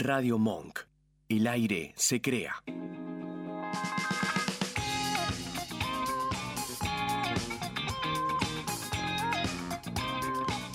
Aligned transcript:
Radio 0.00 0.38
Monk. 0.38 0.78
El 1.28 1.46
aire 1.46 1.92
se 1.94 2.22
crea. 2.22 2.54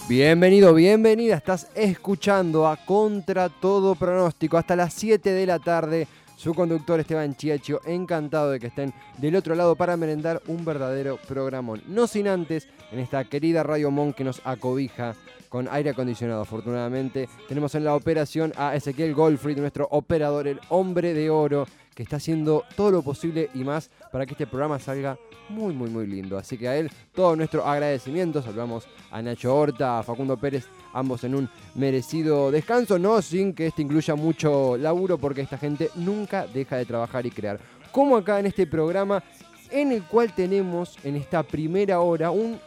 Bienvenido, 0.07 0.75
bienvenida. 0.75 1.37
Estás 1.37 1.71
escuchando 1.73 2.67
a 2.67 2.77
Contra 2.77 3.49
Todo 3.49 3.95
Pronóstico 3.95 4.59
hasta 4.59 4.75
las 4.75 4.93
7 4.93 5.31
de 5.31 5.45
la 5.47 5.57
tarde. 5.57 6.07
Su 6.35 6.53
conductor 6.53 6.99
Esteban 6.99 7.35
Chiacho, 7.35 7.81
encantado 7.85 8.51
de 8.51 8.59
que 8.59 8.67
estén 8.67 8.93
del 9.17 9.35
otro 9.37 9.55
lado 9.55 9.75
para 9.75 9.97
merendar 9.97 10.43
un 10.45 10.63
verdadero 10.63 11.17
programón. 11.27 11.81
No 11.87 12.05
sin 12.05 12.27
antes, 12.27 12.67
en 12.91 12.99
esta 12.99 13.23
querida 13.25 13.63
Radio 13.63 13.91
Monk 13.91 14.15
que 14.15 14.23
nos 14.23 14.41
acobija 14.45 15.15
con 15.49 15.67
aire 15.69 15.91
acondicionado, 15.91 16.41
afortunadamente. 16.41 17.29
Tenemos 17.47 17.75
en 17.75 17.85
la 17.85 17.95
operación 17.95 18.51
a 18.57 18.75
Ezequiel 18.75 19.13
Goldfried, 19.13 19.57
nuestro 19.57 19.87
operador, 19.91 20.47
el 20.47 20.59
hombre 20.69 21.13
de 21.13 21.29
oro, 21.29 21.65
que 21.93 22.03
está 22.03 22.17
haciendo 22.17 22.65
todo 22.75 22.91
lo 22.91 23.01
posible 23.01 23.49
y 23.53 23.63
más 23.63 23.89
para 24.11 24.25
que 24.25 24.33
este 24.33 24.47
programa 24.47 24.79
salga 24.79 25.17
muy, 25.47 25.73
muy, 25.73 25.89
muy 25.89 26.07
lindo. 26.07 26.37
Así 26.37 26.57
que 26.57 26.67
a 26.67 26.75
él 26.75 26.91
todo 27.13 27.35
nuestro 27.35 27.65
agradecimiento. 27.65 28.41
Saludamos 28.41 28.85
a 29.11 29.21
Nacho 29.21 29.55
Horta, 29.55 29.99
a 29.99 30.03
Facundo 30.03 30.35
Pérez, 30.35 30.65
ambos 30.93 31.23
en 31.23 31.35
un 31.35 31.49
merecido 31.75 32.51
descanso, 32.51 32.99
no 32.99 33.21
sin 33.21 33.53
que 33.53 33.67
este 33.67 33.81
incluya 33.81 34.15
mucho 34.15 34.75
laburo, 34.75 35.17
porque 35.17 35.41
esta 35.41 35.57
gente 35.57 35.89
nunca 35.95 36.47
deja 36.47 36.75
de 36.75 36.85
trabajar 36.85 37.25
y 37.25 37.31
crear. 37.31 37.59
Como 37.93 38.17
acá 38.17 38.39
en 38.39 38.47
este 38.47 38.67
programa, 38.67 39.23
en 39.71 39.93
el 39.93 40.03
cual 40.03 40.33
tenemos 40.35 40.97
en 41.03 41.15
esta 41.15 41.43
primera 41.43 42.01
hora 42.01 42.29
un 42.29 42.59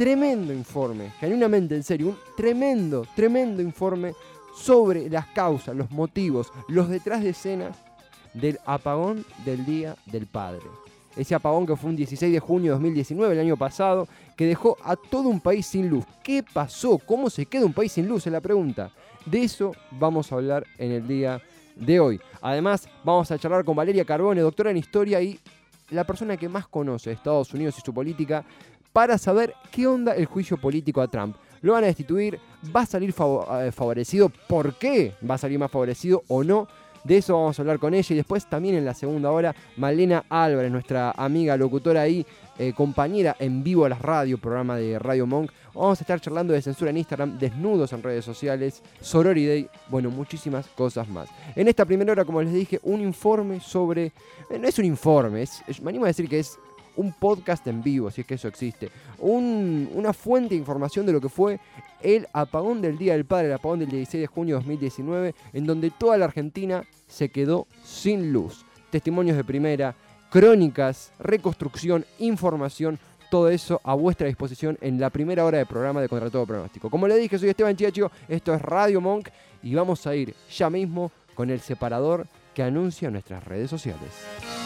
tremendo 0.00 0.54
informe, 0.54 1.10
genuinamente 1.20 1.76
en 1.76 1.82
serio, 1.82 2.08
un 2.08 2.18
tremendo, 2.34 3.06
tremendo 3.14 3.60
informe 3.60 4.14
sobre 4.56 5.10
las 5.10 5.26
causas, 5.26 5.76
los 5.76 5.90
motivos, 5.90 6.50
los 6.68 6.88
detrás 6.88 7.22
de 7.22 7.28
escena 7.28 7.70
del 8.32 8.58
apagón 8.64 9.26
del 9.44 9.66
Día 9.66 9.94
del 10.06 10.26
Padre. 10.26 10.62
Ese 11.14 11.34
apagón 11.34 11.66
que 11.66 11.76
fue 11.76 11.90
un 11.90 11.96
16 11.96 12.32
de 12.32 12.40
junio 12.40 12.72
de 12.72 12.76
2019, 12.76 13.34
el 13.34 13.40
año 13.40 13.58
pasado, 13.58 14.08
que 14.38 14.46
dejó 14.46 14.78
a 14.84 14.96
todo 14.96 15.28
un 15.28 15.38
país 15.38 15.66
sin 15.66 15.90
luz. 15.90 16.06
¿Qué 16.24 16.42
pasó? 16.42 16.96
¿Cómo 16.96 17.28
se 17.28 17.44
queda 17.44 17.66
un 17.66 17.74
país 17.74 17.92
sin 17.92 18.08
luz? 18.08 18.26
Es 18.26 18.32
la 18.32 18.40
pregunta. 18.40 18.90
De 19.26 19.42
eso 19.42 19.72
vamos 19.90 20.32
a 20.32 20.36
hablar 20.36 20.66
en 20.78 20.92
el 20.92 21.06
día 21.06 21.42
de 21.76 22.00
hoy. 22.00 22.18
Además, 22.40 22.88
vamos 23.04 23.30
a 23.30 23.38
charlar 23.38 23.66
con 23.66 23.76
Valeria 23.76 24.06
Carbone, 24.06 24.40
doctora 24.40 24.70
en 24.70 24.78
historia 24.78 25.20
y 25.20 25.38
la 25.90 26.04
persona 26.04 26.36
que 26.36 26.48
más 26.48 26.66
conoce 26.68 27.12
Estados 27.12 27.52
Unidos 27.52 27.76
y 27.78 27.80
su 27.82 27.92
política, 27.92 28.44
para 28.92 29.18
saber 29.18 29.54
qué 29.70 29.86
onda 29.86 30.14
el 30.14 30.26
juicio 30.26 30.56
político 30.56 31.00
a 31.00 31.08
Trump. 31.08 31.36
Lo 31.62 31.74
van 31.74 31.84
a 31.84 31.88
destituir, 31.88 32.38
va 32.74 32.82
a 32.82 32.86
salir 32.86 33.10
eh, 33.10 33.72
favorecido, 33.72 34.30
¿por 34.48 34.74
qué 34.74 35.14
va 35.28 35.34
a 35.34 35.38
salir 35.38 35.58
más 35.58 35.70
favorecido 35.70 36.22
o 36.28 36.42
no? 36.42 36.66
De 37.04 37.16
eso 37.16 37.34
vamos 37.34 37.58
a 37.58 37.62
hablar 37.62 37.78
con 37.78 37.94
ella 37.94 38.12
y 38.12 38.16
después 38.16 38.46
también 38.46 38.74
en 38.74 38.84
la 38.84 38.92
segunda 38.92 39.30
hora, 39.30 39.54
Malena 39.76 40.24
Álvarez, 40.28 40.70
nuestra 40.70 41.12
amiga 41.12 41.56
locutora 41.56 42.02
ahí, 42.02 42.26
eh, 42.58 42.74
compañera 42.74 43.36
en 43.38 43.62
vivo 43.64 43.86
a 43.86 43.88
las 43.88 44.02
radio, 44.02 44.36
programa 44.36 44.76
de 44.76 44.98
Radio 44.98 45.26
Monk. 45.26 45.50
Vamos 45.72 45.98
a 45.98 46.02
estar 46.02 46.20
charlando 46.20 46.52
de 46.52 46.60
censura 46.60 46.90
en 46.90 46.98
Instagram, 46.98 47.38
desnudos 47.38 47.94
en 47.94 48.02
redes 48.02 48.24
sociales, 48.24 48.82
Sorority 49.00 49.66
bueno, 49.88 50.10
muchísimas 50.10 50.66
cosas 50.68 51.08
más. 51.08 51.30
En 51.56 51.68
esta 51.68 51.86
primera 51.86 52.12
hora, 52.12 52.26
como 52.26 52.42
les 52.42 52.52
dije, 52.52 52.78
un 52.82 53.00
informe 53.00 53.60
sobre... 53.60 54.12
Eh, 54.50 54.58
no 54.58 54.68
es 54.68 54.78
un 54.78 54.84
informe, 54.84 55.46
me 55.82 55.88
animo 55.88 56.04
a 56.04 56.08
decir 56.08 56.28
que 56.28 56.40
es 56.40 56.58
un 56.96 57.12
podcast 57.12 57.66
en 57.66 57.82
vivo, 57.82 58.10
si 58.10 58.22
es 58.22 58.26
que 58.26 58.34
eso 58.34 58.48
existe, 58.48 58.90
una 59.18 60.12
fuente 60.12 60.54
de 60.54 60.60
información 60.60 61.06
de 61.06 61.12
lo 61.12 61.20
que 61.20 61.28
fue 61.28 61.60
el 62.02 62.26
apagón 62.32 62.80
del 62.80 62.98
Día 62.98 63.12
del 63.14 63.24
Padre, 63.24 63.48
el 63.48 63.54
apagón 63.54 63.80
del 63.80 63.90
16 63.90 64.22
de 64.22 64.26
junio 64.26 64.56
de 64.56 64.60
2019, 64.60 65.34
en 65.52 65.66
donde 65.66 65.90
toda 65.90 66.16
la 66.16 66.26
Argentina 66.26 66.84
se 67.06 67.28
quedó 67.28 67.66
sin 67.84 68.32
luz. 68.32 68.64
Testimonios 68.90 69.36
de 69.36 69.44
primera, 69.44 69.94
crónicas, 70.30 71.12
reconstrucción, 71.18 72.04
información, 72.18 72.98
todo 73.30 73.48
eso 73.48 73.80
a 73.84 73.94
vuestra 73.94 74.26
disposición 74.26 74.76
en 74.80 75.00
la 75.00 75.10
primera 75.10 75.44
hora 75.44 75.58
del 75.58 75.66
programa 75.66 76.00
de 76.00 76.08
Contra 76.08 76.30
Todo 76.30 76.46
Pronóstico. 76.46 76.90
Como 76.90 77.06
le 77.06 77.16
dije, 77.16 77.38
soy 77.38 77.50
Esteban 77.50 77.76
Chiacho, 77.76 78.10
esto 78.28 78.52
es 78.52 78.60
Radio 78.60 79.00
Monk 79.00 79.28
y 79.62 79.74
vamos 79.74 80.06
a 80.06 80.14
ir 80.14 80.34
ya 80.50 80.68
mismo 80.68 81.12
con 81.34 81.50
el 81.50 81.60
separador 81.60 82.26
que 82.54 82.62
anuncia 82.62 83.10
nuestras 83.10 83.44
redes 83.44 83.70
sociales. 83.70 84.59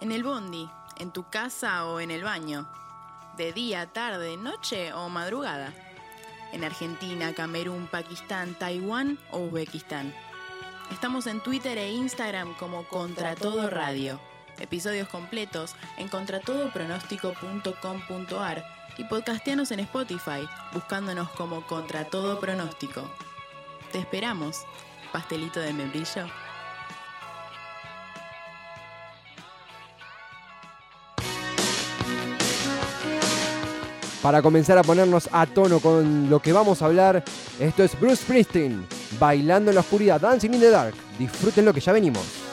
En 0.00 0.12
el 0.12 0.22
bondi, 0.24 0.70
en 0.96 1.12
tu 1.12 1.28
casa 1.28 1.84
o 1.84 2.00
en 2.00 2.10
el 2.10 2.24
baño. 2.24 2.66
De 3.36 3.52
día, 3.52 3.92
tarde, 3.92 4.38
noche 4.38 4.94
o 4.94 5.10
madrugada. 5.10 5.74
En 6.52 6.64
Argentina, 6.64 7.34
Camerún, 7.34 7.86
Pakistán, 7.86 8.54
Taiwán 8.54 9.18
o 9.30 9.40
Uzbekistán. 9.40 10.14
Estamos 10.90 11.26
en 11.26 11.40
Twitter 11.40 11.76
e 11.76 11.90
Instagram 11.90 12.54
como 12.54 12.88
Contra 12.88 13.34
Todo 13.34 13.68
Radio. 13.68 14.18
Episodios 14.58 15.08
completos 15.08 15.74
en 15.98 16.08
contratodopronóstico.com.ar 16.08 18.64
y 18.96 19.04
podcastianos 19.04 19.70
en 19.70 19.80
Spotify 19.80 20.48
buscándonos 20.72 21.28
como 21.32 21.66
Contra 21.66 22.06
Todo 22.06 22.40
Pronóstico. 22.40 23.02
Te 23.92 23.98
esperamos, 23.98 24.64
pastelito 25.12 25.60
de 25.60 25.74
membrillo. 25.74 26.24
Para 34.22 34.42
comenzar 34.42 34.78
a 34.78 34.82
ponernos 34.82 35.28
a 35.32 35.46
tono 35.46 35.80
con 35.80 36.28
lo 36.28 36.40
que 36.40 36.52
vamos 36.52 36.82
a 36.82 36.86
hablar. 36.86 37.24
Esto 37.58 37.82
es 37.82 37.98
Bruce 37.98 38.22
Springsteen, 38.22 38.86
bailando 39.18 39.70
en 39.70 39.76
la 39.76 39.80
oscuridad, 39.80 40.20
Dancing 40.20 40.54
in 40.54 40.60
the 40.60 40.70
Dark. 40.70 40.94
Disfruten 41.18 41.64
lo 41.64 41.72
que 41.72 41.80
ya 41.80 41.92
venimos. 41.92 42.49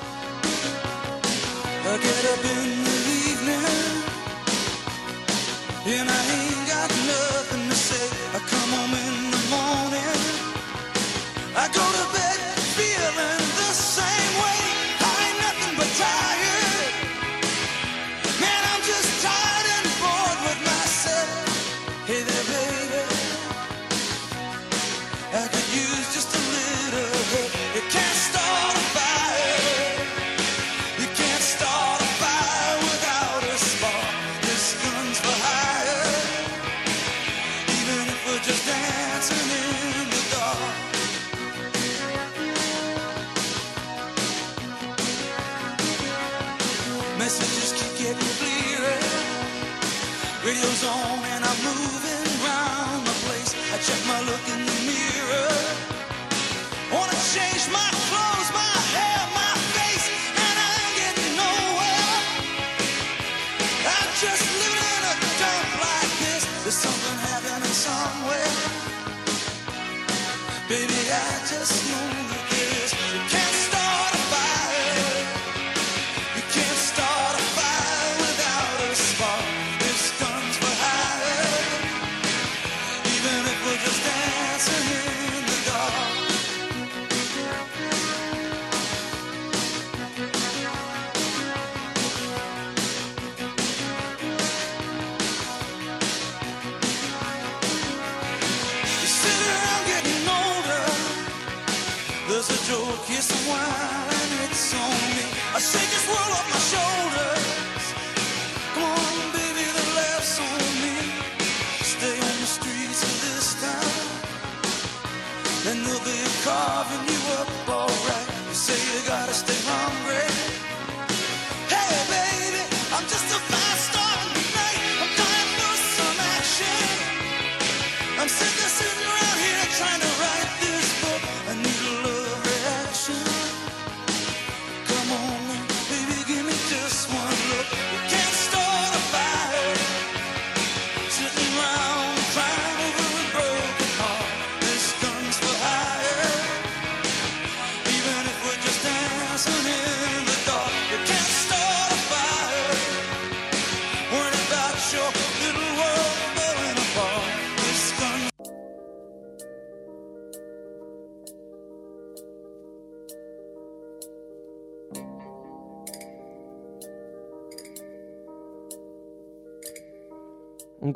snow. 71.67 72.16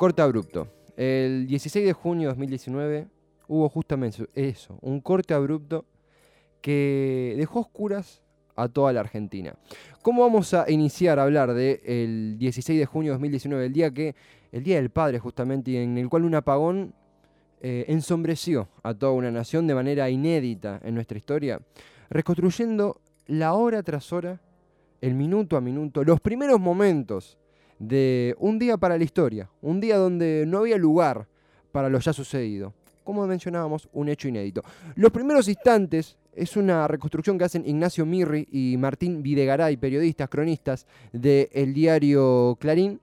Corte 0.02 0.20
abrupto. 0.20 0.66
El 0.96 1.46
16 1.46 1.86
de 1.86 1.92
junio 1.92 2.22
de 2.22 2.34
2019 2.34 3.06
hubo 3.46 3.68
justamente 3.68 4.26
eso, 4.34 4.76
un 4.80 5.00
corte 5.00 5.32
abrupto 5.32 5.84
que 6.60 7.36
dejó 7.38 7.60
oscuras 7.60 8.20
a 8.56 8.66
toda 8.66 8.92
la 8.92 8.98
Argentina. 8.98 9.54
¿Cómo 10.02 10.22
vamos 10.22 10.54
a 10.54 10.68
iniciar 10.68 11.20
a 11.20 11.22
hablar 11.22 11.54
del 11.54 12.36
16 12.36 12.80
de 12.80 12.84
junio 12.84 13.12
de 13.12 13.14
2019, 13.14 13.66
el 13.66 13.72
día 13.72 13.92
que, 13.92 14.16
el 14.50 14.64
Día 14.64 14.74
del 14.74 14.90
Padre 14.90 15.20
justamente, 15.20 15.70
y 15.70 15.76
en 15.76 15.96
el 15.96 16.08
cual 16.08 16.24
un 16.24 16.34
apagón 16.34 16.94
eh, 17.60 17.84
ensombreció 17.86 18.70
a 18.82 18.94
toda 18.94 19.12
una 19.12 19.30
nación 19.30 19.68
de 19.68 19.76
manera 19.76 20.10
inédita 20.10 20.80
en 20.82 20.96
nuestra 20.96 21.16
historia, 21.16 21.60
reconstruyendo 22.10 23.00
la 23.28 23.52
hora 23.52 23.84
tras 23.84 24.12
hora, 24.12 24.40
el 25.00 25.14
minuto 25.14 25.56
a 25.56 25.60
minuto, 25.60 26.02
los 26.02 26.20
primeros 26.20 26.58
momentos 26.58 27.38
de 27.82 28.36
un 28.38 28.60
día 28.60 28.76
para 28.76 28.96
la 28.96 29.02
historia, 29.02 29.50
un 29.60 29.80
día 29.80 29.96
donde 29.96 30.44
no 30.46 30.58
había 30.58 30.78
lugar 30.78 31.26
para 31.72 31.88
lo 31.88 31.98
ya 31.98 32.12
sucedido. 32.12 32.72
Como 33.02 33.26
mencionábamos, 33.26 33.88
un 33.92 34.08
hecho 34.08 34.28
inédito. 34.28 34.62
Los 34.94 35.10
primeros 35.10 35.48
instantes 35.48 36.16
es 36.32 36.56
una 36.56 36.86
reconstrucción 36.86 37.36
que 37.36 37.44
hacen 37.44 37.66
Ignacio 37.66 38.06
Mirri 38.06 38.46
y 38.52 38.76
Martín 38.76 39.22
Videgaray, 39.22 39.76
periodistas, 39.76 40.28
cronistas 40.28 40.86
del 41.12 41.74
diario 41.74 42.56
Clarín, 42.60 43.00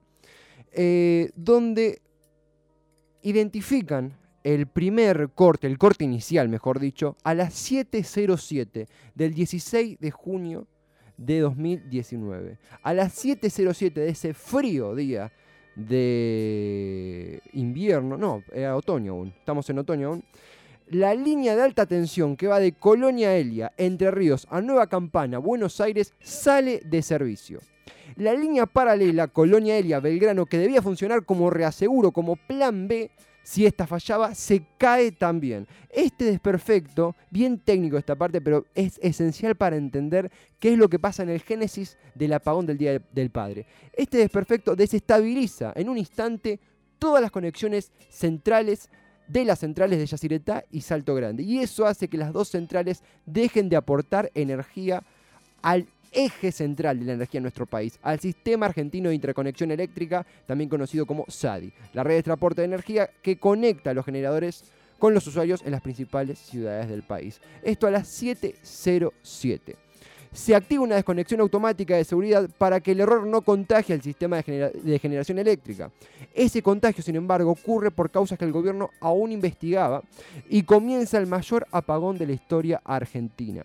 eh, 0.72 1.30
donde 1.36 2.00
identifican 3.22 4.14
el 4.42 4.66
primer 4.66 5.28
corte, 5.34 5.66
el 5.66 5.76
corte 5.76 6.04
inicial, 6.04 6.48
mejor 6.48 6.80
dicho, 6.80 7.18
a 7.22 7.34
las 7.34 7.70
7.07 7.70 8.88
del 9.14 9.34
16 9.34 9.98
de 10.00 10.10
junio 10.10 10.66
de 11.20 11.40
2019. 11.40 12.58
A 12.82 12.94
las 12.94 13.24
7.07 13.24 13.92
de 13.92 14.08
ese 14.08 14.34
frío 14.34 14.94
día 14.94 15.30
de 15.76 17.40
invierno, 17.52 18.16
no, 18.16 18.42
era 18.52 18.76
otoño 18.76 19.12
aún, 19.12 19.34
estamos 19.38 19.68
en 19.70 19.78
otoño 19.78 20.08
aún, 20.08 20.24
la 20.88 21.14
línea 21.14 21.54
de 21.54 21.62
alta 21.62 21.86
tensión 21.86 22.36
que 22.36 22.48
va 22.48 22.58
de 22.58 22.72
Colonia 22.72 23.36
Elia, 23.36 23.72
Entre 23.76 24.10
Ríos, 24.10 24.46
a 24.50 24.60
Nueva 24.60 24.88
Campana, 24.88 25.38
Buenos 25.38 25.80
Aires, 25.80 26.14
sale 26.20 26.80
de 26.84 27.02
servicio. 27.02 27.60
La 28.16 28.34
línea 28.34 28.66
paralela 28.66 29.28
Colonia 29.28 29.78
Elia, 29.78 30.00
Belgrano, 30.00 30.46
que 30.46 30.58
debía 30.58 30.82
funcionar 30.82 31.24
como 31.24 31.50
reaseguro, 31.50 32.10
como 32.10 32.34
plan 32.34 32.88
B, 32.88 33.10
si 33.42 33.66
esta 33.66 33.86
fallaba, 33.86 34.34
se 34.34 34.64
cae 34.78 35.12
también. 35.12 35.66
Este 35.88 36.24
desperfecto, 36.24 37.16
bien 37.30 37.58
técnico 37.58 37.96
esta 37.96 38.16
parte, 38.16 38.40
pero 38.40 38.66
es 38.74 38.98
esencial 39.02 39.56
para 39.56 39.76
entender 39.76 40.30
qué 40.58 40.72
es 40.72 40.78
lo 40.78 40.88
que 40.88 40.98
pasa 40.98 41.22
en 41.22 41.30
el 41.30 41.40
génesis 41.40 41.96
del 42.14 42.32
apagón 42.32 42.66
del 42.66 42.78
Día 42.78 43.02
del 43.12 43.30
Padre. 43.30 43.66
Este 43.92 44.18
desperfecto 44.18 44.76
desestabiliza 44.76 45.72
en 45.74 45.88
un 45.88 45.98
instante 45.98 46.60
todas 46.98 47.22
las 47.22 47.30
conexiones 47.30 47.90
centrales 48.08 48.88
de 49.26 49.44
las 49.44 49.60
centrales 49.60 49.98
de 49.98 50.06
Yacyretá 50.06 50.64
y 50.70 50.80
Salto 50.80 51.14
Grande. 51.14 51.42
Y 51.42 51.60
eso 51.60 51.86
hace 51.86 52.08
que 52.08 52.18
las 52.18 52.32
dos 52.32 52.48
centrales 52.48 53.02
dejen 53.26 53.68
de 53.68 53.76
aportar 53.76 54.30
energía 54.34 55.02
al 55.62 55.86
eje 56.12 56.52
central 56.52 56.98
de 56.98 57.06
la 57.06 57.12
energía 57.14 57.38
en 57.38 57.44
nuestro 57.44 57.66
país, 57.66 57.98
al 58.02 58.20
Sistema 58.20 58.66
Argentino 58.66 59.08
de 59.08 59.14
Interconexión 59.14 59.70
Eléctrica, 59.70 60.26
también 60.46 60.70
conocido 60.70 61.06
como 61.06 61.24
SADI, 61.28 61.72
la 61.92 62.04
red 62.04 62.16
de 62.16 62.22
transporte 62.22 62.60
de 62.60 62.66
energía 62.66 63.10
que 63.22 63.38
conecta 63.38 63.90
a 63.90 63.94
los 63.94 64.04
generadores 64.04 64.64
con 64.98 65.14
los 65.14 65.26
usuarios 65.26 65.62
en 65.64 65.72
las 65.72 65.80
principales 65.80 66.38
ciudades 66.38 66.88
del 66.88 67.02
país. 67.02 67.40
Esto 67.62 67.86
a 67.86 67.90
las 67.90 68.22
7.07. 68.22 69.74
Se 70.32 70.54
activa 70.54 70.84
una 70.84 70.94
desconexión 70.94 71.40
automática 71.40 71.96
de 71.96 72.04
seguridad 72.04 72.48
para 72.56 72.78
que 72.78 72.92
el 72.92 73.00
error 73.00 73.26
no 73.26 73.42
contagie 73.42 73.94
al 73.94 74.02
sistema 74.02 74.40
de, 74.40 74.70
de 74.70 74.98
generación 75.00 75.40
eléctrica. 75.40 75.90
Ese 76.32 76.62
contagio, 76.62 77.02
sin 77.02 77.16
embargo, 77.16 77.50
ocurre 77.50 77.90
por 77.90 78.10
causas 78.10 78.38
que 78.38 78.44
el 78.44 78.52
gobierno 78.52 78.90
aún 79.00 79.32
investigaba 79.32 80.04
y 80.48 80.62
comienza 80.62 81.18
el 81.18 81.26
mayor 81.26 81.66
apagón 81.72 82.16
de 82.16 82.26
la 82.28 82.32
historia 82.32 82.80
argentina. 82.84 83.64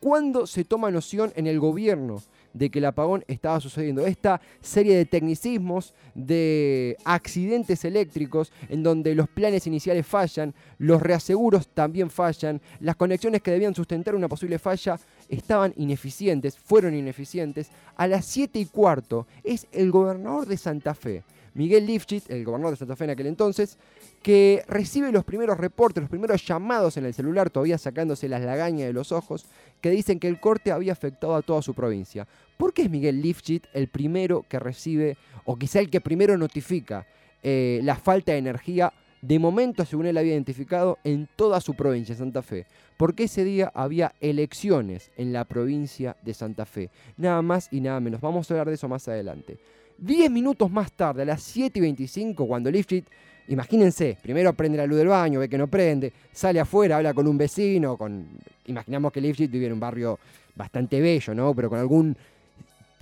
¿Cuándo 0.00 0.46
se 0.46 0.64
toma 0.64 0.92
noción 0.92 1.32
en 1.34 1.48
el 1.48 1.58
gobierno 1.58 2.22
de 2.52 2.70
que 2.70 2.78
el 2.78 2.84
apagón 2.84 3.24
estaba 3.26 3.60
sucediendo? 3.60 4.06
Esta 4.06 4.40
serie 4.60 4.96
de 4.96 5.04
tecnicismos, 5.04 5.92
de 6.14 6.96
accidentes 7.04 7.84
eléctricos, 7.84 8.52
en 8.68 8.84
donde 8.84 9.16
los 9.16 9.28
planes 9.28 9.66
iniciales 9.66 10.06
fallan, 10.06 10.54
los 10.78 11.02
reaseguros 11.02 11.66
también 11.68 12.10
fallan, 12.10 12.60
las 12.78 12.94
conexiones 12.94 13.42
que 13.42 13.50
debían 13.50 13.74
sustentar 13.74 14.14
una 14.14 14.28
posible 14.28 14.60
falla 14.60 15.00
estaban 15.28 15.74
ineficientes, 15.76 16.56
fueron 16.56 16.94
ineficientes. 16.94 17.70
A 17.96 18.06
las 18.06 18.24
7 18.26 18.56
y 18.60 18.66
cuarto 18.66 19.26
es 19.42 19.66
el 19.72 19.90
gobernador 19.90 20.46
de 20.46 20.58
Santa 20.58 20.94
Fe, 20.94 21.24
Miguel 21.54 21.86
Lifchit, 21.86 22.30
el 22.30 22.44
gobernador 22.44 22.74
de 22.74 22.78
Santa 22.78 22.96
Fe 22.96 23.04
en 23.04 23.10
aquel 23.10 23.26
entonces, 23.26 23.78
que 24.22 24.64
recibe 24.68 25.12
los 25.12 25.24
primeros 25.24 25.58
reportes, 25.58 26.02
los 26.02 26.10
primeros 26.10 26.44
llamados 26.46 26.96
en 26.96 27.04
el 27.04 27.14
celular, 27.14 27.50
todavía 27.50 27.78
sacándose 27.78 28.28
las 28.28 28.42
lagañas 28.42 28.86
de 28.86 28.92
los 28.92 29.12
ojos, 29.12 29.46
que 29.80 29.90
dicen 29.90 30.18
que 30.18 30.28
el 30.28 30.40
corte 30.40 30.72
había 30.72 30.92
afectado 30.92 31.34
a 31.34 31.42
toda 31.42 31.62
su 31.62 31.74
provincia. 31.74 32.26
¿Por 32.56 32.72
qué 32.72 32.82
es 32.82 32.90
Miguel 32.90 33.22
Lifchit 33.22 33.66
el 33.72 33.88
primero 33.88 34.44
que 34.48 34.58
recibe, 34.58 35.16
o 35.44 35.56
quizá 35.56 35.80
el 35.80 35.90
que 35.90 36.00
primero 36.00 36.36
notifica 36.36 37.06
eh, 37.42 37.80
la 37.82 37.96
falta 37.96 38.32
de 38.32 38.38
energía, 38.38 38.92
de 39.20 39.38
momento, 39.38 39.84
según 39.84 40.06
él 40.06 40.16
había 40.16 40.32
identificado, 40.32 40.98
en 41.04 41.28
toda 41.36 41.60
su 41.60 41.74
provincia, 41.74 42.14
Santa 42.14 42.42
Fe? 42.42 42.66
Porque 42.96 43.24
ese 43.24 43.44
día 43.44 43.70
había 43.74 44.12
elecciones 44.20 45.10
en 45.16 45.32
la 45.32 45.44
provincia 45.44 46.16
de 46.22 46.34
Santa 46.34 46.66
Fe. 46.66 46.90
Nada 47.16 47.42
más 47.42 47.68
y 47.72 47.80
nada 47.80 48.00
menos. 48.00 48.20
Vamos 48.20 48.50
a 48.50 48.54
hablar 48.54 48.68
de 48.68 48.74
eso 48.74 48.88
más 48.88 49.06
adelante. 49.08 49.58
Diez 49.98 50.30
minutos 50.30 50.70
más 50.70 50.92
tarde, 50.92 51.22
a 51.22 51.24
las 51.26 51.42
7 51.42 51.78
y 51.78 51.82
25, 51.82 52.46
cuando 52.46 52.70
Lifchit 52.70 53.04
Imagínense, 53.48 54.18
primero 54.22 54.52
prende 54.52 54.76
la 54.76 54.86
luz 54.86 54.98
del 54.98 55.08
baño, 55.08 55.40
ve 55.40 55.48
que 55.48 55.56
no 55.56 55.68
prende, 55.68 56.12
sale 56.32 56.60
afuera, 56.60 56.98
habla 56.98 57.14
con 57.14 57.26
un 57.26 57.38
vecino, 57.38 57.96
con. 57.96 58.26
Imaginamos 58.66 59.10
que 59.10 59.22
Lifshitz 59.22 59.50
vive 59.50 59.66
en 59.66 59.72
un 59.72 59.80
barrio 59.80 60.18
bastante 60.54 61.00
bello, 61.00 61.34
¿no? 61.34 61.54
Pero 61.54 61.70
con 61.70 61.78
algún 61.78 62.16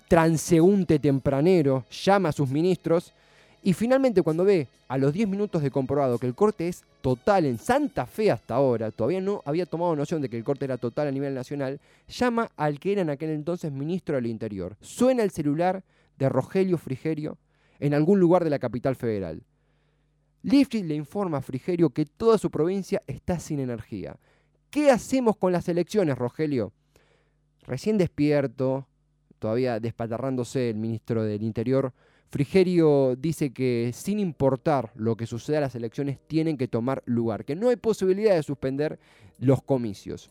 transeúnte 0.07 1.01
tempranero, 1.01 1.85
llama 1.91 2.29
a 2.29 2.33
sus 2.33 2.49
ministros. 2.49 3.13
Y 3.65 3.73
finalmente, 3.73 4.23
cuando 4.23 4.45
ve 4.45 4.69
a 4.87 4.97
los 4.99 5.13
10 5.13 5.29
minutos 5.29 5.63
de 5.63 5.73
comprobado 5.73 6.17
que 6.17 6.29
el 6.29 6.37
corte 6.37 6.69
es 6.69 6.85
total 7.01 7.45
en 7.47 7.59
Santa 7.59 8.07
Fe 8.07 8.31
hasta 8.31 8.55
ahora, 8.55 8.93
todavía 8.93 9.21
no 9.21 9.43
había 9.45 9.67
tomado 9.67 9.97
noción 9.97 10.23
de 10.23 10.29
que 10.29 10.37
el 10.37 10.45
corte 10.45 10.65
era 10.65 10.77
total 10.77 11.09
a 11.09 11.11
nivel 11.11 11.35
nacional, 11.35 11.81
llama 12.07 12.53
al 12.57 12.79
que 12.79 12.93
era 12.93 13.03
en 13.03 13.11
aquel 13.11 13.31
entonces 13.31 13.73
ministro 13.73 14.15
del 14.15 14.27
Interior. 14.27 14.77
Suena 14.81 15.25
el 15.25 15.33
celular 15.33 15.83
de 16.19 16.29
Rogelio 16.29 16.79
Frigerio 16.79 17.39
en 17.79 17.95
algún 17.95 18.21
lugar 18.21 18.45
de 18.45 18.51
la 18.51 18.59
capital 18.59 18.97
federal. 18.97 19.43
Lifshitz 20.43 20.87
le 20.87 20.95
informa 20.95 21.39
a 21.39 21.43
Frigerio 21.43 21.91
que 21.91 22.07
toda 22.07 22.39
su 22.39 22.51
provincia 22.51 23.03
está 23.07 23.39
sin 23.39 23.59
energía. 23.59 24.17
¿Qué 24.71 24.91
hacemos 24.91 25.37
con 25.37 25.53
las 25.53 25.69
elecciones, 25.69 26.17
Rogelio? 26.17 26.73
Recién 27.67 27.99
despierto, 27.99 28.87
todavía 29.39 29.81
despatarrándose 29.81 30.71
el 30.71 30.77
ministro 30.77 31.25
del 31.25 31.43
Interior, 31.43 31.93
Frigerio 32.29 33.17
dice 33.17 33.53
que 33.53 33.91
sin 33.95 34.19
importar 34.19 34.93
lo 34.95 35.17
que 35.17 35.27
suceda, 35.27 35.61
las 35.61 35.75
elecciones 35.75 36.19
tienen 36.27 36.57
que 36.57 36.69
tomar 36.69 37.03
lugar, 37.07 37.45
que 37.45 37.55
no 37.55 37.69
hay 37.69 37.77
posibilidad 37.77 38.35
de 38.35 38.43
suspender 38.43 38.99
los 39.39 39.63
comicios. 39.63 40.31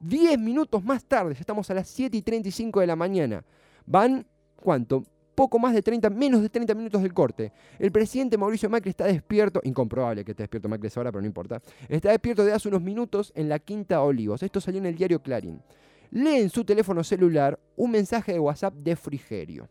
Diez 0.00 0.38
minutos 0.38 0.84
más 0.84 1.04
tarde, 1.04 1.34
ya 1.34 1.40
estamos 1.40 1.70
a 1.70 1.74
las 1.74 1.88
7 1.88 2.16
y 2.16 2.22
35 2.22 2.80
de 2.80 2.86
la 2.86 2.96
mañana, 2.96 3.44
van, 3.86 4.26
¿cuánto? 4.56 5.04
Poco 5.38 5.60
más 5.60 5.72
de 5.72 5.82
30, 5.82 6.10
menos 6.10 6.42
de 6.42 6.48
30 6.48 6.74
minutos 6.74 7.00
del 7.00 7.14
corte. 7.14 7.52
El 7.78 7.92
presidente 7.92 8.36
Mauricio 8.36 8.68
Macri 8.68 8.90
está 8.90 9.04
despierto, 9.04 9.60
incomprobable 9.62 10.24
que 10.24 10.32
esté 10.32 10.42
despierto 10.42 10.68
Macri 10.68 10.86
a 10.86 10.88
esa 10.88 10.98
hora, 10.98 11.12
pero 11.12 11.20
no 11.20 11.28
importa. 11.28 11.62
Está 11.88 12.10
despierto 12.10 12.44
de 12.44 12.52
hace 12.52 12.66
unos 12.66 12.82
minutos 12.82 13.30
en 13.36 13.48
la 13.48 13.60
Quinta 13.60 14.02
Olivos. 14.02 14.42
Esto 14.42 14.60
salió 14.60 14.80
en 14.80 14.86
el 14.86 14.96
diario 14.96 15.22
Clarín. 15.22 15.62
Lee 16.10 16.40
en 16.40 16.50
su 16.50 16.64
teléfono 16.64 17.04
celular 17.04 17.56
un 17.76 17.92
mensaje 17.92 18.32
de 18.32 18.40
WhatsApp 18.40 18.74
de 18.74 18.96
Frigerio. 18.96 19.68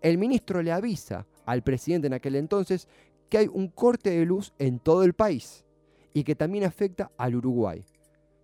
El 0.00 0.18
ministro 0.18 0.60
le 0.60 0.72
avisa 0.72 1.28
al 1.44 1.62
presidente 1.62 2.08
en 2.08 2.14
aquel 2.14 2.34
entonces 2.34 2.88
que 3.28 3.38
hay 3.38 3.46
un 3.46 3.68
corte 3.68 4.10
de 4.10 4.24
luz 4.26 4.52
en 4.58 4.80
todo 4.80 5.04
el 5.04 5.14
país 5.14 5.64
y 6.12 6.24
que 6.24 6.34
también 6.34 6.64
afecta 6.64 7.12
al 7.16 7.36
Uruguay. 7.36 7.84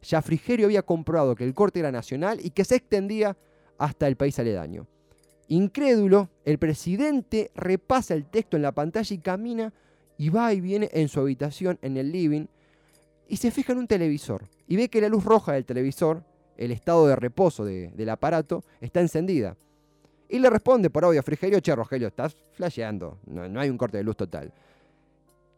Ya 0.03 0.23
Frigerio 0.23 0.67
había 0.67 0.83
comprobado 0.83 1.35
que 1.35 1.43
el 1.43 1.53
corte 1.53 1.81
era 1.81 1.91
nacional 1.91 2.39
y 2.41 2.51
que 2.51 2.65
se 2.65 2.77
extendía 2.77 3.37
hasta 3.77 4.07
el 4.07 4.15
país 4.15 4.39
aledaño. 4.39 4.87
Incrédulo, 5.49 6.31
el 6.45 6.59
presidente 6.59 7.51
repasa 7.55 8.15
el 8.15 8.25
texto 8.27 8.57
en 8.57 8.63
la 8.63 8.73
pantalla 8.73 9.15
y 9.15 9.19
camina 9.19 9.73
y 10.17 10.29
va 10.31 10.53
y 10.55 10.61
viene 10.61 10.89
en 10.93 11.09
su 11.09 11.21
habitación 11.21 11.79
en 11.83 11.97
el 11.97 12.13
living 12.13 12.47
y 13.29 13.37
se 13.37 13.51
fija 13.51 13.73
en 13.73 13.79
un 13.81 13.87
televisor 13.87 14.49
y 14.69 14.77
ve 14.77 14.89
que 14.89 15.01
la 15.01 15.09
luz 15.09 15.25
roja 15.25 15.53
del 15.53 15.65
televisor, 15.65 16.23
el 16.57 16.71
estado 16.71 17.07
de 17.07 17.17
reposo 17.17 17.65
de- 17.65 17.91
del 17.95 18.09
aparato, 18.11 18.63
está 18.81 19.01
encendida. 19.01 19.57
Y 20.29 20.39
le 20.39 20.49
responde 20.49 20.89
por 20.91 21.05
audio 21.05 21.21
a 21.21 21.23
Frigerio, 21.23 21.61
che 21.61 21.75
Rogelio, 21.75 22.09
estás 22.09 22.35
flasheando, 22.53 23.19
no, 23.27 23.49
no 23.49 23.61
hay 23.61 23.69
un 23.69 23.77
corte 23.77 23.99
de 23.99 24.05
luz 24.05 24.17
total. 24.17 24.53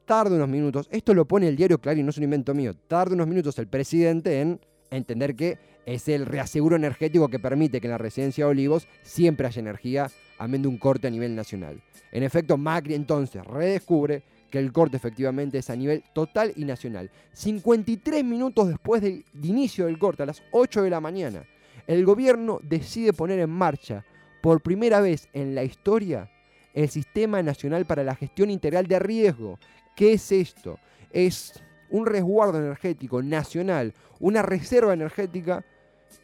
Tarda 0.05 0.35
unos 0.35 0.49
minutos, 0.49 0.89
esto 0.91 1.15
lo 1.15 1.25
pone 1.27 1.47
el 1.49 1.57
diario 1.57 1.79
Clarín, 1.79 2.05
no 2.07 2.11
es 2.11 2.19
un 2.19 2.25
invento 2.25 2.53
mío, 2.55 2.75
tarda 2.89 3.15
unos 3.15 3.27
minutos 3.29 3.59
el 3.59 3.69
presidente 3.69 4.41
en 4.41 4.61
entender 4.97 5.35
que 5.35 5.59
es 5.87 6.09
el 6.09 6.27
reaseguro 6.27 6.77
energético 6.77 7.29
que 7.29 7.39
permite 7.39 7.81
que 7.81 7.87
en 7.87 7.93
la 7.93 7.99
residencia 7.99 8.45
de 8.45 8.51
Olivos 8.51 8.89
siempre 9.03 9.47
haya 9.47 9.61
energía, 9.61 10.11
amén 10.39 10.63
de 10.63 10.69
un 10.69 10.79
corte 10.79 11.09
a 11.09 11.11
nivel 11.11 11.35
nacional. 11.35 11.83
En 12.13 12.23
efecto, 12.23 12.57
Macri 12.57 12.95
entonces 12.95 13.45
redescubre 13.45 14.23
que 14.51 14.59
el 14.59 14.73
corte 14.73 14.97
efectivamente 14.97 15.59
es 15.59 15.69
a 15.69 15.77
nivel 15.77 16.05
total 16.13 16.53
y 16.55 16.65
nacional. 16.65 17.11
53 17.33 18.23
minutos 18.25 18.69
después 18.69 19.03
del 19.03 19.25
de 19.33 19.49
inicio 19.49 19.87
del 19.87 19.99
corte, 19.99 20.23
a 20.23 20.27
las 20.27 20.43
8 20.53 20.83
de 20.83 20.91
la 20.91 21.01
mañana, 21.01 21.45
el 21.87 22.05
gobierno 22.05 22.61
decide 22.63 23.13
poner 23.13 23.41
en 23.41 23.51
marcha, 23.51 24.05
por 24.41 24.61
primera 24.61 25.01
vez 25.01 25.29
en 25.33 25.55
la 25.55 25.65
historia, 25.65 26.31
el 26.73 26.89
Sistema 26.89 27.43
Nacional 27.43 27.87
para 27.87 28.05
la 28.05 28.15
Gestión 28.15 28.51
Integral 28.51 28.87
de 28.87 28.99
Riesgo. 28.99 29.59
¿Qué 29.97 30.13
es 30.13 30.31
esto? 30.33 30.79
Es 31.11 31.64
un 31.91 32.07
resguardo 32.07 32.59
energético 32.59 33.23
nacional, 33.23 33.93
una 34.21 34.43
reserva 34.43 34.93
energética 34.93 35.65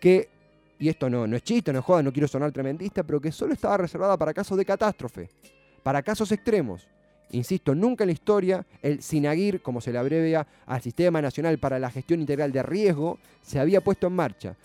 que, 0.00 0.29
y 0.79 0.88
esto 0.88 1.11
no, 1.11 1.26
no 1.26 1.37
es 1.37 1.43
chiste, 1.43 1.73
no 1.73 1.83
joda, 1.83 2.02
no 2.02 2.12
quiero 2.12 2.29
sonar 2.29 2.52
tremendista, 2.52 3.02
pero 3.02 3.21
que 3.21 3.33
solo 3.33 3.52
estaba 3.52 3.76
reservada 3.76 4.17
para 4.17 4.35
casos 4.35 4.57
de 4.57 4.64
catástrofe, 4.64 5.29
para 5.83 6.02
casos 6.02 6.31
extremos. 6.33 6.88
Insisto, 7.33 7.75
nunca 7.75 8.05
en 8.05 8.09
la 8.09 8.12
historia 8.12 8.67
el 8.83 9.02
SINAGIR, 9.02 9.62
como 9.62 9.81
se 9.81 9.93
le 9.93 9.99
abrevia 9.99 10.47
al 10.67 10.83
Sistema 10.83 11.23
Nacional 11.23 11.59
para 11.59 11.79
la 11.79 11.90
Gestión 11.90 12.21
Integral 12.21 12.50
de 12.50 12.62
Riesgo, 12.62 13.19
se 13.43 13.61
había 13.61 13.81
puesto 13.81 14.09
en 14.09 14.14
marcha. 14.14 14.57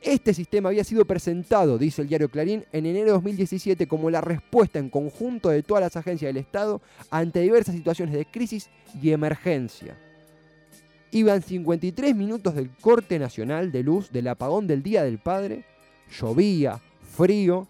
Este 0.00 0.34
sistema 0.34 0.68
había 0.68 0.84
sido 0.84 1.06
presentado, 1.06 1.78
dice 1.78 2.02
el 2.02 2.08
diario 2.08 2.28
Clarín, 2.28 2.64
en 2.72 2.84
enero 2.84 3.06
de 3.06 3.12
2017 3.12 3.88
como 3.88 4.10
la 4.10 4.20
respuesta 4.20 4.78
en 4.78 4.90
conjunto 4.90 5.48
de 5.48 5.62
todas 5.62 5.82
las 5.82 5.96
agencias 5.96 6.28
del 6.28 6.36
Estado 6.36 6.82
ante 7.10 7.40
diversas 7.40 7.74
situaciones 7.74 8.14
de 8.14 8.26
crisis 8.26 8.68
y 9.00 9.12
emergencia. 9.12 9.96
Iban 11.14 11.42
53 11.42 12.16
minutos 12.16 12.56
del 12.56 12.70
corte 12.70 13.20
nacional 13.20 13.70
de 13.70 13.84
luz 13.84 14.10
del 14.10 14.26
apagón 14.26 14.66
del 14.66 14.82
Día 14.82 15.04
del 15.04 15.18
Padre, 15.18 15.64
llovía, 16.10 16.80
frío, 17.16 17.68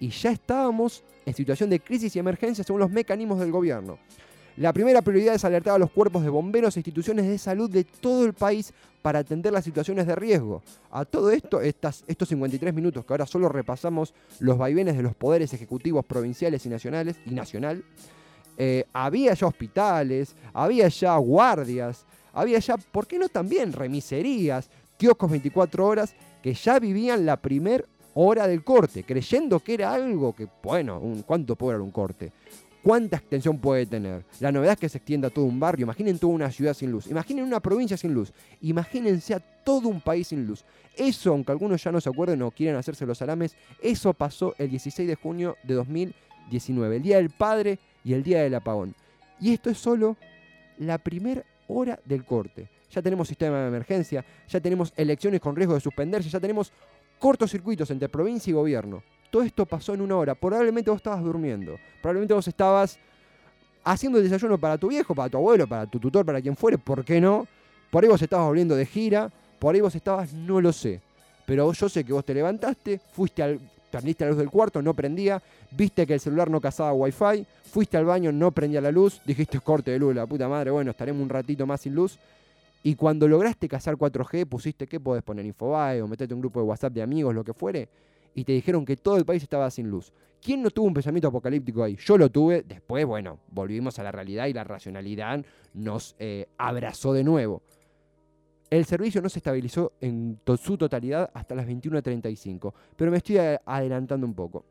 y 0.00 0.08
ya 0.08 0.32
estábamos 0.32 1.04
en 1.24 1.34
situación 1.34 1.70
de 1.70 1.78
crisis 1.78 2.16
y 2.16 2.18
emergencia 2.18 2.64
según 2.64 2.80
los 2.80 2.90
mecanismos 2.90 3.38
del 3.38 3.52
gobierno. 3.52 4.00
La 4.56 4.72
primera 4.72 5.02
prioridad 5.02 5.36
es 5.36 5.44
alertar 5.44 5.76
a 5.76 5.78
los 5.78 5.92
cuerpos 5.92 6.24
de 6.24 6.30
bomberos 6.30 6.74
e 6.74 6.80
instituciones 6.80 7.28
de 7.28 7.38
salud 7.38 7.70
de 7.70 7.84
todo 7.84 8.24
el 8.24 8.32
país 8.32 8.72
para 9.02 9.20
atender 9.20 9.52
las 9.52 9.62
situaciones 9.62 10.08
de 10.08 10.16
riesgo. 10.16 10.60
A 10.90 11.04
todo 11.04 11.30
esto, 11.30 11.60
estas, 11.60 12.02
estos 12.08 12.28
53 12.30 12.74
minutos 12.74 13.04
que 13.04 13.12
ahora 13.12 13.26
solo 13.26 13.48
repasamos 13.48 14.14
los 14.40 14.58
vaivenes 14.58 14.96
de 14.96 15.04
los 15.04 15.14
poderes 15.14 15.54
ejecutivos 15.54 16.04
provinciales 16.04 16.66
y 16.66 16.70
nacionales 16.70 17.20
y 17.24 17.34
nacional, 17.34 17.84
eh, 18.56 18.84
había 18.92 19.32
ya 19.34 19.46
hospitales, 19.46 20.34
había 20.52 20.88
ya 20.88 21.16
guardias, 21.18 22.04
había 22.34 22.58
ya, 22.58 22.76
¿por 22.76 23.06
qué 23.06 23.18
no 23.18 23.28
también 23.28 23.72
remiserías, 23.72 24.68
kioscos 24.96 25.30
24 25.30 25.86
horas 25.86 26.14
que 26.42 26.54
ya 26.54 26.78
vivían 26.78 27.24
la 27.24 27.36
primer 27.36 27.86
hora 28.14 28.46
del 28.46 28.62
corte, 28.62 29.04
creyendo 29.04 29.60
que 29.60 29.74
era 29.74 29.92
algo 29.92 30.34
que, 30.34 30.48
bueno, 30.62 30.98
un, 30.98 31.22
¿cuánto 31.22 31.56
puede 31.56 31.74
durar 31.74 31.84
un 31.84 31.90
corte? 31.90 32.32
¿Cuánta 32.82 33.16
extensión 33.16 33.58
puede 33.58 33.86
tener? 33.86 34.26
La 34.40 34.52
novedad 34.52 34.74
es 34.74 34.78
que 34.78 34.88
se 34.90 34.98
extienda 34.98 35.28
a 35.28 35.30
todo 35.30 35.46
un 35.46 35.58
barrio. 35.58 35.84
Imaginen 35.84 36.18
toda 36.18 36.34
una 36.34 36.50
ciudad 36.50 36.74
sin 36.74 36.90
luz. 36.90 37.06
Imaginen 37.06 37.44
una 37.44 37.58
provincia 37.58 37.96
sin 37.96 38.12
luz. 38.12 38.30
Imagínense 38.60 39.32
a 39.32 39.40
todo 39.40 39.88
un 39.88 40.02
país 40.02 40.28
sin 40.28 40.46
luz. 40.46 40.66
Eso, 40.94 41.30
aunque 41.30 41.50
algunos 41.50 41.82
ya 41.82 41.90
no 41.90 42.00
se 42.00 42.10
acuerden 42.10 42.42
o 42.42 42.50
quieren 42.50 42.76
hacerse 42.76 43.06
los 43.06 43.16
salames, 43.16 43.56
eso 43.80 44.12
pasó 44.12 44.54
el 44.58 44.68
16 44.68 45.08
de 45.08 45.14
junio 45.14 45.56
de 45.62 45.74
2019, 45.74 46.96
el 46.96 47.02
Día 47.02 47.16
del 47.16 47.30
Padre 47.30 47.78
y 48.04 48.12
el 48.12 48.22
Día 48.22 48.42
del 48.42 48.54
Apagón. 48.54 48.94
Y 49.40 49.54
esto 49.54 49.70
es 49.70 49.78
solo 49.78 50.18
la 50.76 50.98
primera 50.98 51.42
hora 51.68 51.98
del 52.04 52.24
corte. 52.24 52.68
Ya 52.90 53.02
tenemos 53.02 53.28
sistema 53.28 53.60
de 53.60 53.68
emergencia, 53.68 54.24
ya 54.48 54.60
tenemos 54.60 54.92
elecciones 54.96 55.40
con 55.40 55.56
riesgo 55.56 55.74
de 55.74 55.80
suspenderse, 55.80 56.28
ya 56.28 56.40
tenemos 56.40 56.72
cortocircuitos 57.18 57.90
entre 57.90 58.08
provincia 58.08 58.50
y 58.50 58.54
gobierno. 58.54 59.02
Todo 59.30 59.42
esto 59.42 59.66
pasó 59.66 59.94
en 59.94 60.00
una 60.00 60.16
hora. 60.16 60.34
Probablemente 60.34 60.90
vos 60.90 60.98
estabas 60.98 61.22
durmiendo. 61.22 61.76
Probablemente 62.00 62.34
vos 62.34 62.46
estabas 62.46 62.98
haciendo 63.82 64.18
el 64.18 64.24
desayuno 64.24 64.58
para 64.58 64.78
tu 64.78 64.88
viejo, 64.88 65.14
para 65.14 65.28
tu 65.28 65.38
abuelo, 65.38 65.66
para 65.66 65.86
tu 65.86 65.98
tutor, 65.98 66.24
para 66.24 66.40
quien 66.40 66.56
fuere. 66.56 66.78
¿Por 66.78 67.04
qué 67.04 67.20
no? 67.20 67.46
Por 67.90 68.04
ahí 68.04 68.08
vos 68.08 68.22
estabas 68.22 68.46
volviendo 68.46 68.76
de 68.76 68.86
gira. 68.86 69.30
Por 69.58 69.74
ahí 69.74 69.80
vos 69.80 69.94
estabas, 69.94 70.32
no 70.32 70.60
lo 70.60 70.72
sé. 70.72 71.00
Pero 71.46 71.72
yo 71.72 71.88
sé 71.88 72.04
que 72.04 72.12
vos 72.12 72.24
te 72.24 72.32
levantaste, 72.32 73.00
fuiste 73.12 73.42
al, 73.42 73.60
prendiste 73.98 74.24
la 74.24 74.30
luz 74.30 74.38
del 74.38 74.50
cuarto, 74.50 74.82
no 74.82 74.94
prendía, 74.94 75.42
viste 75.70 76.06
que 76.06 76.14
el 76.14 76.20
celular 76.20 76.50
no 76.50 76.60
cazaba 76.60 76.92
wifi, 76.92 77.46
fuiste 77.64 77.96
al 77.96 78.04
baño, 78.04 78.32
no 78.32 78.50
prendía 78.52 78.80
la 78.80 78.90
luz, 78.90 79.20
dijiste 79.24 79.60
corte 79.60 79.90
de 79.90 79.98
luz, 79.98 80.14
la 80.14 80.26
puta 80.26 80.48
madre, 80.48 80.70
bueno, 80.70 80.90
estaremos 80.90 81.22
un 81.22 81.28
ratito 81.28 81.66
más 81.66 81.80
sin 81.80 81.94
luz. 81.94 82.18
Y 82.82 82.96
cuando 82.96 83.26
lograste 83.26 83.66
cazar 83.66 83.96
4G, 83.96 84.46
pusiste 84.46 84.86
que 84.86 85.00
podés 85.00 85.22
poner 85.22 85.46
Infobae 85.46 86.02
o 86.02 86.08
meterte 86.08 86.34
un 86.34 86.40
grupo 86.40 86.60
de 86.60 86.66
WhatsApp 86.66 86.92
de 86.92 87.02
amigos, 87.02 87.34
lo 87.34 87.42
que 87.42 87.54
fuere, 87.54 87.88
y 88.34 88.44
te 88.44 88.52
dijeron 88.52 88.84
que 88.84 88.96
todo 88.96 89.16
el 89.16 89.24
país 89.24 89.42
estaba 89.42 89.70
sin 89.70 89.88
luz. 89.88 90.12
¿Quién 90.42 90.62
no 90.62 90.70
tuvo 90.70 90.86
un 90.86 90.94
pensamiento 90.94 91.28
apocalíptico 91.28 91.82
ahí? 91.82 91.96
Yo 91.96 92.18
lo 92.18 92.28
tuve, 92.28 92.62
después, 92.62 93.06
bueno, 93.06 93.38
volvimos 93.50 93.98
a 93.98 94.02
la 94.02 94.12
realidad 94.12 94.46
y 94.46 94.52
la 94.52 94.64
racionalidad 94.64 95.42
nos 95.72 96.14
eh, 96.18 96.46
abrazó 96.58 97.14
de 97.14 97.24
nuevo. 97.24 97.62
El 98.70 98.84
servicio 98.86 99.22
no 99.22 99.28
se 99.28 99.38
estabilizó 99.38 99.92
en 100.00 100.40
su 100.60 100.76
totalidad 100.76 101.30
hasta 101.34 101.54
las 101.54 101.66
21.35, 101.66 102.72
pero 102.96 103.10
me 103.10 103.18
estoy 103.18 103.38
adelantando 103.38 104.26
un 104.26 104.34
poco. 104.34 104.64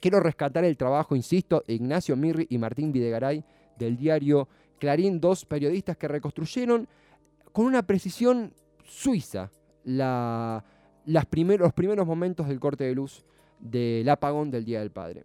Quiero 0.00 0.20
rescatar 0.20 0.64
el 0.64 0.76
trabajo, 0.76 1.14
insisto, 1.14 1.62
de 1.66 1.74
Ignacio 1.74 2.16
Mirri 2.16 2.46
y 2.50 2.58
Martín 2.58 2.92
Videgaray 2.92 3.44
del 3.78 3.96
diario 3.96 4.48
Clarín, 4.78 5.20
dos 5.20 5.44
periodistas 5.44 5.96
que 5.96 6.08
reconstruyeron 6.08 6.88
con 7.52 7.66
una 7.66 7.86
precisión 7.86 8.52
suiza 8.84 9.50
los 9.84 11.26
primeros 11.26 12.06
momentos 12.06 12.48
del 12.48 12.58
corte 12.60 12.84
de 12.84 12.94
luz 12.94 13.24
del 13.60 14.08
apagón 14.08 14.50
del 14.50 14.64
Día 14.64 14.80
del 14.80 14.90
Padre. 14.90 15.24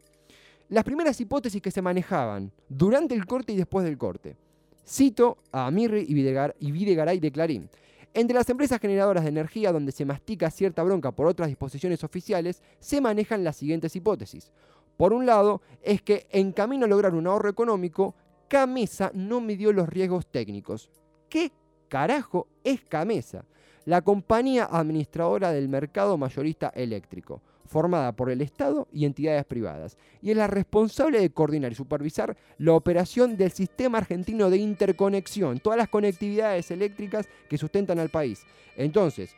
Las 0.70 0.84
primeras 0.84 1.20
hipótesis 1.20 1.62
que 1.62 1.72
se 1.72 1.82
manejaban 1.82 2.52
durante 2.70 3.16
el 3.16 3.26
corte 3.26 3.54
y 3.54 3.58
después 3.58 3.84
del 3.84 3.98
corte. 3.98 4.38
Cito 4.86 5.40
a 5.52 5.70
Mirri 5.72 6.06
y 6.08 6.72
Videgaray 6.72 7.20
de 7.20 7.32
Clarín. 7.32 7.70
Entre 8.14 8.36
las 8.36 8.50
empresas 8.50 8.80
generadoras 8.80 9.24
de 9.24 9.30
energía 9.30 9.72
donde 9.72 9.92
se 9.92 10.06
mastica 10.06 10.50
cierta 10.50 10.84
bronca 10.84 11.12
por 11.12 11.28
otras 11.28 11.48
disposiciones 11.48 12.04
oficiales, 12.04 12.64
se 12.80 13.02
manejan 13.02 13.44
las 13.44 13.58
siguientes 13.58 13.96
hipótesis. 13.96 14.52
Por 14.98 15.14
un 15.14 15.26
lado, 15.26 15.62
es 15.82 16.02
que 16.02 16.28
en 16.32 16.52
camino 16.52 16.86
a 16.86 16.90
lograr 16.90 17.14
un 17.14 17.28
ahorro 17.28 17.50
económico, 17.50 18.16
Camesa 18.48 19.12
no 19.14 19.42
midió 19.42 19.72
los 19.72 19.88
riesgos 19.88 20.26
técnicos. 20.28 20.90
¿Qué 21.30 21.52
carajo 21.88 22.48
es 22.64 22.82
Camesa? 22.82 23.46
La 23.86 24.02
compañía 24.02 24.68
administradora 24.70 25.52
del 25.52 25.70
mercado 25.70 26.18
mayorista 26.18 26.70
eléctrico, 26.70 27.42
formada 27.70 28.12
por 28.14 28.32
el 28.32 28.42
Estado 28.42 28.88
y 28.92 29.06
entidades 29.06 29.46
privadas, 29.46 29.96
y 30.24 30.32
es 30.32 30.38
la 30.38 30.48
responsable 30.48 31.22
de 31.22 31.30
coordinar 31.30 31.72
y 31.72 31.76
supervisar 31.76 32.36
la 32.58 32.74
operación 32.74 33.38
del 33.38 33.52
sistema 33.52 34.00
argentino 34.00 34.50
de 34.50 34.58
interconexión, 34.58 35.60
todas 35.60 35.78
las 35.78 35.88
conectividades 35.88 36.72
eléctricas 36.72 37.30
que 37.48 37.60
sustentan 37.60 38.00
al 38.00 38.10
país. 38.10 38.42
Entonces, 38.76 39.36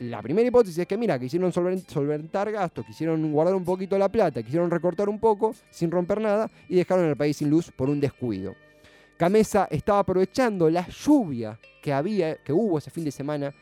la 0.00 0.22
primera 0.22 0.48
hipótesis 0.48 0.78
es 0.78 0.86
que, 0.86 0.96
mira, 0.96 1.18
quisieron 1.18 1.52
solven- 1.52 1.86
solventar 1.86 2.50
gastos, 2.50 2.86
quisieron 2.86 3.30
guardar 3.30 3.54
un 3.54 3.64
poquito 3.64 3.98
la 3.98 4.08
plata, 4.08 4.42
quisieron 4.42 4.70
recortar 4.70 5.08
un 5.10 5.20
poco 5.20 5.54
sin 5.70 5.90
romper 5.90 6.20
nada 6.20 6.50
y 6.68 6.76
dejaron 6.76 7.04
al 7.04 7.16
país 7.16 7.36
sin 7.36 7.50
luz 7.50 7.70
por 7.70 7.90
un 7.90 8.00
descuido. 8.00 8.54
Camesa 9.18 9.68
estaba 9.70 9.98
aprovechando 9.98 10.68
la 10.70 10.88
lluvia 10.88 11.58
que 11.82 11.92
había, 11.92 12.36
que 12.36 12.52
hubo 12.52 12.78
ese 12.78 12.90
fin 12.90 13.04
de 13.04 13.12
semana 13.12 13.54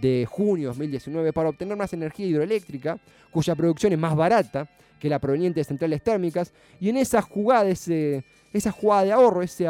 de 0.00 0.26
junio 0.28 0.64
de 0.64 0.68
2019 0.68 1.32
para 1.32 1.48
obtener 1.48 1.76
más 1.76 1.92
energía 1.92 2.26
hidroeléctrica, 2.26 2.98
cuya 3.30 3.54
producción 3.54 3.92
es 3.92 3.98
más 3.98 4.14
barata 4.14 4.68
que 4.98 5.08
la 5.08 5.18
proveniente 5.18 5.60
de 5.60 5.64
centrales 5.64 6.02
térmicas, 6.02 6.52
y 6.80 6.88
en 6.88 6.96
esa 6.96 7.20
jugada, 7.20 7.68
ese, 7.68 8.24
esa 8.52 8.70
jugada 8.70 9.04
de 9.04 9.12
ahorro, 9.12 9.42
ese, 9.42 9.68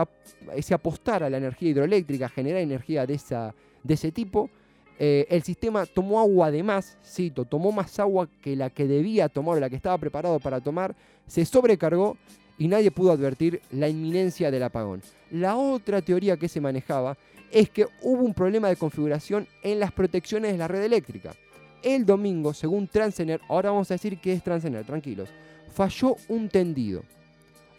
ese 0.55 0.75
apostar 0.75 1.25
a 1.25 1.31
la 1.31 1.39
energía 1.39 1.71
hidroeléctrica, 1.71 2.29
generar 2.29 2.61
energía 2.61 3.07
de, 3.07 3.15
esa, 3.15 3.55
de 3.83 3.95
ese 3.95 4.13
tipo, 4.13 4.51
eh, 4.99 5.27
el 5.29 5.43
sistema 5.43 5.87
tomó 5.87 6.21
agua 6.21 6.51
de 6.53 6.63
más, 6.63 6.97
cito, 7.05 7.45
tomó 7.45 7.73
más 7.73 7.99
agua 7.99 8.29
que 8.41 8.55
la 8.55 8.71
que 8.71 8.87
debía 8.87 9.29
tomar 9.29 9.57
o 9.57 9.61
la 9.61 9.69
que 9.69 9.77
estaba 9.77 9.99
preparado 9.99 10.39
para 10.39 10.61
tomar, 10.61 10.95
se 11.27 11.45
sobrecargó 11.45 12.17
y 12.59 12.69
nadie 12.69 12.91
pudo 12.91 13.13
advertir 13.13 13.61
la 13.73 13.89
inminencia 13.89 14.51
del 14.51 14.63
apagón. 14.63 15.03
La 15.31 15.57
otra 15.57 16.03
teoría 16.03 16.37
que 16.37 16.49
se 16.49 16.61
manejaba 16.61 17.17
es 17.51 17.71
que 17.71 17.87
hubo 18.03 18.23
un 18.23 18.35
problema 18.35 18.69
de 18.69 18.77
configuración 18.77 19.47
en 19.63 19.81
las 19.81 19.93
protecciones 19.93 20.53
de 20.53 20.59
la 20.59 20.69
red 20.69 20.83
eléctrica. 20.83 21.35
El 21.83 22.07
domingo, 22.07 22.55
según 22.55 22.89
Transener, 22.89 23.41
ahora 23.49 23.71
vamos 23.71 23.91
a 23.91 23.95
decir 23.95 24.19
que 24.19 24.33
es 24.33 24.43
Transener, 24.43 24.85
tranquilos, 24.85 25.29
falló 25.73 26.17
un 26.29 26.49
tendido. 26.49 27.03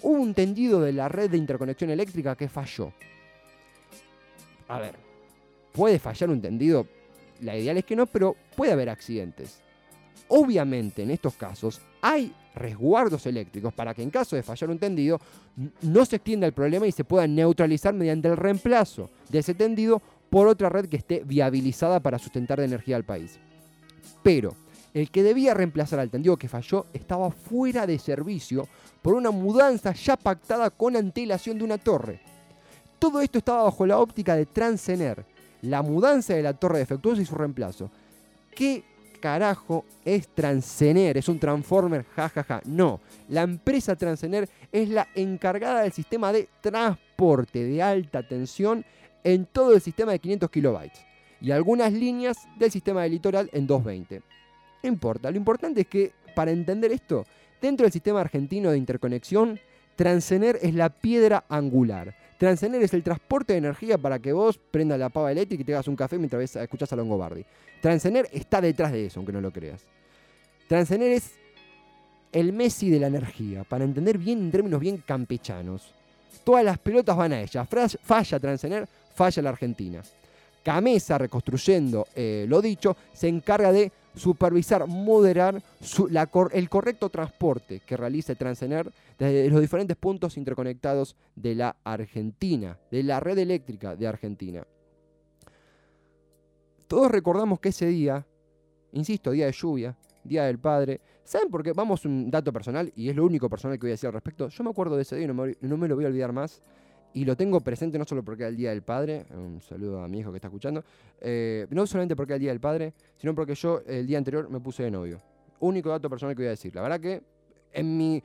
Hubo 0.01 0.22
un 0.22 0.34
tendido 0.34 0.82
de 0.82 0.94
la 0.94 1.10
red 1.10 1.29
de 1.29 1.38
interconexión 1.38 1.89
eléctrica 1.89 2.36
que 2.36 2.48
falló. 2.48 2.94
A 4.67 4.79
ver, 4.79 4.96
puede 5.72 6.00
fallar 6.00 6.29
un 6.29 6.41
tendido, 6.41 6.88
la 7.41 7.58
ideal 7.58 7.77
es 7.77 7.86
que 7.86 7.96
no, 7.96 8.05
pero 8.05 8.36
puede 8.55 8.72
haber 8.72 8.89
accidentes. 8.89 9.62
Obviamente 10.27 11.03
en 11.03 11.12
estos 11.12 11.36
casos 11.36 11.82
hay 12.01 12.34
resguardos 12.55 13.25
eléctricos 13.25 13.74
para 13.74 13.94
que 13.94 14.01
en 14.01 14.10
caso 14.10 14.36
de 14.36 14.44
fallar 14.44 14.70
un 14.70 14.79
tendido 14.79 15.20
no 15.82 16.05
se 16.05 16.15
extienda 16.15 16.48
el 16.48 16.53
problema 16.53 16.88
y 16.88 16.91
se 16.91 17.03
pueda 17.03 17.27
neutralizar 17.27 17.94
mediante 17.94 18.27
el 18.27 18.38
reemplazo 18.38 19.10
de 19.29 19.39
ese 19.39 19.53
tendido 19.53 20.01
por 20.29 20.48
otra 20.48 20.70
red 20.70 20.88
que 20.88 20.98
esté 20.98 21.22
viabilizada 21.24 22.00
para 22.00 22.17
sustentar 22.20 22.60
de 22.60 22.65
energía 22.65 22.96
al 22.96 23.03
país. 23.03 23.39
Pero 24.24 24.55
el 24.94 25.12
que 25.12 25.24
debía 25.24 25.53
reemplazar 25.53 26.00
al 26.00 26.10
tendido 26.10 26.38
que 26.38 26.48
falló 26.48 26.88
estaba 26.94 27.29
fuera 27.29 27.86
de 27.86 28.00
servicio 28.00 28.67
por 29.01 29.13
una 29.13 29.29
mudanza 29.29 29.94
ya 29.94 30.15
pactada 30.15 30.70
con 30.70 30.96
antelación 30.96 31.58
de 31.58 31.65
una 31.65 31.77
torre. 31.77 32.22
Todo 32.98 33.22
esto 33.22 33.38
estaba 33.38 33.63
bajo 33.63 33.86
la 33.86 34.00
óptica 34.00 34.36
de 34.36 34.46
Transener, 34.46 35.25
la 35.62 35.82
mudanza 35.82 36.34
de 36.34 36.41
la 36.41 36.53
torre 36.53 36.79
defectuosa 36.79 37.22
y 37.22 37.25
su 37.25 37.36
reemplazo. 37.36 37.91
¿Qué 38.55 38.84
carajo 39.25 39.86
es 40.05 40.27
Transener? 40.27 41.17
¿Es 41.17 41.27
un 41.27 41.39
Transformer? 41.39 42.05
Ja, 42.15 42.29
ja, 42.29 42.44
ja. 42.44 42.62
No. 42.63 43.00
La 43.29 43.41
empresa 43.41 43.96
Transener 43.96 44.48
es 44.72 44.88
la 44.88 45.08
encargada 45.15 45.82
del 45.82 45.91
sistema 45.91 46.32
de 46.32 46.48
transporte 46.62 47.63
de 47.63 47.82
alta 47.82 48.22
tensión 48.22 48.86
en 49.24 49.48
todo 49.48 49.74
el 49.74 49.82
sistema 49.82 50.12
de 50.12 50.20
500 50.20 50.51
kilobytes 50.51 51.03
y 51.41 51.50
algunas 51.50 51.91
líneas 51.91 52.38
del 52.60 52.70
sistema 52.70 53.01
de 53.01 53.10
litoral 53.10 53.50
en 53.51 53.65
220. 53.65 54.22
No 54.84 54.89
importa, 54.89 55.32
lo 55.32 55.38
importante 55.38 55.82
es 55.82 55.88
que 55.88 56.12
para 56.36 56.51
entender 56.51 56.91
esto, 56.91 57.25
dentro 57.60 57.86
del 57.86 57.94
sistema 57.94 58.22
argentino 58.22 58.70
de 58.70 58.77
interconexión, 58.77 59.60
Transener 59.96 60.60
es 60.62 60.75
la 60.75 60.89
piedra 60.89 61.46
angular. 61.50 62.15
Transener 62.38 62.84
es 62.84 62.94
el 62.94 63.01
transporte 63.04 63.54
de 63.54 63.60
energía 63.60 63.98
para 63.98 64.20
que 64.20 64.34
vos 64.34 64.58
prendas 64.58 65.00
la 65.00 65.10
pava 65.10 65.32
eléctrica 65.32 65.62
y 65.62 65.65
te 65.65 65.74
hagas 65.74 65.88
un 65.88 65.96
café 65.96 66.18
mientras 66.18 66.39
ves- 66.39 66.56
escuchás 66.58 66.92
a 66.92 66.96
Longobardi. 66.96 67.46
Transener 67.82 68.27
está 68.32 68.60
detrás 68.60 68.92
de 68.92 69.06
eso, 69.06 69.20
aunque 69.20 69.32
no 69.32 69.39
lo 69.42 69.51
creas. 69.51 69.86
Transener 70.68 71.12
es 71.12 71.34
el 72.32 72.51
Messi 72.51 72.89
de 72.89 73.00
la 73.00 73.08
energía, 73.08 73.63
para 73.63 73.86
entender 73.86 74.18
bien 74.18 74.39
en 74.39 74.51
términos 74.51 74.82
bien 74.82 74.98
campechanos. 75.06 75.94
Todas 76.44 76.65
las 76.65 76.77
pelotas 76.77 77.15
van 77.15 77.32
a 77.32 77.42
ella. 77.42 77.65
Falla 77.65 78.39
Transener, 78.39 78.88
falla 79.13 79.42
la 79.42 79.50
Argentina. 79.51 80.01
Camesa, 80.62 81.18
reconstruyendo 81.18 82.08
eh, 82.15 82.46
lo 82.50 82.62
dicho, 82.62 82.98
se 83.13 83.27
encarga 83.30 83.72
de 83.72 83.92
supervisar, 84.15 84.88
moderar 84.88 85.62
el 86.51 86.69
correcto 86.69 87.10
transporte 87.10 87.81
que 87.86 87.98
realice 87.98 88.36
Transener 88.36 88.91
desde 89.17 89.50
los 89.50 89.62
diferentes 89.62 89.98
puntos 89.98 90.38
interconectados 90.38 91.15
de 91.36 91.55
la 91.55 91.75
Argentina, 91.84 92.77
de 92.91 93.03
la 93.03 93.19
red 93.19 93.38
eléctrica 93.38 93.95
de 93.95 94.07
Argentina. 94.07 94.65
Todos 96.88 97.12
recordamos 97.12 97.60
que 97.60 97.69
ese 97.69 97.88
día, 97.88 98.25
insisto, 98.91 99.31
día 99.31 99.48
de 99.48 99.51
lluvia, 99.51 99.95
día 100.24 100.43
del 100.45 100.60
padre, 100.60 101.01
¿saben 101.23 101.49
por 101.49 101.63
qué? 101.63 101.73
Vamos 101.73 102.06
un 102.06 102.30
dato 102.30 102.51
personal 102.54 102.91
y 102.95 103.10
es 103.10 103.15
lo 103.15 103.25
único 103.25 103.49
personal 103.49 103.78
que 103.78 103.86
voy 103.86 103.91
a 103.91 103.93
decir 103.93 104.08
al 104.08 104.13
respecto. 104.13 104.49
Yo 104.49 104.63
me 104.63 104.69
acuerdo 104.69 104.95
de 104.95 105.01
ese 105.01 105.15
día 105.15 105.25
y 105.25 105.28
no 105.28 105.34
me, 105.34 105.56
no 105.62 105.78
me 105.78 105.88
lo 105.88 105.95
voy 105.95 106.06
a 106.06 106.08
olvidar 106.08 106.32
más. 106.32 106.62
Y 107.15 107.23
lo 107.23 107.38
tengo 107.38 107.62
presente 107.62 107.97
no 107.97 108.04
solo 108.04 108.23
porque 108.25 108.43
era 108.43 108.49
el 108.49 108.58
Día 108.58 108.71
del 108.71 108.82
Padre, 108.82 109.25
un 109.34 109.62
saludo 109.62 110.04
a 110.04 110.08
mi 110.10 110.19
hijo 110.19 110.32
que 110.32 110.38
está 110.38 110.49
escuchando, 110.49 110.84
eh, 111.21 111.65
no 111.69 111.88
solamente 111.88 112.13
porque 112.13 112.34
era 112.34 112.36
el 112.36 112.41
Día 112.41 112.51
del 112.51 112.60
Padre, 112.60 112.93
sino 113.15 113.34
porque 113.34 113.56
yo 113.56 113.82
el 113.88 114.06
día 114.06 114.17
anterior 114.17 114.49
me 114.49 114.60
puse 114.60 114.84
de 114.84 114.91
novio. 114.91 115.21
Único 115.62 115.89
dato 115.89 116.10
personal 116.10 116.36
que 116.36 116.41
voy 116.41 116.47
a 116.47 116.49
decir. 116.49 116.75
La 116.75 116.82
verdad 116.82 116.99
que 116.99 117.23
en 117.71 117.97
mi, 117.97 118.21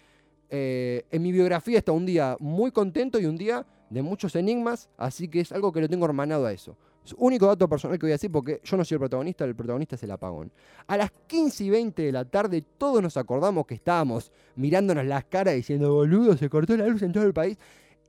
eh, 0.48 1.05
en 1.09 1.22
mi 1.22 1.31
biografía 1.31 1.79
está 1.79 1.92
un 1.92 2.05
día 2.05 2.37
muy 2.40 2.72
contento 2.72 3.20
y 3.20 3.26
un 3.26 3.37
día 3.37 3.64
de 3.90 4.03
muchos 4.03 4.35
enigmas, 4.35 4.90
así 4.96 5.29
que 5.29 5.38
es 5.38 5.53
algo 5.53 5.70
que 5.70 5.83
lo 5.83 5.88
tengo 5.88 6.05
hermanado 6.05 6.44
a 6.46 6.53
eso. 6.53 6.76
Es 7.05 7.14
único 7.16 7.46
dato 7.46 7.68
personal 7.68 7.96
que 7.96 8.07
voy 8.07 8.11
a 8.11 8.14
decir 8.14 8.33
porque 8.33 8.61
yo 8.64 8.76
no 8.76 8.85
soy 8.85 8.96
el 8.96 9.00
protagonista, 9.00 9.44
el 9.44 9.55
protagonista 9.55 9.94
es 9.94 10.03
el 10.03 10.11
apagón. 10.11 10.50
A 10.88 10.96
las 10.96 11.12
15 11.29 11.62
y 11.62 11.70
20 11.70 12.03
de 12.03 12.11
la 12.11 12.24
tarde 12.24 12.64
todos 12.76 13.00
nos 13.00 13.16
acordamos 13.16 13.66
que 13.66 13.74
estábamos 13.74 14.33
mirándonos 14.57 15.07
las 15.07 15.26
caras 15.26 15.55
diciendo, 15.55 15.94
boludo, 15.94 16.37
se 16.37 16.50
cortó 16.50 16.76
la 16.76 16.88
luz 16.88 17.03
en 17.03 17.12
todo 17.12 17.22
el 17.22 17.33
país. 17.33 17.57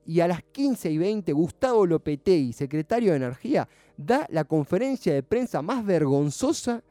Y 0.06 0.20
a 0.20 0.28
las 0.28 0.44
15 0.44 0.90
y 0.92 0.98
20, 0.98 1.32
Gustavo 1.34 1.86
Lopetegui, 1.86 2.54
secretario 2.54 3.12
de 3.12 3.18
Energía, 3.18 3.68
da 3.98 4.26
la 4.30 4.44
conferencia 4.44 5.14
de 5.14 5.22
prensa 5.24 5.62
más 5.62 5.86
vergonzosa, 5.86 6.82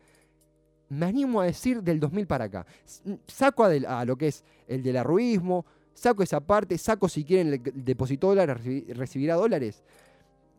me 0.88 1.07
animo 1.07 1.40
a 1.40 1.44
decir, 1.46 1.83
del 1.83 1.99
2000 2.01 2.27
para 2.27 2.44
acá. 2.44 2.66
S- 2.85 3.03
Saco 3.27 3.64
a, 3.64 3.68
a 4.01 4.05
lo 4.05 4.16
que 4.16 4.29
es 4.29 4.44
el 4.68 4.83
del 4.83 4.96
arruismo, 4.96 5.64
saco 5.94 6.23
esa 6.23 6.40
parte, 6.40 6.79
saco 6.79 7.09
si 7.09 7.25
quieren 7.25 7.53
el 7.53 7.62
que 7.62 7.73
depositó 7.73 8.29
dólares, 8.29 8.57
recibi- 8.64 8.87
recibirá 8.94 9.35
dólares. 9.35 9.83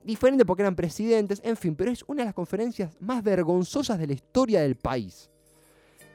Diferente 0.03 0.45
porque 0.45 0.63
eran 0.63 0.75
presidentes, 0.75 1.41
en 1.43 1.55
fin, 1.57 1.75
pero 1.75 1.91
es 1.91 2.03
una 2.07 2.23
de 2.23 2.25
las 2.25 2.33
conferencias 2.33 2.91
más 2.99 3.23
vergonzosas 3.23 3.99
de 3.99 4.07
la 4.07 4.13
historia 4.13 4.61
del 4.61 4.75
país. 4.75 5.29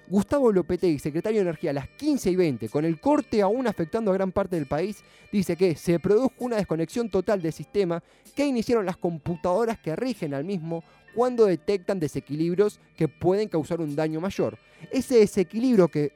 Gustavo 0.09 0.53
Lopetegui, 0.53 0.99
secretario 0.99 1.39
de 1.39 1.49
Energía, 1.49 1.71
a 1.71 1.75
las 1.75 1.89
15 1.89 2.31
y 2.31 2.37
20, 2.37 2.69
con 2.69 2.85
el 2.85 3.01
corte 3.01 3.43
aún 3.43 3.67
afectando 3.67 4.11
a 4.11 4.15
gran 4.15 4.31
parte 4.31 4.57
del 4.57 4.67
país, 4.67 5.03
dice 5.33 5.57
que 5.57 5.75
se 5.75 5.99
produjo 5.99 6.33
una 6.39 6.57
desconexión 6.57 7.11
total 7.11 7.43
del 7.43 7.53
sistema 7.53 8.03
que 8.35 8.47
iniciaron 8.47 8.87
las 8.87 8.97
computadoras 8.97 9.79
que 9.79 9.97
rigen 9.97 10.35
al 10.35 10.45
mismo 10.45 10.85
cuando 11.15 11.47
detectan 11.47 11.99
desequilibrios 11.99 12.79
que 12.97 13.09
pueden 13.09 13.49
causar 13.49 13.81
un 13.81 13.97
daño 13.97 14.21
mayor. 14.21 14.59
Ese 14.93 15.19
desequilibrio 15.19 15.89
que 15.89 16.13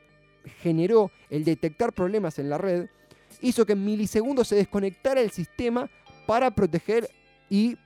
generó 0.62 1.10
el 1.28 1.44
detectar 1.44 1.92
problemas 1.92 2.38
en 2.38 2.48
la 2.48 2.58
red 2.58 2.86
hizo 3.40 3.66
que 3.66 3.72
en 3.72 3.84
milisegundos 3.84 4.48
se 4.48 4.56
desconectara 4.56 5.20
el 5.20 5.30
sistema 5.30 5.90
para 6.26 6.50
proteger 6.54 7.08
y 7.48 7.76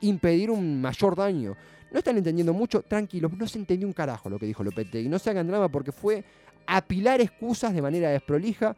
impedir 0.00 0.50
un 0.50 0.80
mayor 0.80 1.16
daño. 1.16 1.56
No 1.90 1.98
están 1.98 2.16
entendiendo 2.16 2.52
mucho, 2.52 2.82
tranquilos, 2.82 3.32
no 3.32 3.46
se 3.46 3.58
entendió 3.58 3.86
un 3.86 3.94
carajo 3.94 4.28
lo 4.28 4.38
que 4.38 4.46
dijo 4.46 4.64
Lopetegui. 4.64 5.08
No 5.08 5.18
se 5.18 5.30
hagan 5.30 5.46
drama 5.46 5.68
porque 5.68 5.92
fue 5.92 6.24
apilar 6.66 7.20
excusas 7.20 7.72
de 7.74 7.82
manera 7.82 8.10
desprolija 8.10 8.76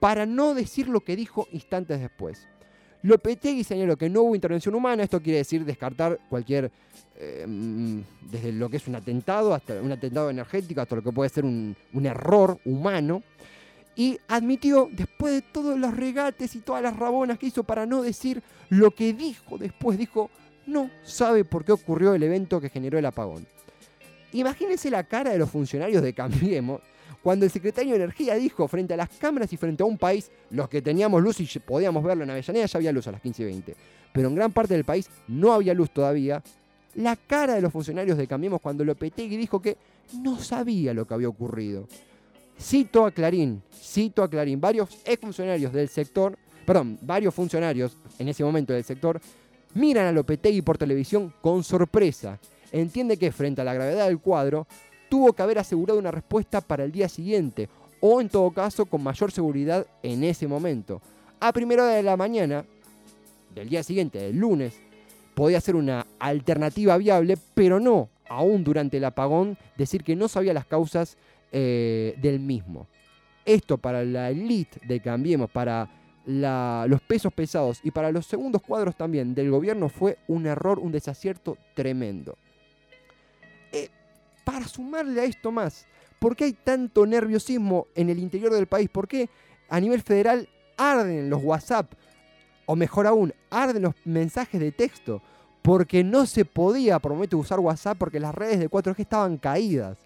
para 0.00 0.26
no 0.26 0.54
decir 0.54 0.88
lo 0.88 1.00
que 1.00 1.14
dijo 1.14 1.46
instantes 1.52 2.00
después. 2.00 2.48
Lopetegui 3.02 3.64
señaló 3.64 3.96
que 3.96 4.08
no 4.08 4.22
hubo 4.22 4.34
intervención 4.34 4.74
humana, 4.74 5.02
esto 5.02 5.20
quiere 5.20 5.38
decir 5.38 5.64
descartar 5.64 6.18
cualquier, 6.28 6.70
eh, 7.16 7.44
mm, 7.46 8.00
desde 8.30 8.52
lo 8.52 8.68
que 8.68 8.76
es 8.76 8.86
un 8.86 8.94
atentado, 8.94 9.54
hasta 9.54 9.80
un 9.80 9.90
atentado 9.90 10.30
energético, 10.30 10.80
hasta 10.80 10.96
lo 10.96 11.02
que 11.02 11.12
puede 11.12 11.30
ser 11.30 11.44
un, 11.44 11.76
un 11.92 12.06
error 12.06 12.58
humano, 12.64 13.22
y 13.96 14.18
admitió, 14.28 14.88
después 14.90 15.34
de 15.34 15.42
todos 15.42 15.78
los 15.78 15.96
regates 15.96 16.54
y 16.54 16.60
todas 16.60 16.82
las 16.82 16.96
rabonas 16.96 17.38
que 17.38 17.46
hizo 17.46 17.64
para 17.64 17.86
no 17.86 18.02
decir 18.02 18.42
lo 18.70 18.92
que 18.92 19.12
dijo 19.12 19.58
después, 19.58 19.98
dijo, 19.98 20.30
no 20.66 20.90
sabe 21.02 21.44
por 21.44 21.64
qué 21.64 21.72
ocurrió 21.72 22.14
el 22.14 22.22
evento 22.22 22.60
que 22.60 22.68
generó 22.68 22.98
el 22.98 23.06
apagón. 23.06 23.46
Imagínense 24.32 24.90
la 24.90 25.04
cara 25.04 25.30
de 25.30 25.38
los 25.38 25.50
funcionarios 25.50 26.02
de 26.02 26.14
Cambiemos 26.14 26.80
cuando 27.22 27.44
el 27.44 27.50
secretario 27.52 27.92
de 27.92 28.02
Energía 28.02 28.34
dijo 28.34 28.66
frente 28.66 28.94
a 28.94 28.96
las 28.96 29.08
cámaras 29.10 29.52
y 29.52 29.56
frente 29.56 29.82
a 29.82 29.86
un 29.86 29.96
país, 29.96 30.30
los 30.50 30.68
que 30.68 30.82
teníamos 30.82 31.22
luz 31.22 31.38
y 31.40 31.58
podíamos 31.60 32.02
verlo 32.02 32.24
en 32.24 32.30
Avellaneda 32.30 32.66
ya 32.66 32.78
había 32.78 32.92
luz 32.92 33.06
a 33.06 33.12
las 33.12 33.20
15 33.20 33.42
y 33.42 33.46
20, 33.46 33.76
pero 34.12 34.28
en 34.28 34.34
gran 34.34 34.52
parte 34.52 34.74
del 34.74 34.84
país 34.84 35.08
no 35.28 35.52
había 35.52 35.72
luz 35.72 35.90
todavía. 35.90 36.42
La 36.96 37.16
cara 37.16 37.54
de 37.54 37.62
los 37.62 37.72
funcionarios 37.72 38.18
de 38.18 38.26
Cambiemos 38.26 38.60
cuando 38.60 38.84
Lopetegui 38.84 39.36
dijo 39.36 39.62
que 39.62 39.76
no 40.20 40.38
sabía 40.38 40.92
lo 40.92 41.06
que 41.06 41.14
había 41.14 41.28
ocurrido. 41.28 41.86
Cito 42.60 43.06
a 43.06 43.12
Clarín, 43.12 43.62
cito 43.72 44.22
a 44.22 44.28
Clarín, 44.28 44.60
varios 44.60 44.98
exfuncionarios 45.04 45.72
del 45.72 45.88
sector, 45.88 46.36
perdón, 46.66 46.98
varios 47.02 47.34
funcionarios 47.34 47.96
en 48.18 48.28
ese 48.28 48.44
momento 48.44 48.72
del 48.72 48.84
sector, 48.84 49.20
miran 49.74 50.06
a 50.06 50.12
Lopetegui 50.12 50.62
por 50.62 50.78
televisión 50.78 51.32
con 51.40 51.64
sorpresa. 51.64 52.38
Entiende 52.70 53.16
que 53.16 53.32
frente 53.32 53.60
a 53.60 53.64
la 53.64 53.74
gravedad 53.74 54.06
del 54.06 54.18
cuadro, 54.18 54.66
tuvo 55.08 55.32
que 55.32 55.42
haber 55.42 55.58
asegurado 55.58 55.98
una 55.98 56.10
respuesta 56.10 56.60
para 56.60 56.84
el 56.84 56.92
día 56.92 57.08
siguiente, 57.08 57.68
o 58.00 58.20
en 58.20 58.28
todo 58.28 58.50
caso 58.50 58.86
con 58.86 59.02
mayor 59.02 59.30
seguridad 59.30 59.86
en 60.02 60.24
ese 60.24 60.48
momento. 60.48 61.00
A 61.38 61.52
primera 61.52 61.84
hora 61.84 61.94
de 61.94 62.02
la 62.02 62.16
mañana, 62.16 62.64
del 63.54 63.68
día 63.68 63.82
siguiente, 63.82 64.18
del 64.18 64.36
lunes, 64.36 64.74
podía 65.34 65.60
ser 65.60 65.76
una 65.76 66.06
alternativa 66.18 66.96
viable, 66.96 67.36
pero 67.54 67.78
no, 67.78 68.08
aún 68.28 68.64
durante 68.64 68.96
el 68.96 69.04
apagón, 69.04 69.58
decir 69.76 70.02
que 70.02 70.16
no 70.16 70.28
sabía 70.28 70.54
las 70.54 70.66
causas 70.66 71.16
eh, 71.52 72.14
del 72.20 72.40
mismo. 72.40 72.86
Esto 73.44 73.76
para 73.76 74.04
la 74.04 74.30
elite 74.30 74.80
de 74.86 75.00
Cambiemos, 75.00 75.50
para 75.50 75.90
la- 76.26 76.86
los 76.88 77.00
pesos 77.00 77.32
pesados 77.32 77.80
y 77.82 77.90
para 77.90 78.12
los 78.12 78.26
segundos 78.26 78.62
cuadros 78.62 78.96
también 78.96 79.34
del 79.34 79.50
gobierno 79.50 79.88
fue 79.88 80.18
un 80.28 80.46
error, 80.46 80.78
un 80.78 80.92
desacierto 80.92 81.56
tremendo. 81.74 82.36
Eh, 83.72 83.88
para 84.44 84.66
sumarle 84.66 85.20
a 85.20 85.24
esto 85.24 85.50
más, 85.50 85.86
¿por 86.18 86.36
qué 86.36 86.44
hay 86.44 86.52
tanto 86.52 87.06
nerviosismo 87.06 87.86
en 87.94 88.10
el 88.10 88.18
interior 88.18 88.52
del 88.52 88.66
país? 88.66 88.88
¿Por 88.88 89.08
qué 89.08 89.28
a 89.68 89.80
nivel 89.80 90.02
federal 90.02 90.48
arden 90.76 91.30
los 91.30 91.42
WhatsApp? 91.42 91.92
O 92.66 92.76
mejor 92.76 93.06
aún, 93.06 93.34
arden 93.50 93.82
los 93.82 93.94
mensajes 94.04 94.60
de 94.60 94.72
texto. 94.72 95.22
Porque 95.62 96.02
no 96.02 96.26
se 96.26 96.44
podía, 96.44 96.98
prometo, 96.98 97.38
usar 97.38 97.60
WhatsApp 97.60 97.96
porque 97.96 98.18
las 98.18 98.34
redes 98.34 98.58
de 98.58 98.68
4G 98.68 98.98
estaban 99.02 99.36
caídas. 99.38 99.96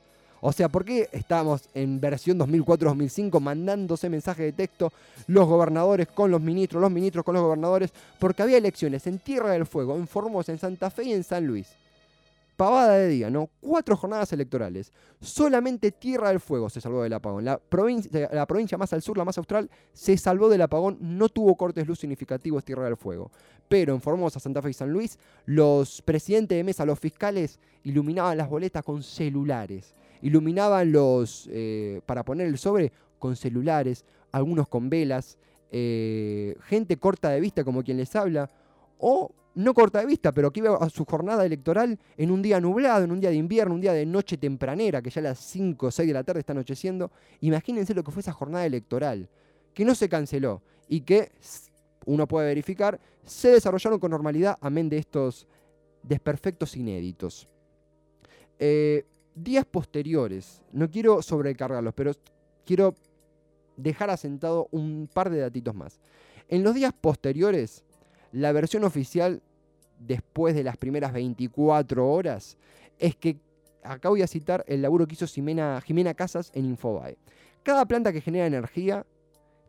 O 0.49 0.53
sea, 0.53 0.69
¿por 0.69 0.85
qué 0.85 1.09
estábamos 1.11 1.69
en 1.75 2.01
versión 2.01 2.39
2004-2005 2.39 3.41
mandándose 3.41 4.09
mensajes 4.09 4.47
de 4.47 4.53
texto 4.53 4.93
los 5.27 5.45
gobernadores 5.49 6.07
con 6.07 6.31
los 6.31 6.41
ministros, 6.41 6.81
los 6.81 6.93
ministros 6.93 7.25
con 7.25 7.35
los 7.35 7.43
gobernadores? 7.43 7.91
Porque 8.21 8.45
había 8.45 8.57
elecciones 8.57 9.09
en 9.09 9.19
Tierra 9.19 9.51
del 9.51 9.67
Fuego, 9.67 9.97
en 9.97 10.07
Formosa, 10.07 10.53
en 10.53 10.61
Santa 10.61 10.89
Fe 10.89 11.03
y 11.03 11.15
en 11.15 11.25
San 11.25 11.49
Luis. 11.49 11.67
Pavada 12.57 12.95
de 12.95 13.09
día, 13.09 13.29
¿no? 13.29 13.51
Cuatro 13.61 13.97
jornadas 13.97 14.33
electorales. 14.35 14.93
Solamente 15.21 15.91
Tierra 15.91 16.29
del 16.29 16.39
Fuego 16.39 16.71
se 16.71 16.81
salvó 16.81 17.03
del 17.03 17.15
apagón. 17.15 17.45
La 17.45 17.59
provincia, 17.59 18.31
la 18.33 18.47
provincia 18.47 18.79
más 18.79 18.93
al 18.93 19.03
sur, 19.03 19.19
la 19.19 19.25
más 19.25 19.39
austral, 19.39 19.69
se 19.95 20.17
salvó 20.17 20.49
del 20.49 20.63
apagón. 20.63 20.97
No 21.01 21.29
tuvo 21.29 21.57
cortes 21.57 21.89
luz 21.89 21.99
significativos 21.99 22.65
Tierra 22.65 22.85
del 22.85 22.97
Fuego. 22.97 23.33
Pero 23.69 23.95
en 23.95 24.01
Formosa, 24.01 24.39
Santa 24.39 24.63
Fe 24.63 24.71
y 24.71 24.75
San 24.75 24.93
Luis, 24.93 25.19
los 25.45 26.03
presidentes 26.03 26.57
de 26.57 26.63
mesa, 26.63 26.87
los 26.87 27.01
fiscales, 27.01 27.59
iluminaban 27.83 28.39
las 28.39 28.49
boletas 28.49 28.85
con 28.85 29.03
celulares. 29.03 29.93
Iluminaban 30.23 30.93
los. 30.93 31.49
eh, 31.51 32.01
para 32.07 32.25
poner 32.25 32.47
el 32.47 32.59
sobre 32.59 32.93
con 33.19 33.37
celulares, 33.37 34.05
algunos 34.33 34.69
con 34.69 34.91
velas. 34.91 35.39
eh, 35.71 36.57
gente 36.65 36.97
corta 36.97 37.31
de 37.31 37.41
vista, 37.41 37.65
como 37.65 37.83
quien 37.83 37.97
les 37.97 38.15
habla. 38.17 38.51
O 38.99 39.31
no 39.57 39.73
corta 39.73 40.01
de 40.01 40.07
vista, 40.07 40.33
pero 40.33 40.53
que 40.53 40.61
iba 40.61 40.77
a 40.77 40.91
su 40.91 41.05
jornada 41.07 41.45
electoral 41.45 41.99
en 42.19 42.31
un 42.31 42.43
día 42.43 42.61
nublado, 42.61 43.05
en 43.05 43.11
un 43.11 43.21
día 43.21 43.31
de 43.31 43.37
invierno, 43.37 43.75
un 43.75 43.81
día 43.81 43.95
de 43.95 44.05
noche 44.05 44.37
tempranera, 44.37 45.01
que 45.01 45.09
ya 45.09 45.21
a 45.21 45.25
las 45.25 45.39
5 45.39 45.87
o 45.87 45.91
6 45.91 46.07
de 46.07 46.13
la 46.13 46.23
tarde 46.23 46.41
está 46.41 46.53
anocheciendo. 46.53 47.11
Imagínense 47.41 47.95
lo 47.95 48.05
que 48.05 48.11
fue 48.11 48.21
esa 48.21 48.33
jornada 48.33 48.67
electoral, 48.67 49.29
que 49.73 49.85
no 49.85 49.95
se 49.95 50.11
canceló 50.11 50.63
y 50.89 51.01
que, 51.01 51.33
uno 52.05 52.29
puede 52.29 52.47
verificar, 52.47 53.01
se 53.25 53.49
desarrollaron 53.49 53.99
con 53.99 54.11
normalidad, 54.11 54.59
amén 54.61 54.89
de 54.91 54.99
estos 54.99 55.47
desperfectos 56.03 56.77
inéditos. 56.77 57.49
Eh, 58.59 59.05
días 59.37 59.67
posteriores, 59.67 60.63
no 60.73 60.91
quiero 60.91 61.23
sobrecargarlos, 61.23 61.95
pero 61.95 62.13
quiero 62.65 62.95
dejar 63.77 64.11
asentado 64.11 64.69
un 64.73 65.09
par 65.13 65.31
de 65.31 65.39
datitos 65.39 65.75
más. 65.75 66.01
En 66.49 66.65
los 66.65 66.75
días 66.75 66.93
posteriores, 66.99 67.85
la 68.33 68.53
versión 68.53 68.85
oficial, 68.85 69.43
después 69.99 70.55
de 70.55 70.65
las 70.65 70.77
primeras 70.77 71.13
24 71.13 72.09
horas, 72.11 72.57
es 72.99 73.15
que 73.15 73.39
acá 73.83 74.09
voy 74.09 74.23
a 74.23 74.27
citar 74.27 74.65
el 74.67 74.83
laburo 74.83 75.07
que 75.07 75.15
hizo 75.15 75.27
Jimena, 75.27 75.81
Jimena 75.85 76.15
Casas 76.15 76.51
en 76.55 76.65
Infobae. 76.65 77.19
Cada 77.63 77.85
planta 77.87 78.13
que 78.13 78.21
genera 78.21 78.47
energía 78.47 79.07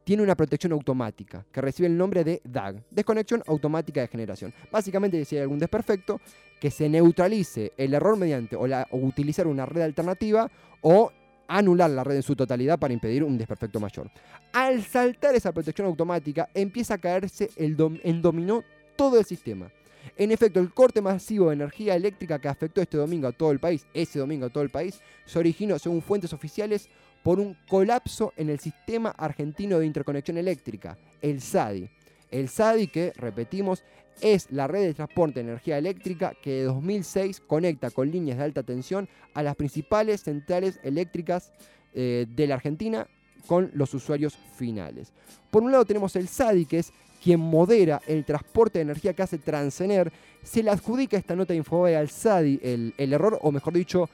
tiene 0.08 0.24
una 0.24 0.38
protección 0.38 0.72
automática 0.72 1.46
que 1.52 1.60
recibe 1.60 1.88
el 1.90 1.98
nombre 1.98 2.24
de 2.24 2.40
DAG, 2.46 2.82
desconexión 2.90 3.44
automática 3.46 4.00
de 4.00 4.08
generación. 4.08 4.54
Básicamente, 4.72 5.26
si 5.26 5.36
hay 5.36 5.42
algún 5.42 5.60
desperfecto, 5.60 6.22
que 6.62 6.72
se 6.72 6.88
neutralice 6.88 7.74
el 7.76 7.94
error 7.94 8.16
mediante 8.16 8.56
o, 8.56 8.66
utilizar 8.94 9.48
una 9.48 9.66
red 9.66 9.82
alternativa 9.82 10.50
o 10.80 11.12
anular 11.50 11.90
la 11.90 12.06
red 12.06 12.16
en 12.16 12.24
su 12.24 12.38
totalidad 12.38 12.80
para 12.80 12.94
impedir 12.94 13.22
un 13.22 13.38
desperfecto 13.38 13.82
mayor. 13.82 14.10
Al 14.54 14.82
saltar 14.82 15.36
esa 15.36 15.52
protección 15.52 15.88
automática, 15.88 16.48
empieza 16.54 16.94
a 16.94 17.00
caerse 17.00 17.50
el 17.58 17.76
dom- 17.76 18.00
en 18.02 18.22
dominó 18.22 18.64
todo 18.96 19.20
el 19.20 19.26
sistema. 19.26 19.70
En 20.16 20.32
efecto, 20.32 20.62
el 20.62 20.74
corte 20.74 21.02
masivo 21.02 21.50
de 21.50 21.56
energía 21.56 21.96
eléctrica 21.96 22.40
que 22.40 22.48
afectó 22.48 22.80
este 22.82 22.96
domingo 22.96 23.28
a 23.28 23.34
todo 23.34 23.52
el 23.52 23.60
país, 23.60 23.86
ese 23.94 24.20
domingo 24.20 24.46
a 24.46 24.50
todo 24.50 24.64
el 24.64 24.70
país, 24.70 25.02
se 25.26 25.38
originó, 25.38 25.78
según 25.78 26.02
fuentes 26.02 26.32
oficiales, 26.32 26.88
por 27.28 27.42
un 27.42 27.58
colapso 27.68 28.32
en 28.38 28.50
el 28.50 28.58
sistema 28.58 29.10
argentino 29.10 29.80
de 29.80 29.86
interconexión 29.86 30.38
eléctrica, 30.38 30.98
el 31.22 31.42
SADI. 31.42 31.90
El 32.32 32.48
SADI, 32.48 32.88
que, 32.88 33.12
repetimos, 33.18 33.84
es 34.22 34.50
la 34.50 34.66
red 34.66 34.84
de 34.84 34.94
transporte 34.94 35.44
de 35.44 35.50
energía 35.50 35.78
eléctrica 35.78 36.32
que 36.42 36.52
de 36.52 36.64
2006 36.64 37.42
conecta 37.42 37.92
con 37.92 38.10
líneas 38.10 38.38
de 38.38 38.46
alta 38.46 38.64
tensión 38.64 39.10
a 39.34 39.44
las 39.44 39.58
principales 39.58 40.24
centrales 40.24 40.80
eléctricas 40.84 41.52
eh, 41.94 42.28
de 42.34 42.48
la 42.48 42.56
Argentina 42.56 43.10
con 43.46 43.72
los 43.74 43.94
usuarios 43.94 44.38
finales. 44.56 45.12
Por 45.52 45.64
un 45.64 45.74
lado 45.74 45.84
tenemos 45.84 46.16
el 46.16 46.30
SADI, 46.30 46.66
que 46.66 46.80
es 46.80 46.94
quien 47.22 47.42
modera 47.42 48.02
el 48.08 48.24
transporte 48.24 48.80
de 48.80 48.84
energía 48.84 49.14
que 49.14 49.24
hace 49.24 49.38
Transener. 49.38 50.14
Se 50.44 50.64
le 50.64 50.70
adjudica 50.70 51.18
esta 51.18 51.36
nota 51.36 51.52
de 51.52 51.58
Infobae 51.58 51.98
al 51.98 52.10
SADI 52.10 52.62
el, 52.64 52.94
el 52.98 53.12
error, 53.12 53.38
o 53.42 53.52
mejor 53.52 53.74
dicho, 53.74 54.10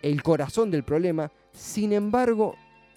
el 0.00 0.22
corazón 0.22 0.70
del 0.70 0.84
problema. 0.84 1.32
Sin 1.56 1.92
embargo, 1.92 2.54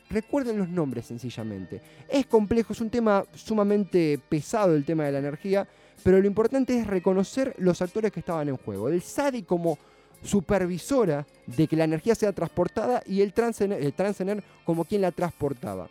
recuerden 0.10 0.58
los 0.58 0.70
nombres 0.70 1.06
sencillamente. 1.06 1.82
Es 2.10 2.26
complejo, 2.26 2.74
es 2.74 2.82
un 2.82 2.90
tema 2.90 3.24
sumamente 3.34 4.20
pesado 4.30 4.76
el 4.76 4.86
tema 4.86 5.06
de 5.06 5.14
la 5.14 5.20
energía, 5.20 5.68
pero 6.04 6.20
lo 6.20 6.28
importante 6.28 6.78
es 6.78 6.86
reconocer 6.86 7.56
los 7.58 7.82
actores 7.82 8.12
que 8.12 8.20
estaban 8.20 8.50
en 8.50 8.58
juego. 8.58 8.90
El 8.90 9.02
SADI 9.02 9.44
como 9.44 9.78
supervisora 10.22 11.26
de 11.46 11.68
que 11.68 11.78
la 11.78 11.86
energía 11.86 12.16
sea 12.16 12.34
transportada 12.34 13.02
y 13.06 13.22
el 13.22 13.34
Transener, 13.34 14.44
como 14.66 14.84
quien 14.84 15.02
la 15.02 15.12
transportaba. 15.12 15.90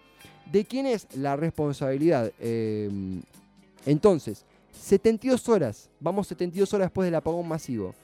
¿De 0.50 0.64
quién 0.64 0.86
es 0.86 1.06
la 1.14 1.36
responsabilidad? 1.36 2.32
Eh, 2.38 2.90
entonces, 3.86 4.44
72 4.72 5.48
horas, 5.48 5.90
vamos 6.00 6.28
72 6.28 6.72
horas 6.74 6.86
después 6.86 7.06
del 7.06 7.14
apagón 7.14 7.48
masivo. 7.48 7.94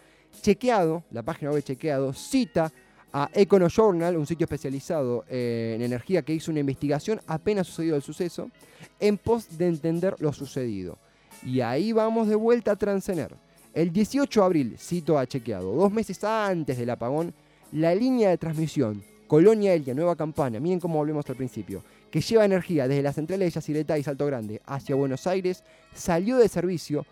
Chequeado, 0.43 1.05
la 1.11 1.23
página 1.23 1.51
web 1.51 1.63
Chequeado, 1.63 2.13
cita 2.13 2.73
a 3.17 3.31
EconoJournal, 3.33 4.17
un 4.17 4.27
sitio 4.27 4.45
especializado 4.45 5.25
eh, 5.29 5.75
en 5.77 5.83
energía 5.83 6.23
que 6.23 6.35
hizo 6.35 6.51
una 6.51 6.59
investigación 6.59 7.21
apenas 7.29 7.69
sucedido 7.69 7.95
el 7.95 8.03
suceso, 8.03 8.51
en 8.99 9.19
pos 9.19 9.57
de 9.57 9.69
entender 9.69 10.17
lo 10.19 10.33
sucedido. 10.33 10.99
Y 11.45 11.61
ahí 11.61 11.93
vamos 11.93 12.27
de 12.27 12.35
vuelta 12.35 12.73
a 12.73 12.77
Transener. 12.77 13.37
El 13.73 13.93
18 13.93 14.41
de 14.41 14.45
abril, 14.45 14.77
cito 14.79 15.17
a 15.17 15.27
Chequeado, 15.27 15.77
dos 15.77 15.93
meses 15.93 16.25
antes 16.25 16.77
del 16.77 16.91
apagón, 16.91 17.33
la 17.71 17.95
línea 17.95 18.31
de 18.31 18.39
transmisión 18.39 19.05
Colonia 19.29 19.75
Elia, 19.75 19.95
Nueva 19.95 20.17
Campana, 20.17 20.59
miren 20.59 20.81
cómo 20.81 20.99
volvemos 20.99 21.25
al 21.31 21.37
principio, 21.37 21.85
que 22.11 22.21
lleva 22.21 22.45
energía 22.45 22.89
desde 22.89 23.03
las 23.03 23.15
centrales 23.15 23.47
de 23.47 23.61
Yacyretá 23.61 23.97
y 23.97 24.03
Salto 24.03 24.27
Grande 24.27 24.61
hacia 24.67 24.97
Buenos 24.97 25.27
Aires, 25.29 25.63
salió 25.95 26.37
de 26.37 26.49
servicio 26.49 27.07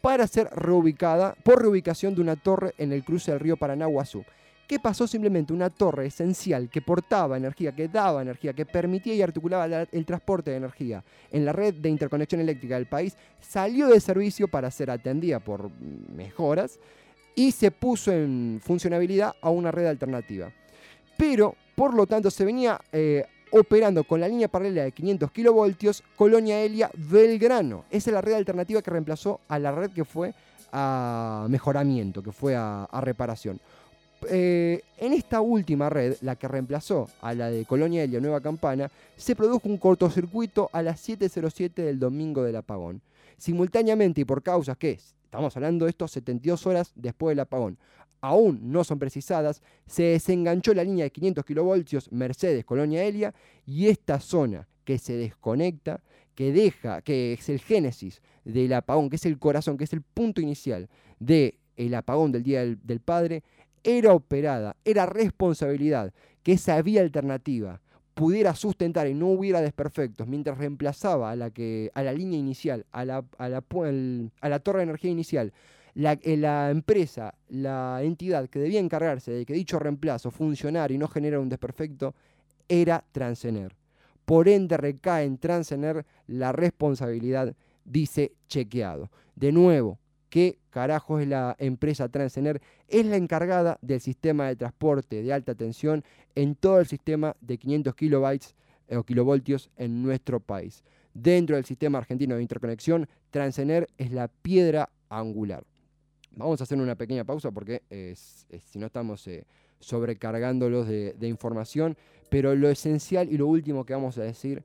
para 0.00 0.28
ser 0.28 0.48
reubicada 0.54 1.34
por 1.42 1.60
reubicación 1.60 2.14
de 2.14 2.20
una 2.20 2.36
torre 2.36 2.74
en 2.78 2.92
el 2.92 3.04
cruce 3.04 3.32
del 3.32 3.40
río 3.40 3.56
Paraná-Guazú. 3.56 4.24
¿Qué 4.68 4.78
pasó? 4.78 5.06
Simplemente 5.06 5.54
una 5.54 5.70
torre 5.70 6.06
esencial 6.06 6.68
que 6.68 6.82
portaba 6.82 7.38
energía, 7.38 7.72
que 7.74 7.88
daba 7.88 8.20
energía, 8.20 8.52
que 8.52 8.66
permitía 8.66 9.14
y 9.14 9.22
articulaba 9.22 9.66
la- 9.66 9.88
el 9.90 10.04
transporte 10.04 10.50
de 10.50 10.58
energía 10.58 11.02
en 11.32 11.46
la 11.46 11.52
red 11.54 11.72
de 11.74 11.88
interconexión 11.88 12.42
eléctrica 12.42 12.74
del 12.74 12.84
país, 12.86 13.16
salió 13.40 13.88
de 13.88 13.98
servicio 13.98 14.46
para 14.46 14.70
ser 14.70 14.90
atendida 14.90 15.40
por 15.40 15.70
mejoras 16.14 16.78
y 17.34 17.50
se 17.52 17.70
puso 17.70 18.12
en 18.12 18.60
funcionabilidad 18.62 19.34
a 19.40 19.48
una 19.48 19.70
red 19.70 19.86
alternativa. 19.86 20.52
Pero, 21.16 21.54
por 21.74 21.94
lo 21.94 22.06
tanto, 22.06 22.30
se 22.30 22.44
venía 22.44 22.78
eh, 22.92 23.24
operando 23.52 24.04
con 24.04 24.20
la 24.20 24.28
línea 24.28 24.48
paralela 24.48 24.82
de 24.84 24.92
500 24.92 25.30
kilovoltios 25.32 26.04
Colonia 26.14 26.60
Elia 26.60 26.90
Belgrano. 26.94 27.86
Esa 27.90 28.10
es 28.10 28.14
la 28.14 28.20
red 28.20 28.34
alternativa 28.34 28.82
que 28.82 28.90
reemplazó 28.90 29.40
a 29.48 29.58
la 29.58 29.72
red 29.72 29.90
que 29.92 30.04
fue 30.04 30.34
a 30.72 31.46
mejoramiento, 31.48 32.22
que 32.22 32.32
fue 32.32 32.54
a 32.54 32.86
reparación. 33.00 33.58
Eh, 34.28 34.82
en 34.96 35.12
esta 35.12 35.40
última 35.40 35.88
red, 35.88 36.16
la 36.22 36.36
que 36.36 36.48
reemplazó 36.48 37.08
a 37.20 37.34
la 37.34 37.50
de 37.50 37.64
Colonia 37.64 38.02
Elia 38.02 38.20
Nueva 38.20 38.40
Campana, 38.40 38.90
se 39.16 39.36
produjo 39.36 39.68
un 39.68 39.78
cortocircuito 39.78 40.70
a 40.72 40.82
las 40.82 41.08
7.07 41.08 41.74
del 41.74 41.98
domingo 41.98 42.42
del 42.42 42.56
apagón. 42.56 43.00
Simultáneamente 43.36 44.22
y 44.22 44.24
por 44.24 44.42
causas 44.42 44.76
que, 44.76 44.98
estamos 45.24 45.56
hablando 45.56 45.84
de 45.84 45.90
esto 45.90 46.08
72 46.08 46.66
horas 46.66 46.92
después 46.96 47.32
del 47.32 47.40
apagón, 47.40 47.78
aún 48.20 48.72
no 48.72 48.82
son 48.82 48.98
precisadas, 48.98 49.62
se 49.86 50.02
desenganchó 50.02 50.74
la 50.74 50.82
línea 50.82 51.04
de 51.04 51.12
500 51.12 51.44
kilovoltios 51.44 52.10
Mercedes 52.10 52.64
Colonia 52.64 53.04
Elia 53.04 53.32
y 53.64 53.86
esta 53.86 54.18
zona 54.18 54.66
que 54.84 54.98
se 54.98 55.14
desconecta, 55.14 56.00
que 56.34 56.52
deja, 56.52 57.02
que 57.02 57.34
es 57.34 57.48
el 57.48 57.60
génesis 57.60 58.20
del 58.44 58.72
apagón, 58.72 59.10
que 59.10 59.16
es 59.16 59.26
el 59.26 59.38
corazón, 59.38 59.76
que 59.76 59.84
es 59.84 59.92
el 59.92 60.02
punto 60.02 60.40
inicial 60.40 60.88
del 61.20 61.94
apagón 61.94 62.32
del 62.32 62.42
Día 62.42 62.60
del, 62.60 62.78
del 62.82 63.00
Padre, 63.00 63.42
era 63.84 64.12
operada, 64.12 64.76
era 64.84 65.06
responsabilidad 65.06 66.12
que 66.42 66.52
esa 66.52 66.80
vía 66.82 67.02
alternativa 67.02 67.80
pudiera 68.14 68.54
sustentar 68.54 69.06
y 69.06 69.14
no 69.14 69.28
hubiera 69.28 69.60
desperfectos 69.60 70.26
mientras 70.26 70.58
reemplazaba 70.58 71.30
a 71.30 71.36
la, 71.36 71.50
que, 71.50 71.90
a 71.94 72.02
la 72.02 72.12
línea 72.12 72.38
inicial, 72.38 72.84
a 72.90 73.04
la, 73.04 73.24
a 73.38 73.48
la 73.48 73.62
a 74.40 74.48
la 74.48 74.58
torre 74.58 74.78
de 74.78 74.84
energía 74.84 75.10
inicial, 75.10 75.52
La, 75.94 76.12
eh, 76.22 76.36
la 76.36 76.70
empresa, 76.70 77.34
la 77.48 78.00
entidad 78.02 78.48
que 78.48 78.58
debía 78.58 78.80
encargarse 78.80 79.32
de 79.32 79.44
que 79.46 79.52
dicho 79.52 79.78
reemplazo 79.78 80.30
funcionara 80.30 80.92
y 80.92 80.98
no 80.98 81.08
generara 81.08 81.40
un 81.40 81.48
desperfecto 81.48 82.14
era 82.68 83.04
Transener. 83.12 83.74
Por 84.24 84.48
ende 84.48 84.76
recae 84.76 85.24
en 85.24 85.38
Transener 85.38 86.04
la 86.26 86.52
responsabilidad, 86.52 87.54
dice 87.84 88.32
chequeado. 88.48 89.10
De 89.34 89.52
nuevo, 89.52 89.98
¿qué 90.28 90.58
carajo 90.70 91.18
es 91.18 91.28
la 91.28 91.56
empresa 91.58 92.08
Transener? 92.08 92.60
Es 92.88 93.06
la 93.06 93.16
encargada 93.16 93.78
del 93.82 94.00
sistema 94.00 94.48
de 94.48 94.56
transporte 94.56 95.22
de 95.22 95.32
alta 95.32 95.54
tensión 95.54 96.04
en 96.34 96.54
todo 96.54 96.80
el 96.80 96.86
sistema 96.86 97.36
de 97.40 97.58
500 97.58 97.94
kilobytes 97.94 98.54
eh, 98.88 98.96
o 98.96 99.04
kilovoltios 99.04 99.70
en 99.76 100.02
nuestro 100.02 100.40
país. 100.40 100.84
Dentro 101.14 101.56
del 101.56 101.64
sistema 101.64 101.98
argentino 101.98 102.36
de 102.36 102.42
interconexión, 102.42 103.08
Transener 103.30 103.88
es 103.98 104.12
la 104.12 104.28
piedra 104.28 104.90
angular. 105.08 105.64
Vamos 106.30 106.60
a 106.60 106.64
hacer 106.64 106.78
una 106.78 106.94
pequeña 106.94 107.24
pausa 107.24 107.50
porque 107.50 107.82
si 108.14 108.78
no 108.78 108.86
estamos 108.86 109.26
eh, 109.26 109.44
sobrecargándolos 109.80 110.86
de, 110.86 111.28
información, 111.28 111.96
pero 112.30 112.54
lo 112.54 112.68
esencial 112.68 113.32
y 113.32 113.36
lo 113.36 113.46
último 113.46 113.84
que 113.84 113.94
vamos 113.94 114.18
a 114.18 114.22
decir 114.22 114.62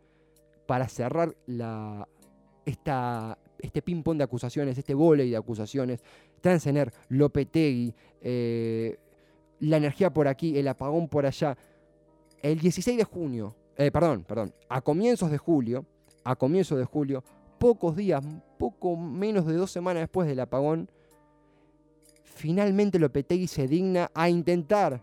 para 0.67 0.87
cerrar 0.87 1.35
esta, 2.65 3.37
este 3.63 3.81
ping-pong 3.81 4.17
de 4.17 4.25
acusaciones, 4.25 4.77
este 4.77 4.93
volei 4.93 5.29
de 5.29 5.37
acusaciones, 5.37 6.03
Transener, 6.41 6.93
Lopetegui, 7.09 7.95
eh, 8.21 8.97
la 9.61 9.77
energía 9.77 10.13
por 10.13 10.27
aquí, 10.27 10.57
el 10.57 10.67
apagón 10.67 11.07
por 11.07 11.25
allá. 11.25 11.57
El 12.41 12.59
16 12.59 12.97
de 12.97 13.03
junio, 13.05 13.55
eh, 13.77 13.89
perdón, 13.89 14.25
perdón, 14.27 14.53
a 14.67 14.81
comienzos 14.81 15.31
de 15.31 15.37
julio, 15.37 15.85
a 16.25 16.35
comienzos 16.35 16.77
de 16.77 16.83
julio, 16.83 17.23
pocos 17.57 17.95
días, 17.95 18.23
poco 18.57 18.97
menos 18.97 19.45
de 19.45 19.53
dos 19.53 19.71
semanas 19.71 20.03
después 20.03 20.27
del 20.27 20.41
apagón, 20.41 20.89
finalmente 22.23 22.99
Lopetegui 22.99 23.47
se 23.47 23.67
digna 23.67 24.11
a 24.13 24.29
intentar, 24.29 25.01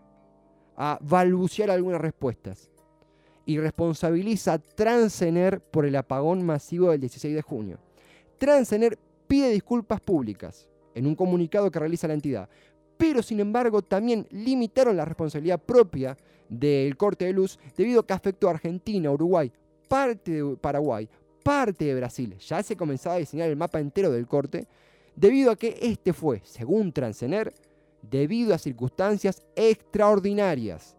a 0.77 0.99
balbucear 1.01 1.71
algunas 1.71 1.99
respuestas 1.99 2.69
y 3.45 3.57
responsabiliza 3.57 4.53
a 4.53 4.59
Transener 4.59 5.61
por 5.61 5.87
el 5.87 5.95
apagón 5.95 6.45
masivo 6.45 6.91
del 6.91 7.01
16 7.01 7.33
de 7.33 7.41
junio. 7.41 7.79
Transener 8.41 8.97
pide 9.27 9.51
disculpas 9.51 10.01
públicas 10.01 10.67
en 10.95 11.05
un 11.05 11.15
comunicado 11.15 11.69
que 11.69 11.77
realiza 11.77 12.07
la 12.07 12.15
entidad, 12.15 12.49
pero 12.97 13.21
sin 13.21 13.39
embargo 13.39 13.83
también 13.83 14.25
limitaron 14.31 14.97
la 14.97 15.05
responsabilidad 15.05 15.61
propia 15.61 16.17
del 16.49 16.97
corte 16.97 17.25
de 17.25 17.33
luz 17.33 17.59
debido 17.77 17.99
a 17.99 18.07
que 18.07 18.13
afectó 18.13 18.47
a 18.47 18.53
Argentina, 18.53 19.11
Uruguay, 19.11 19.51
parte 19.87 20.31
de 20.31 20.55
Paraguay, 20.55 21.07
parte 21.43 21.85
de 21.85 21.93
Brasil. 21.93 22.35
Ya 22.39 22.63
se 22.63 22.75
comenzaba 22.75 23.17
a 23.17 23.19
diseñar 23.19 23.47
el 23.47 23.57
mapa 23.57 23.79
entero 23.79 24.11
del 24.11 24.25
corte, 24.25 24.67
debido 25.15 25.51
a 25.51 25.55
que 25.55 25.77
este 25.79 26.11
fue, 26.11 26.41
según 26.43 26.91
Transener, 26.93 27.53
debido 28.01 28.55
a 28.55 28.57
circunstancias 28.57 29.43
extraordinarias 29.55 30.97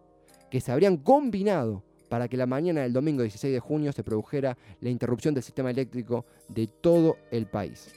que 0.48 0.61
se 0.61 0.70
habrían 0.70 0.96
combinado 0.96 1.83
para 2.12 2.29
que 2.29 2.37
la 2.37 2.44
mañana 2.44 2.83
del 2.83 2.92
domingo 2.92 3.22
16 3.22 3.55
de 3.55 3.59
junio 3.59 3.90
se 3.90 4.05
produjera 4.05 4.55
la 4.83 4.90
interrupción 4.90 5.33
del 5.33 5.42
sistema 5.42 5.70
eléctrico 5.70 6.27
de 6.46 6.66
todo 6.66 7.16
el 7.31 7.46
país. 7.46 7.88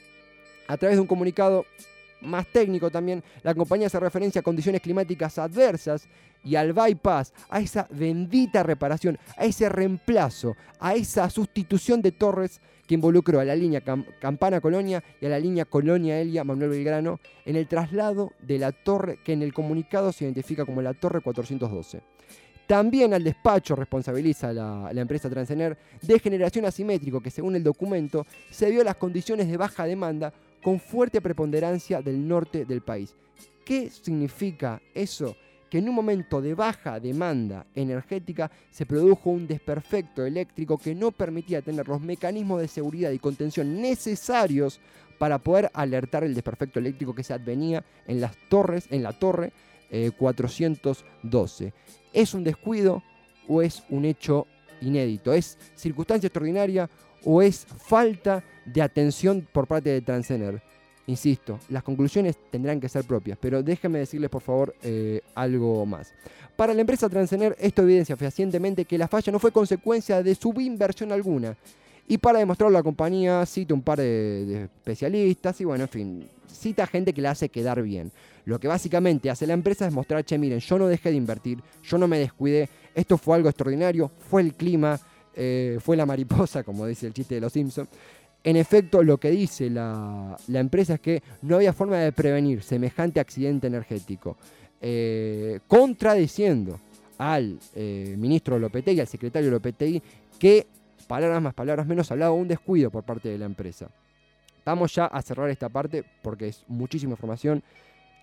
A 0.70 0.78
través 0.78 0.96
de 0.96 1.02
un 1.02 1.08
comunicado 1.08 1.66
más 2.22 2.48
técnico 2.48 2.90
también, 2.90 3.22
la 3.44 3.54
compañía 3.54 3.88
hace 3.88 4.00
referencia 4.00 4.40
a 4.40 4.42
condiciones 4.42 4.80
climáticas 4.80 5.38
adversas 5.38 6.08
y 6.46 6.56
al 6.56 6.72
bypass, 6.72 7.34
a 7.50 7.60
esa 7.60 7.90
bendita 7.92 8.64
reparación, 8.64 9.18
a 9.36 9.44
ese 9.44 9.68
reemplazo, 9.68 10.56
a 10.80 10.96
esa 10.96 11.30
sustitución 11.30 12.02
de 12.02 12.14
torres 12.14 12.62
que 12.88 12.96
involucró 12.96 13.42
a 13.42 13.44
la 13.44 13.54
línea 13.54 13.84
Cam- 13.84 14.06
Campana 14.22 14.62
Colonia 14.62 15.04
y 15.20 15.26
a 15.26 15.30
la 15.30 15.40
línea 15.40 15.66
Colonia 15.66 16.22
Elia 16.22 16.46
Manuel 16.46 16.70
Belgrano 16.70 17.20
en 17.46 17.58
el 17.58 17.68
traslado 17.68 18.32
de 18.42 18.60
la 18.60 18.72
torre 18.72 19.20
que 19.26 19.34
en 19.34 19.42
el 19.42 19.54
comunicado 19.54 20.14
se 20.14 20.24
identifica 20.24 20.64
como 20.64 20.82
la 20.82 20.94
Torre 20.94 21.20
412. 21.20 22.15
También 22.68 23.14
al 23.14 23.24
despacho 23.24 23.76
responsabiliza 23.76 24.52
la, 24.52 24.90
la 24.92 25.02
empresa 25.02 25.30
Transener 25.30 25.78
de 26.02 26.20
generación 26.20 26.66
asimétrico 26.66 27.22
que 27.22 27.30
según 27.30 27.56
el 27.56 27.64
documento 27.64 28.26
se 28.50 28.72
vio 28.72 28.84
las 28.84 28.96
condiciones 28.96 29.48
de 29.48 29.58
baja 29.58 29.86
demanda 29.86 30.34
con 30.64 30.80
fuerte 30.80 31.22
preponderancia 31.22 32.02
del 32.02 32.28
norte 32.28 32.66
del 32.66 32.82
país. 32.82 33.14
¿Qué 33.64 33.90
significa 33.90 34.82
eso? 34.96 35.36
Que 35.70 35.78
en 35.78 35.90
un 35.90 35.96
momento 35.96 36.42
de 36.42 36.56
baja 36.56 37.00
demanda 37.00 37.68
energética 37.76 38.50
se 38.72 38.88
produjo 38.88 39.30
un 39.30 39.46
desperfecto 39.46 40.26
eléctrico 40.26 40.80
que 40.80 40.96
no 40.96 41.12
permitía 41.12 41.62
tener 41.62 41.88
los 41.88 42.02
mecanismos 42.02 42.62
de 42.62 42.68
seguridad 42.68 43.12
y 43.12 43.20
contención 43.20 43.80
necesarios 43.80 44.80
para 45.20 45.38
poder 45.38 45.70
alertar 45.74 46.24
el 46.24 46.34
desperfecto 46.34 46.80
eléctrico 46.80 47.14
que 47.14 47.24
se 47.24 47.34
advenía 47.34 47.84
en 48.08 48.22
las 48.22 48.36
torres, 48.50 48.88
en 48.90 49.04
la 49.04 49.14
torre 49.14 49.54
eh, 49.96 50.12
412. 50.12 51.74
¿Es 52.12 52.34
un 52.34 52.44
descuido 52.44 53.02
o 53.48 53.62
es 53.62 53.82
un 53.90 54.04
hecho 54.04 54.46
inédito? 54.82 55.32
¿Es 55.32 55.58
circunstancia 55.76 56.28
extraordinaria 56.28 56.90
o 57.24 57.42
es 57.42 57.66
falta 57.66 58.44
de 58.66 58.82
atención 58.82 59.48
por 59.54 59.68
parte 59.68 59.90
de 59.90 60.02
Transener? 60.02 60.62
Insisto, 61.08 61.60
las 61.70 61.84
conclusiones 61.84 62.36
tendrán 62.52 62.82
que 62.82 62.90
ser 62.90 63.06
propias, 63.06 63.38
pero 63.40 63.64
déjenme 63.64 64.00
decirles 64.00 64.30
por 64.30 64.42
favor 64.42 64.76
eh, 64.84 65.22
algo 65.34 65.86
más. 65.86 66.14
Para 66.58 66.74
la 66.74 66.82
empresa 66.82 67.08
Transener, 67.08 67.56
esto 67.58 67.84
evidencia 67.84 68.18
fehacientemente 68.18 68.84
que 68.84 68.98
la 68.98 69.08
falla 69.08 69.32
no 69.32 69.40
fue 69.40 69.52
consecuencia 69.52 70.22
de 70.22 70.36
subinversión 70.36 71.14
alguna. 71.14 71.56
Y 72.08 72.18
para 72.18 72.40
demostrarlo, 72.40 72.74
la 72.74 72.84
compañía 72.84 73.46
cita 73.46 73.74
un 73.74 73.82
par 73.82 74.00
de, 74.00 74.46
de 74.46 74.64
especialistas 74.64 75.62
y 75.62 75.66
bueno, 75.66 75.86
en 75.86 75.90
fin, 75.90 76.30
cita 76.52 76.86
gente 76.86 77.14
que 77.14 77.22
la 77.22 77.32
hace 77.32 77.48
quedar 77.48 77.82
bien. 77.82 78.12
Lo 78.46 78.60
que 78.60 78.68
básicamente 78.68 79.30
hace 79.30 79.48
la 79.48 79.54
empresa 79.54 79.88
es 79.88 79.94
mostrar, 79.94 80.24
che, 80.24 80.38
miren, 80.38 80.60
yo 80.60 80.78
no 80.78 80.88
dejé 80.88 81.10
de 81.10 81.18
invertir, 81.18 81.60
yo 81.84 81.98
no 81.98 82.08
me 82.08 82.20
descuidé, 82.20 82.70
esto 82.94 83.18
fue 83.18 83.36
algo 83.36 83.50
extraordinario, 83.50 84.12
fue 84.30 84.42
el 84.42 84.54
clima, 84.54 85.00
eh, 85.36 85.80
fue 85.82 85.98
la 85.98 86.06
mariposa, 86.06 86.64
como 86.64 86.86
dice 86.86 87.08
el 87.08 87.14
chiste 87.14 87.36
de 87.36 87.42
los 87.42 87.52
Simpsons. 87.52 87.90
En 88.44 88.56
efecto, 88.58 89.02
lo 89.02 89.18
que 89.18 89.32
dice 89.32 89.72
la, 89.72 90.38
empresa 90.48 90.94
es 90.94 91.00
que 91.00 91.24
no 91.42 91.56
había 91.56 91.74
forma 91.74 91.98
de 91.98 92.12
prevenir 92.12 92.62
semejante 92.62 93.20
accidente 93.20 93.66
energético, 93.66 94.38
eh, 94.80 95.60
contradiciendo 95.68 96.80
al 97.18 97.58
eh, 97.74 98.16
ministro 98.20 98.60
Lopetegui, 98.60 99.00
al 99.00 99.08
secretario 99.08 99.50
Lopetegui, 99.50 100.00
que, 100.38 100.68
palabras 101.08 101.42
más, 101.42 101.56
palabras 101.56 101.88
menos, 101.88 102.12
hablaba 102.12 102.36
de 102.36 102.42
un 102.42 102.48
descuido 102.48 102.92
por 102.92 103.04
parte 103.04 103.30
de 103.30 103.40
la 103.40 103.46
empresa. 103.46 103.90
Vamos 104.64 104.94
ya 104.94 105.06
a 105.06 105.22
cerrar 105.24 105.50
esta 105.50 105.70
parte 105.70 106.04
porque 106.22 106.50
es 106.50 106.64
muchísima 106.68 107.14
información. 107.14 107.64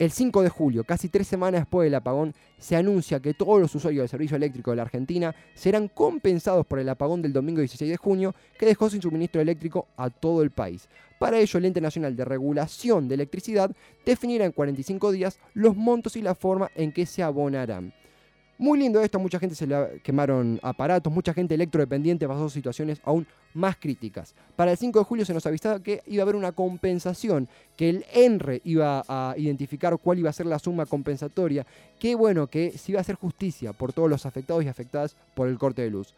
El 0.03 0.11
5 0.11 0.43
de 0.43 0.49
julio, 0.49 0.83
casi 0.83 1.09
tres 1.09 1.29
semanas 1.29 1.61
después 1.61 1.87
del 1.87 1.95
apagón, 1.95 2.35
se 2.59 2.75
anuncia 2.75 3.21
que 3.21 3.35
todos 3.35 3.61
los 3.61 3.73
usuarios 3.73 4.03
del 4.03 4.09
servicio 4.09 4.37
eléctrico 4.37 4.73
de 4.73 4.79
la 4.79 4.83
Argentina 4.83 5.33
serán 5.55 5.87
compensados 5.87 6.67
por 6.67 6.81
el 6.81 6.88
apagón 6.88 7.23
del 7.23 7.33
domingo 7.33 7.61
16 7.61 7.88
de 7.88 7.97
junio, 7.97 8.35
que 8.59 8.67
dejó 8.67 8.91
sin 8.91 9.01
suministro 9.01 9.41
eléctrico 9.41 9.87
a 9.97 10.11
todo 10.11 10.43
el 10.43 10.51
país. 10.51 10.88
Para 11.21 11.38
ello, 11.38 11.57
el 11.57 11.67
Ente 11.67 11.81
Nacional 11.81 12.17
de 12.17 12.25
Regulación 12.25 13.07
de 13.07 13.15
Electricidad 13.15 13.71
definirá 14.05 14.45
en 14.45 14.51
45 14.51 15.12
días 15.12 15.38
los 15.55 15.77
montos 15.77 16.17
y 16.17 16.23
la 16.23 16.35
forma 16.35 16.69
en 16.75 16.91
que 16.91 17.07
se 17.07 17.23
abonarán. 17.23 17.95
Muy 18.59 18.79
lindo 18.79 19.01
esto, 19.01 19.19
mucha 19.19 19.38
gente 19.38 19.57
se 19.57 19.67
le 19.67 20.01
quemaron 20.05 20.61
aparatos, 20.62 21.12
mucha 21.12 21.35
gente 21.35 21.55
electrodependiente 21.55 22.29
pasó 22.29 22.49
situaciones 22.49 23.01
aún 23.03 23.27
más 23.55 23.77
críticas. 23.77 24.35
Para 24.55 24.71
el 24.71 24.77
5 24.77 24.99
de 25.01 25.05
julio 25.05 25.25
se 25.25 25.35
nos 25.35 25.47
avisaba 25.47 25.83
que 25.83 26.03
iba 26.07 26.23
a 26.23 26.25
haber 26.25 26.37
una 26.37 26.53
compensación, 26.53 27.49
que 27.77 27.88
el 27.88 28.05
ENRE 28.12 28.61
iba 28.65 29.03
a 29.09 29.35
identificar 29.37 29.97
cuál 29.99 30.19
iba 30.19 30.31
a 30.31 30.35
ser 30.35 30.47
la 30.47 30.59
suma 30.59 30.87
compensatoria, 30.87 31.67
que 31.99 32.15
bueno, 32.15 32.47
que 32.47 32.77
se 32.79 32.93
iba 32.93 33.01
a 33.01 33.03
hacer 33.03 33.17
justicia 33.17 33.73
por 33.73 33.93
todos 33.93 34.09
los 34.09 34.27
afectados 34.27 34.62
y 34.65 34.69
afectadas 34.69 35.17
por 35.35 35.49
el 35.49 35.59
corte 35.59 35.83
de 35.83 35.91
luz. 35.91 36.15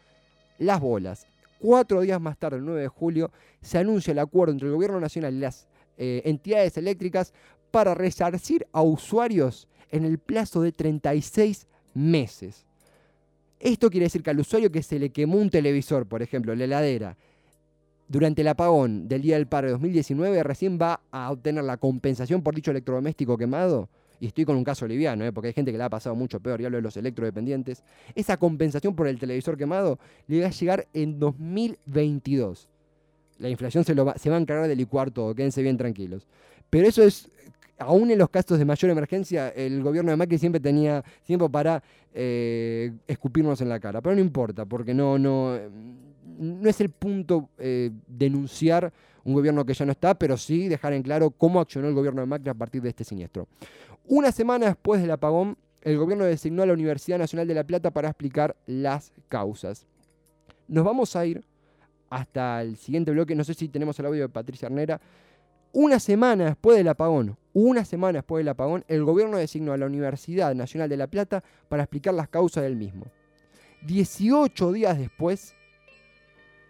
Las 0.59 0.79
bolas. 0.79 1.25
Cuatro 1.59 2.01
días 2.01 2.21
más 2.21 2.37
tarde, 2.37 2.57
el 2.57 2.65
9 2.65 2.81
de 2.81 2.87
julio, 2.89 3.31
se 3.61 3.77
anuncia 3.77 4.11
el 4.11 4.19
acuerdo 4.19 4.53
entre 4.53 4.67
el 4.67 4.73
Gobierno 4.73 4.99
Nacional 4.99 5.33
y 5.33 5.39
las 5.39 5.67
eh, 5.97 6.21
entidades 6.25 6.77
eléctricas 6.77 7.33
para 7.71 7.95
resarcir 7.95 8.67
a 8.71 8.81
usuarios 8.81 9.67
en 9.89 10.05
el 10.05 10.19
plazo 10.19 10.61
de 10.61 10.71
36 10.71 11.67
meses. 11.95 12.63
Esto 13.59 13.89
quiere 13.89 14.05
decir 14.05 14.21
que 14.21 14.29
al 14.29 14.39
usuario 14.39 14.71
que 14.71 14.83
se 14.83 14.99
le 14.99 15.09
quemó 15.09 15.37
un 15.37 15.49
televisor, 15.49 16.05
por 16.05 16.21
ejemplo, 16.21 16.53
la 16.53 16.65
heladera, 16.65 17.17
durante 18.07 18.41
el 18.41 18.47
apagón 18.47 19.07
del 19.07 19.23
día 19.23 19.35
del 19.35 19.47
paro 19.47 19.67
de 19.67 19.71
2019, 19.71 20.43
recién 20.43 20.77
va 20.79 21.01
a 21.11 21.31
obtener 21.31 21.63
la 21.63 21.77
compensación 21.77 22.43
por 22.43 22.53
dicho 22.53 22.69
electrodoméstico 22.69 23.37
quemado. 23.37 23.89
Y 24.19 24.27
estoy 24.27 24.45
con 24.45 24.55
un 24.55 24.63
caso 24.63 24.87
liviano, 24.87 25.25
¿eh? 25.25 25.33
porque 25.33 25.47
hay 25.47 25.53
gente 25.53 25.71
que 25.71 25.77
le 25.77 25.83
ha 25.83 25.89
pasado 25.89 26.15
mucho 26.15 26.39
peor, 26.39 26.61
y 26.61 26.65
hablo 26.65 26.77
de 26.77 26.83
los 26.83 26.95
electrodependientes. 26.95 27.83
Esa 28.13 28.37
compensación 28.37 28.95
por 28.95 29.07
el 29.07 29.19
televisor 29.19 29.57
quemado 29.57 29.99
le 30.27 30.41
va 30.41 30.47
a 30.47 30.51
llegar 30.51 30.87
en 30.93 31.19
2022. 31.19 32.69
La 33.39 33.49
inflación 33.49 33.83
se, 33.83 33.93
va 33.93 34.13
a 34.13 34.37
encargar 34.37 34.67
de 34.67 34.75
licuar 34.75 35.11
todo, 35.11 35.35
quédense 35.35 35.61
bien 35.61 35.77
tranquilos. 35.77 36.27
Pero 36.69 36.87
eso 36.87 37.03
es 37.03 37.29
aún 37.77 38.11
en 38.11 38.17
los 38.17 38.29
casos 38.29 38.57
de 38.57 38.65
mayor 38.65 38.91
emergencia, 38.91 39.49
el 39.49 39.83
gobierno 39.83 40.11
de 40.11 40.17
Macri 40.17 40.37
siempre 40.37 40.59
tenía 40.59 41.03
tiempo 41.25 41.49
para 41.49 41.83
eh, 42.13 42.93
escupirnos 43.07 43.61
en 43.61 43.69
la 43.69 43.79
cara. 43.79 44.01
Pero 44.01 44.15
no 44.15 44.21
importa, 44.21 44.65
porque 44.65 44.93
no, 44.93 45.17
no, 45.17 45.57
no 46.37 46.69
es 46.69 46.81
el 46.81 46.89
punto 46.89 47.49
eh, 47.57 47.91
denunciar 48.07 48.91
un 49.23 49.33
gobierno 49.33 49.65
que 49.65 49.73
ya 49.73 49.85
no 49.85 49.91
está, 49.91 50.13
pero 50.13 50.37
sí 50.37 50.67
dejar 50.67 50.93
en 50.93 51.01
claro 51.01 51.31
cómo 51.31 51.59
accionó 51.59 51.87
el 51.87 51.93
gobierno 51.93 52.21
de 52.21 52.27
Macri 52.27 52.49
a 52.49 52.53
partir 52.53 52.81
de 52.81 52.89
este 52.89 53.03
siniestro. 53.03 53.47
Una 54.07 54.31
semana 54.31 54.67
después 54.67 55.01
del 55.01 55.11
apagón, 55.11 55.57
el 55.81 55.97
gobierno 55.97 56.25
designó 56.25 56.63
a 56.63 56.65
la 56.65 56.73
Universidad 56.73 57.17
Nacional 57.17 57.47
de 57.47 57.55
La 57.55 57.63
Plata 57.63 57.91
para 57.91 58.09
explicar 58.09 58.55
las 58.65 59.11
causas. 59.27 59.85
Nos 60.67 60.83
vamos 60.83 61.15
a 61.15 61.25
ir 61.25 61.43
hasta 62.09 62.61
el 62.61 62.77
siguiente 62.77 63.11
bloque, 63.11 63.35
no 63.35 63.43
sé 63.43 63.53
si 63.53 63.67
tenemos 63.67 63.97
el 63.99 64.05
audio 64.05 64.21
de 64.21 64.29
Patricia 64.29 64.67
Arnera. 64.67 65.01
Una 65.77 65.99
semana 65.99 66.45
después 66.45 66.77
del 66.77 66.87
apagón, 66.87 67.37
una 67.51 67.83
semana 67.83 68.19
después 68.19 68.39
del 68.39 68.47
apagón, 68.47 68.85
el 68.87 69.03
gobierno 69.03 69.35
designó 69.35 69.73
a 69.73 69.77
la 69.77 69.87
Universidad 69.87 70.55
Nacional 70.55 70.87
de 70.87 70.95
La 70.95 71.07
Plata 71.07 71.43
para 71.67 71.83
explicar 71.83 72.13
las 72.13 72.29
causas 72.29 72.63
del 72.63 72.77
mismo. 72.77 73.07
18 73.81 74.71
días 74.71 74.97
después 74.97 75.53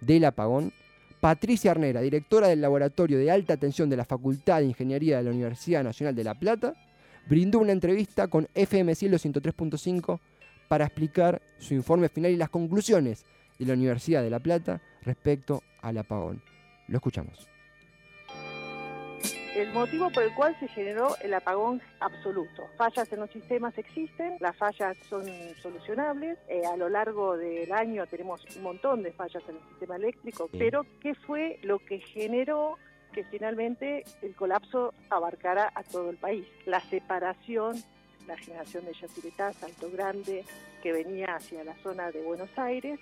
del 0.01 0.25
apagón, 0.25 0.73
Patricia 1.21 1.69
Arnera, 1.69 2.01
directora 2.01 2.47
del 2.47 2.61
Laboratorio 2.61 3.19
de 3.19 3.29
Alta 3.29 3.57
Tensión 3.57 3.91
de 3.91 3.97
la 3.97 4.05
Facultad 4.05 4.61
de 4.61 4.65
Ingeniería 4.65 5.17
de 5.17 5.23
la 5.25 5.29
Universidad 5.29 5.83
Nacional 5.83 6.15
de 6.15 6.23
La 6.23 6.33
Plata, 6.33 6.73
brindó 7.29 7.59
una 7.59 7.73
entrevista 7.73 8.27
con 8.27 8.47
FM 8.55 8.95
Cielo 8.95 9.17
103.5 9.17 10.19
para 10.67 10.85
explicar 10.85 11.43
su 11.59 11.75
informe 11.75 12.09
final 12.09 12.31
y 12.31 12.37
las 12.37 12.49
conclusiones 12.49 13.23
de 13.59 13.65
la 13.67 13.73
Universidad 13.73 14.23
de 14.23 14.31
La 14.31 14.39
Plata 14.39 14.81
respecto 15.03 15.61
al 15.83 15.99
apagón. 15.99 16.41
Lo 16.87 16.97
escuchamos. 16.97 17.54
El 19.55 19.71
motivo 19.71 20.09
por 20.09 20.23
el 20.23 20.33
cual 20.33 20.55
se 20.59 20.67
generó 20.67 21.15
el 21.21 21.33
apagón 21.33 21.81
absoluto. 22.01 22.67
Fallas 22.75 23.11
en 23.13 23.21
los 23.21 23.31
sistemas 23.31 23.77
existen, 23.77 24.35
las 24.41 24.55
fallas 24.57 24.97
son 25.09 25.25
solucionables, 25.61 26.37
eh, 26.49 26.65
a 26.65 26.75
lo 26.75 26.89
largo 26.89 27.37
del 27.37 27.71
año 27.71 28.05
tenemos 28.05 28.43
un 28.57 28.63
montón 28.63 29.01
de 29.01 29.13
fallas 29.13 29.41
en 29.47 29.55
el 29.55 29.61
sistema 29.69 29.95
eléctrico, 29.95 30.49
pero 30.51 30.85
¿qué 30.99 31.15
fue 31.15 31.57
lo 31.63 31.79
que 31.79 31.99
generó 31.99 32.77
que 33.13 33.23
finalmente 33.23 34.03
el 34.21 34.35
colapso 34.35 34.93
abarcara 35.09 35.71
a 35.73 35.83
todo 35.83 36.09
el 36.09 36.17
país? 36.17 36.45
La 36.65 36.81
separación, 36.81 37.81
la 38.27 38.37
generación 38.37 38.83
de 38.83 38.93
Yacyretá, 38.93 39.53
Salto 39.53 39.89
Grande, 39.89 40.43
que 40.83 40.91
venía 40.91 41.35
hacia 41.35 41.63
la 41.63 41.75
zona 41.75 42.11
de 42.11 42.21
Buenos 42.23 42.49
Aires, 42.57 42.99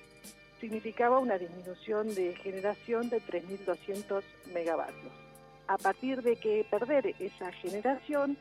significaba 0.62 1.18
una 1.18 1.40
disminución 1.40 2.14
de 2.14 2.36
generación 2.36 3.10
de 3.10 3.22
3.200 3.22 4.22
megavatios 4.54 5.23
a 5.68 5.78
partir 5.78 6.22
de 6.22 6.36
que 6.36 6.66
perder 6.70 7.16
esa 7.20 7.52
generación 7.54 8.38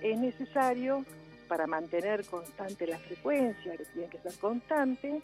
es 0.00 0.18
necesario 0.18 1.04
para 1.48 1.66
mantener 1.66 2.24
constante 2.24 2.86
la 2.86 2.98
frecuencia, 2.98 3.76
que 3.76 3.84
tiene 3.84 4.08
que 4.08 4.18
ser 4.18 4.32
constante, 4.38 5.20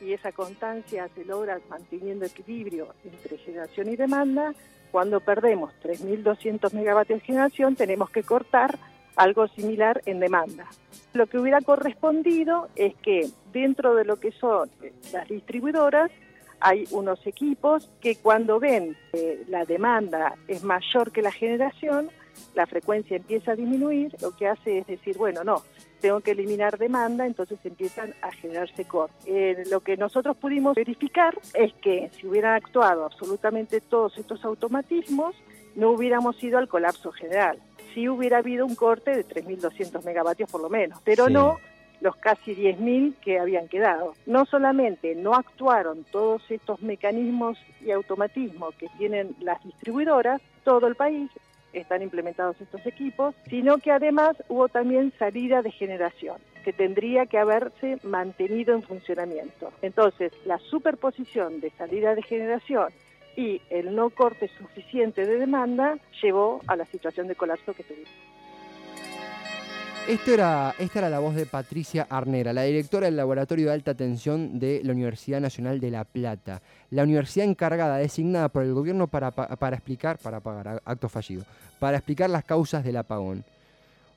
y 0.00 0.12
esa 0.12 0.32
constancia 0.32 1.08
se 1.14 1.24
logra 1.24 1.58
manteniendo 1.68 2.24
equilibrio 2.24 2.94
entre 3.04 3.38
generación 3.38 3.88
y 3.88 3.96
demanda. 3.96 4.54
Cuando 4.90 5.20
perdemos 5.20 5.72
3.200 5.82 6.72
megavatios 6.72 7.20
de 7.20 7.26
generación, 7.26 7.76
tenemos 7.76 8.10
que 8.10 8.22
cortar 8.22 8.78
algo 9.16 9.48
similar 9.48 10.00
en 10.06 10.20
demanda. 10.20 10.66
Lo 11.12 11.26
que 11.26 11.38
hubiera 11.38 11.60
correspondido 11.60 12.68
es 12.76 12.94
que 12.96 13.28
dentro 13.52 13.94
de 13.94 14.04
lo 14.04 14.16
que 14.16 14.32
son 14.32 14.70
las 15.12 15.28
distribuidoras, 15.28 16.10
hay 16.60 16.84
unos 16.90 17.24
equipos 17.26 17.88
que 18.00 18.16
cuando 18.16 18.58
ven 18.58 18.96
que 19.12 19.44
la 19.48 19.64
demanda 19.64 20.34
es 20.48 20.64
mayor 20.64 21.12
que 21.12 21.22
la 21.22 21.32
generación, 21.32 22.10
la 22.54 22.66
frecuencia 22.66 23.16
empieza 23.16 23.52
a 23.52 23.56
disminuir, 23.56 24.14
lo 24.20 24.34
que 24.36 24.46
hace 24.48 24.78
es 24.78 24.86
decir, 24.86 25.16
bueno, 25.16 25.44
no, 25.44 25.62
tengo 26.00 26.20
que 26.20 26.32
eliminar 26.32 26.78
demanda, 26.78 27.26
entonces 27.26 27.58
empiezan 27.64 28.14
a 28.22 28.30
generarse 28.30 28.84
cortes. 28.84 29.16
Eh, 29.26 29.64
lo 29.70 29.80
que 29.80 29.96
nosotros 29.96 30.36
pudimos 30.36 30.76
verificar 30.76 31.36
es 31.54 31.72
que 31.74 32.10
si 32.12 32.26
hubieran 32.26 32.54
actuado 32.54 33.04
absolutamente 33.04 33.80
todos 33.80 34.16
estos 34.18 34.44
automatismos, 34.44 35.34
no 35.74 35.90
hubiéramos 35.90 36.42
ido 36.42 36.58
al 36.58 36.68
colapso 36.68 37.12
general. 37.12 37.58
Sí 37.94 38.08
hubiera 38.08 38.38
habido 38.38 38.66
un 38.66 38.74
corte 38.74 39.10
de 39.10 39.24
3.200 39.26 40.04
megavatios 40.04 40.50
por 40.50 40.60
lo 40.60 40.68
menos, 40.68 41.00
pero 41.04 41.26
Sí. 41.26 41.32
no 41.32 41.58
los 42.00 42.16
casi 42.16 42.54
10.000 42.54 43.14
que 43.20 43.38
habían 43.38 43.68
quedado. 43.68 44.14
No 44.26 44.44
solamente 44.46 45.14
no 45.14 45.34
actuaron 45.34 46.04
todos 46.10 46.42
estos 46.50 46.80
mecanismos 46.82 47.58
y 47.80 47.90
automatismos 47.90 48.74
que 48.76 48.88
tienen 48.98 49.34
las 49.40 49.62
distribuidoras, 49.64 50.40
todo 50.64 50.86
el 50.86 50.94
país 50.94 51.30
están 51.72 52.02
implementados 52.02 52.60
estos 52.60 52.84
equipos, 52.86 53.34
sino 53.48 53.78
que 53.78 53.90
además 53.90 54.36
hubo 54.48 54.68
también 54.68 55.12
salida 55.18 55.62
de 55.62 55.70
generación 55.70 56.36
que 56.64 56.72
tendría 56.72 57.26
que 57.26 57.38
haberse 57.38 57.98
mantenido 58.02 58.74
en 58.74 58.82
funcionamiento. 58.82 59.72
Entonces, 59.80 60.32
la 60.44 60.58
superposición 60.58 61.60
de 61.60 61.70
salida 61.70 62.14
de 62.14 62.22
generación 62.22 62.92
y 63.36 63.62
el 63.70 63.94
no 63.94 64.10
corte 64.10 64.50
suficiente 64.58 65.24
de 65.24 65.38
demanda 65.38 65.96
llevó 66.20 66.60
a 66.66 66.76
la 66.76 66.84
situación 66.86 67.28
de 67.28 67.36
colapso 67.36 67.72
que 67.72 67.84
tuvimos. 67.84 68.10
Esta 70.08 70.72
era 71.00 71.10
la 71.10 71.18
voz 71.18 71.34
de 71.34 71.44
Patricia 71.44 72.06
Arnera, 72.08 72.54
la 72.54 72.62
directora 72.62 73.06
del 73.06 73.16
Laboratorio 73.16 73.66
de 73.66 73.72
Alta 73.74 73.94
Tensión 73.94 74.58
de 74.58 74.80
la 74.82 74.92
Universidad 74.92 75.38
Nacional 75.38 75.80
de 75.80 75.90
La 75.90 76.04
Plata, 76.04 76.62
la 76.90 77.02
universidad 77.02 77.44
encargada, 77.46 77.98
designada 77.98 78.48
por 78.48 78.62
el 78.62 78.72
gobierno 78.72 79.06
para, 79.06 79.30
pa- 79.32 79.54
para 79.56 79.76
explicar, 79.76 80.18
para 80.18 80.40
pagar, 80.40 80.80
acto 80.86 81.10
fallido, 81.10 81.44
para 81.78 81.98
explicar 81.98 82.30
las 82.30 82.42
causas 82.44 82.82
del 82.84 82.96
apagón. 82.96 83.44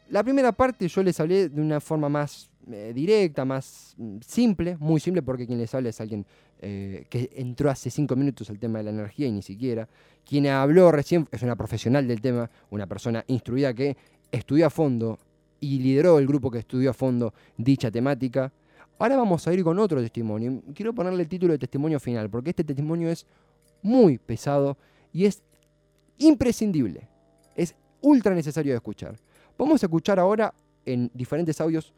La 0.10 0.24
primera 0.24 0.54
parte 0.54 0.88
yo 0.88 1.04
les 1.04 1.20
hablé 1.20 1.50
de 1.50 1.60
una 1.62 1.82
forma 1.82 2.08
más 2.08 2.50
eh, 2.72 2.94
directa, 2.96 3.44
más 3.44 3.94
mm, 3.98 4.18
simple, 4.26 4.78
muy 4.80 5.02
simple, 5.02 5.22
porque 5.22 5.46
quien 5.46 5.60
les 5.60 5.76
habla 5.76 5.90
es 5.90 6.00
alguien 6.00 6.26
eh, 6.62 7.06
que 7.10 7.32
entró 7.36 7.70
hace 7.70 7.90
cinco 7.90 8.16
minutos 8.16 8.50
al 8.50 8.60
tema 8.60 8.78
de 8.80 8.86
la 8.86 8.92
energía 8.92 9.28
y 9.28 9.32
ni 9.34 9.42
siquiera. 9.42 9.90
Quien 10.26 10.48
habló 10.48 10.90
recién 10.94 11.28
es 11.32 11.42
una 11.44 11.58
profesional 11.58 12.08
del 12.08 12.22
tema, 12.22 12.50
una 12.70 12.88
persona 12.88 13.26
instruida 13.28 13.74
que 13.74 13.98
estudió 14.32 14.68
a 14.68 14.70
fondo 14.70 15.20
y 15.62 15.80
lideró 15.80 16.20
el 16.20 16.28
grupo 16.28 16.52
que 16.52 16.60
estudió 16.60 16.90
a 16.90 16.94
fondo 16.94 17.34
dicha 17.56 17.90
temática. 17.90 18.52
Ahora 19.00 19.16
vamos 19.16 19.48
a 19.48 19.54
ir 19.54 19.64
con 19.64 19.80
otro 19.80 20.02
testimonio. 20.02 20.62
Quiero 20.76 20.94
ponerle 20.94 21.22
el 21.24 21.30
título 21.30 21.54
de 21.54 21.60
testimonio 21.60 22.00
final, 22.00 22.30
porque 22.30 22.50
este 22.50 22.64
testimonio 22.64 23.10
es 23.10 23.26
muy 23.82 24.18
pesado 24.18 24.78
y 25.14 25.26
es 25.26 25.42
imprescindible. 26.18 27.08
Es 27.56 27.76
ultra 28.02 28.36
necesario 28.36 28.74
de 28.74 28.78
escuchar. 28.78 29.16
Vamos 29.58 29.82
a 29.82 29.86
escuchar 29.86 30.20
ahora 30.20 30.54
en 30.86 31.10
diferentes 31.14 31.62
audios 31.62 31.94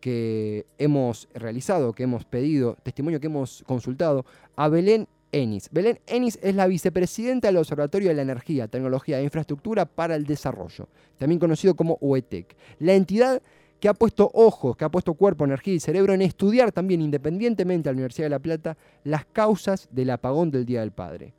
que 0.00 0.66
hemos 0.76 1.28
realizado, 1.34 1.92
que 1.92 2.02
hemos 2.02 2.24
pedido, 2.24 2.76
testimonio 2.82 3.20
que 3.20 3.28
hemos 3.28 3.64
consultado, 3.66 4.26
a 4.54 4.68
Belén 4.68 5.08
Enis. 5.34 5.68
Belén 5.72 5.98
Enis 6.06 6.38
es 6.42 6.54
la 6.54 6.66
vicepresidenta 6.66 7.48
del 7.48 7.56
Observatorio 7.56 8.08
de 8.08 8.14
la 8.14 8.22
Energía, 8.22 8.68
Tecnología 8.68 9.18
e 9.18 9.24
Infraestructura 9.24 9.84
para 9.84 10.14
el 10.14 10.24
Desarrollo, 10.24 10.88
también 11.18 11.40
conocido 11.40 11.74
como 11.74 11.98
UETEC. 12.00 12.56
La 12.78 12.94
entidad 12.94 13.42
que 13.80 13.88
ha 13.88 13.94
puesto 13.94 14.30
ojos, 14.32 14.76
que 14.76 14.84
ha 14.84 14.90
puesto 14.90 15.14
cuerpo, 15.14 15.44
energía 15.44 15.74
y 15.74 15.80
cerebro 15.80 16.14
en 16.14 16.22
estudiar 16.22 16.70
también 16.70 17.02
independientemente 17.02 17.88
a 17.88 17.92
la 17.92 17.96
Universidad 17.96 18.26
de 18.26 18.30
La 18.30 18.38
Plata 18.38 18.76
las 19.02 19.26
causas 19.26 19.88
del 19.90 20.10
apagón 20.10 20.50
del 20.50 20.64
Día 20.64 20.80
del 20.80 20.92
Padre. 20.92 21.34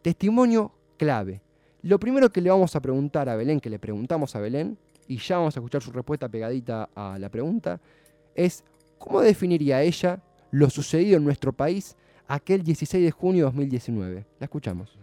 Testimonio 0.00 0.72
clave. 0.96 1.42
Lo 1.82 1.98
primero 1.98 2.30
que 2.30 2.40
le 2.40 2.50
vamos 2.50 2.76
a 2.76 2.80
preguntar 2.80 3.28
a 3.28 3.36
Belén, 3.36 3.60
que 3.60 3.68
le 3.68 3.78
preguntamos 3.78 4.34
a 4.36 4.40
Belén, 4.40 4.78
y 5.08 5.18
ya 5.18 5.38
vamos 5.38 5.56
a 5.56 5.60
escuchar 5.60 5.82
su 5.82 5.90
respuesta 5.90 6.28
pegadita 6.28 6.88
a 6.94 7.18
la 7.18 7.28
pregunta, 7.28 7.80
es 8.34 8.62
¿cómo 8.98 9.20
definiría 9.20 9.82
ella 9.82 10.22
lo 10.50 10.70
sucedido 10.70 11.16
en 11.16 11.24
nuestro 11.24 11.52
país 11.52 11.96
aquel 12.28 12.62
16 12.62 13.04
de 13.04 13.10
junio 13.10 13.46
de 13.46 13.50
2019? 13.50 14.24
La 14.38 14.44
escuchamos. 14.44 14.96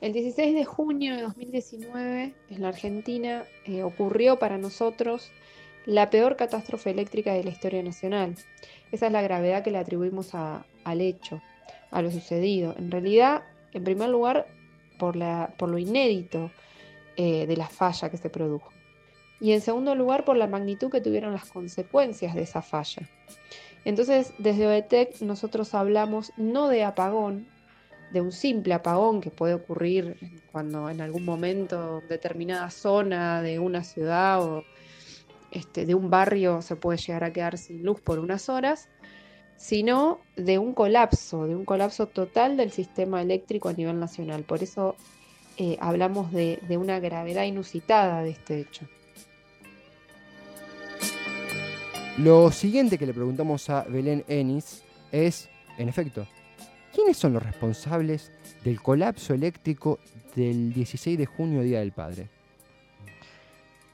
El 0.00 0.12
16 0.12 0.54
de 0.54 0.64
junio 0.64 1.14
de 1.16 1.22
2019 1.22 2.34
en 2.50 2.62
la 2.62 2.68
Argentina 2.68 3.44
eh, 3.64 3.82
ocurrió 3.82 4.38
para 4.38 4.58
nosotros 4.58 5.30
la 5.86 6.10
peor 6.10 6.36
catástrofe 6.36 6.90
eléctrica 6.90 7.32
de 7.32 7.44
la 7.44 7.50
historia 7.50 7.82
nacional. 7.82 8.34
Esa 8.92 9.06
es 9.06 9.12
la 9.12 9.22
gravedad 9.22 9.62
que 9.62 9.70
le 9.70 9.78
atribuimos 9.78 10.34
al 10.34 11.00
hecho, 11.00 11.40
a 11.90 12.02
lo 12.02 12.10
sucedido. 12.10 12.74
En 12.76 12.90
realidad, 12.90 13.44
en 13.72 13.84
primer 13.84 14.10
lugar, 14.10 14.46
por 14.98 15.16
lo 15.16 15.78
inédito 15.78 16.50
eh, 17.16 17.46
de 17.46 17.56
la 17.56 17.68
falla 17.68 18.10
que 18.10 18.16
se 18.16 18.28
produjo. 18.28 18.70
Y 19.40 19.52
en 19.52 19.60
segundo 19.60 19.94
lugar, 19.94 20.24
por 20.24 20.36
la 20.36 20.46
magnitud 20.46 20.90
que 20.90 21.00
tuvieron 21.00 21.32
las 21.32 21.46
consecuencias 21.46 22.34
de 22.34 22.42
esa 22.42 22.62
falla. 22.62 23.08
Entonces, 23.86 24.34
desde 24.38 24.66
OETEC 24.66 25.20
nosotros 25.20 25.72
hablamos 25.72 26.32
no 26.36 26.68
de 26.68 26.82
apagón, 26.82 27.46
de 28.12 28.20
un 28.20 28.32
simple 28.32 28.74
apagón 28.74 29.20
que 29.20 29.30
puede 29.30 29.54
ocurrir 29.54 30.16
cuando 30.50 30.90
en 30.90 31.00
algún 31.00 31.24
momento 31.24 32.02
determinada 32.08 32.68
zona 32.70 33.42
de 33.42 33.60
una 33.60 33.84
ciudad 33.84 34.42
o 34.42 34.64
este, 35.52 35.86
de 35.86 35.94
un 35.94 36.10
barrio 36.10 36.62
se 36.62 36.74
puede 36.74 36.98
llegar 36.98 37.22
a 37.22 37.32
quedar 37.32 37.58
sin 37.58 37.84
luz 37.84 38.00
por 38.00 38.18
unas 38.18 38.48
horas, 38.48 38.88
sino 39.56 40.18
de 40.34 40.58
un 40.58 40.74
colapso, 40.74 41.46
de 41.46 41.54
un 41.54 41.64
colapso 41.64 42.08
total 42.08 42.56
del 42.56 42.72
sistema 42.72 43.22
eléctrico 43.22 43.68
a 43.68 43.72
nivel 43.72 44.00
nacional. 44.00 44.42
Por 44.42 44.64
eso 44.64 44.96
eh, 45.58 45.76
hablamos 45.78 46.32
de, 46.32 46.58
de 46.66 46.76
una 46.76 46.98
gravedad 46.98 47.44
inusitada 47.44 48.24
de 48.24 48.30
este 48.30 48.58
hecho. 48.58 48.88
Lo 52.18 52.50
siguiente 52.50 52.96
que 52.96 53.04
le 53.04 53.12
preguntamos 53.12 53.68
a 53.68 53.82
Belén 53.82 54.24
Enis 54.26 54.82
es, 55.12 55.50
en 55.76 55.90
efecto, 55.90 56.26
¿quiénes 56.94 57.18
son 57.18 57.34
los 57.34 57.42
responsables 57.42 58.32
del 58.64 58.80
colapso 58.80 59.34
eléctrico 59.34 59.98
del 60.34 60.72
16 60.72 61.18
de 61.18 61.26
junio, 61.26 61.60
Día 61.60 61.80
del 61.80 61.92
Padre? 61.92 62.30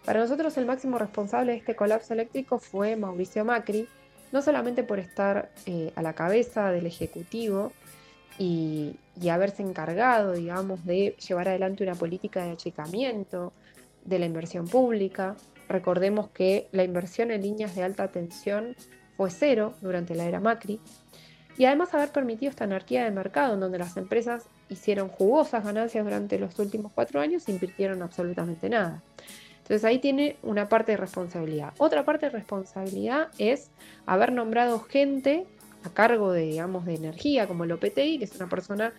Para 0.04 0.20
nosotros 0.20 0.56
el 0.56 0.66
máximo 0.66 0.98
responsable 0.98 1.50
de 1.50 1.58
este 1.58 1.74
colapso 1.74 2.14
eléctrico 2.14 2.60
fue 2.60 2.94
Mauricio 2.94 3.44
Macri, 3.44 3.88
no 4.30 4.40
solamente 4.40 4.84
por 4.84 5.00
estar 5.00 5.50
eh, 5.66 5.92
a 5.96 6.02
la 6.02 6.12
cabeza 6.12 6.70
del 6.70 6.86
Ejecutivo 6.86 7.72
y 8.38 8.96
haberse 9.30 9.62
encargado, 9.62 10.32
digamos, 10.32 10.84
de 10.84 11.16
llevar 11.28 11.48
adelante 11.48 11.82
una 11.82 11.94
política 11.96 12.44
de 12.44 12.52
achicamiento 12.52 13.52
de 14.04 14.18
la 14.18 14.26
inversión 14.26 14.68
pública. 14.68 15.36
Recordemos 15.72 16.28
que 16.28 16.68
la 16.70 16.84
inversión 16.84 17.30
en 17.30 17.40
líneas 17.40 17.74
de 17.74 17.82
alta 17.82 18.08
tensión 18.08 18.76
fue 19.16 19.30
cero 19.30 19.72
durante 19.80 20.14
la 20.14 20.26
era 20.26 20.38
Macri. 20.38 20.80
Y 21.56 21.64
además 21.64 21.94
haber 21.94 22.10
permitido 22.10 22.50
esta 22.50 22.64
anarquía 22.64 23.04
de 23.04 23.10
mercado 23.10 23.54
en 23.54 23.60
donde 23.60 23.78
las 23.78 23.96
empresas 23.96 24.44
hicieron 24.68 25.08
jugosas 25.08 25.64
ganancias 25.64 26.04
durante 26.04 26.38
los 26.38 26.58
últimos 26.58 26.92
cuatro 26.94 27.22
años 27.22 27.48
e 27.48 27.52
invirtieron 27.52 28.02
absolutamente 28.02 28.68
nada. 28.68 29.02
Entonces 29.58 29.82
ahí 29.84 29.98
tiene 29.98 30.36
una 30.42 30.68
parte 30.68 30.92
de 30.92 30.98
responsabilidad. 30.98 31.72
Otra 31.78 32.04
parte 32.04 32.26
de 32.26 32.32
responsabilidad 32.32 33.28
es 33.38 33.70
haber 34.04 34.30
nombrado 34.32 34.78
gente 34.80 35.46
a 35.84 35.88
cargo 35.88 36.32
de, 36.32 36.42
digamos, 36.42 36.84
de 36.84 36.96
energía, 36.96 37.48
como 37.48 37.64
el 37.64 37.72
OPTI, 37.72 38.18
que 38.18 38.24
es 38.24 38.36
una 38.36 38.50
persona 38.50 38.92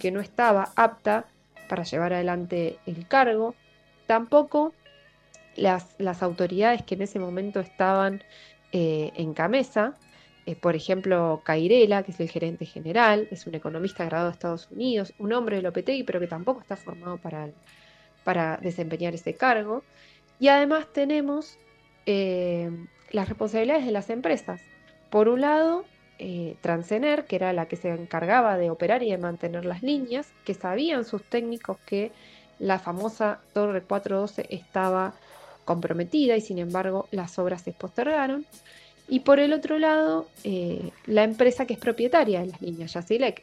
que 0.00 0.10
no 0.10 0.20
estaba 0.20 0.72
apta 0.74 1.26
para 1.68 1.84
llevar 1.84 2.14
adelante 2.14 2.78
el 2.86 3.06
cargo. 3.06 3.54
Tampoco 4.08 4.72
las, 5.56 6.22
autoridades 6.22 6.82
que 6.82 6.94
en 6.94 7.02
ese 7.02 7.18
momento 7.18 7.60
estaban 7.60 8.22
eh, 8.72 9.12
en 9.16 9.34
Camesa, 9.34 9.94
eh, 10.46 10.54
por 10.54 10.76
ejemplo, 10.76 11.42
Cairela, 11.44 12.04
que 12.04 12.12
es 12.12 12.20
el 12.20 12.30
gerente 12.30 12.66
general, 12.66 13.26
es 13.32 13.46
un 13.48 13.56
economista 13.56 14.04
graduado 14.04 14.30
de 14.30 14.34
Estados 14.34 14.68
Unidos, 14.70 15.12
un 15.18 15.32
hombre 15.32 15.56
del 15.56 15.66
OPTI, 15.66 16.04
pero 16.04 16.20
que 16.20 16.28
tampoco 16.28 16.60
está 16.60 16.76
formado 16.76 17.18
para, 17.18 17.50
para 18.22 18.56
desempeñar 18.58 19.14
ese 19.14 19.34
cargo. 19.34 19.82
Y 20.38 20.48
además 20.48 20.86
tenemos 20.92 21.58
eh, 22.06 22.70
las 23.10 23.28
responsabilidades 23.28 23.86
de 23.86 23.92
las 23.92 24.08
empresas. 24.08 24.60
Por 25.10 25.28
un 25.28 25.40
lado, 25.40 25.84
eh, 26.18 26.56
Transener, 26.60 27.26
que 27.26 27.36
era 27.36 27.52
la 27.52 27.66
que 27.66 27.76
se 27.76 27.90
encargaba 27.90 28.56
de 28.56 28.70
operar 28.70 29.02
y 29.02 29.10
de 29.10 29.18
mantener 29.18 29.64
las 29.64 29.82
líneas, 29.82 30.32
que 30.44 30.54
sabían 30.54 31.04
sus 31.04 31.24
técnicos 31.24 31.78
que 31.86 32.12
la 32.58 32.78
famosa 32.78 33.40
Torre 33.52 33.82
412 33.82 34.46
estaba 34.48 35.14
comprometida 35.66 36.34
y 36.38 36.40
sin 36.40 36.58
embargo 36.58 37.08
las 37.10 37.38
obras 37.38 37.60
se 37.60 37.72
postergaron. 37.72 38.46
Y 39.08 39.20
por 39.20 39.38
el 39.38 39.52
otro 39.52 39.78
lado, 39.78 40.26
eh, 40.42 40.90
la 41.04 41.24
empresa 41.24 41.66
que 41.66 41.74
es 41.74 41.78
propietaria 41.78 42.40
de 42.40 42.46
las 42.46 42.62
líneas, 42.62 42.94
Yacilec. 42.94 43.42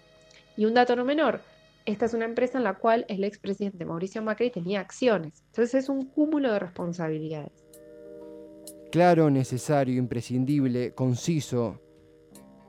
Y 0.57 0.65
un 0.65 0.73
dato 0.73 0.95
no 0.95 1.05
menor, 1.05 1.41
esta 1.85 2.05
es 2.05 2.13
una 2.13 2.25
empresa 2.25 2.57
en 2.57 2.63
la 2.63 2.75
cual 2.75 3.05
el 3.09 3.23
expresidente 3.23 3.85
Mauricio 3.85 4.21
Macri 4.21 4.49
tenía 4.49 4.79
acciones. 4.79 5.43
Entonces 5.47 5.83
es 5.83 5.89
un 5.89 6.05
cúmulo 6.05 6.51
de 6.51 6.59
responsabilidades. 6.59 7.51
Claro, 8.91 9.29
necesario, 9.29 9.97
imprescindible, 9.97 10.93
conciso, 10.93 11.81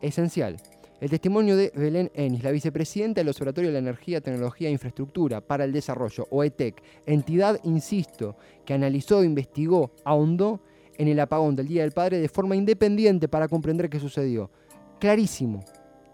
esencial. 0.01 0.57
El 1.05 1.11
testimonio 1.11 1.55
de 1.55 1.71
Belén 1.77 2.11
Enis, 2.15 2.43
la 2.43 2.51
vicepresidenta 2.51 3.21
del 3.21 3.29
Observatorio 3.29 3.69
de 3.69 3.75
la 3.75 3.79
Energía, 3.81 4.23
Tecnología 4.23 4.71
e 4.71 4.73
Infraestructura 4.73 5.43
para 5.43 5.65
el 5.65 5.71
Desarrollo, 5.71 6.27
OETEC, 6.31 6.83
entidad, 7.05 7.61
insisto, 7.65 8.39
que 8.65 8.73
analizó, 8.73 9.23
investigó, 9.23 9.91
ahondó 10.07 10.63
en 10.97 11.09
el 11.09 11.21
apagón 11.21 11.57
del 11.57 11.69
Día 11.69 11.83
del 11.83 11.93
Padre 11.93 12.21
de 12.21 12.29
forma 12.31 12.57
independiente 12.57 13.29
para 13.29 13.49
comprender 13.49 13.91
qué 13.91 14.01
sucedió. 14.01 14.51
Clarísimo, 14.99 15.63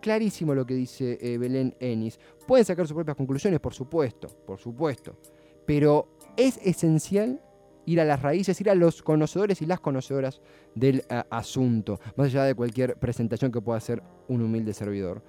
clarísimo 0.00 0.56
lo 0.56 0.66
que 0.66 0.74
dice 0.74 1.18
eh, 1.20 1.38
Belén 1.38 1.72
Enis. 1.78 2.18
Pueden 2.44 2.64
sacar 2.64 2.84
sus 2.84 2.96
propias 2.96 3.16
conclusiones, 3.16 3.60
por 3.60 3.72
supuesto, 3.72 4.26
por 4.44 4.58
supuesto, 4.58 5.16
pero 5.66 6.08
es 6.36 6.58
esencial 6.64 7.40
ir 7.92 8.00
a 8.00 8.04
las 8.04 8.22
raíces, 8.22 8.60
ir 8.60 8.70
a 8.70 8.74
los 8.74 9.02
conocedores 9.02 9.62
y 9.62 9.66
las 9.66 9.80
conocedoras 9.80 10.40
del 10.74 11.04
a, 11.08 11.26
asunto, 11.30 12.00
más 12.16 12.28
allá 12.28 12.44
de 12.44 12.54
cualquier 12.54 12.96
presentación 12.96 13.50
que 13.50 13.60
pueda 13.60 13.78
hacer 13.78 14.02
un 14.28 14.42
humilde 14.42 14.72
servidor. 14.72 15.22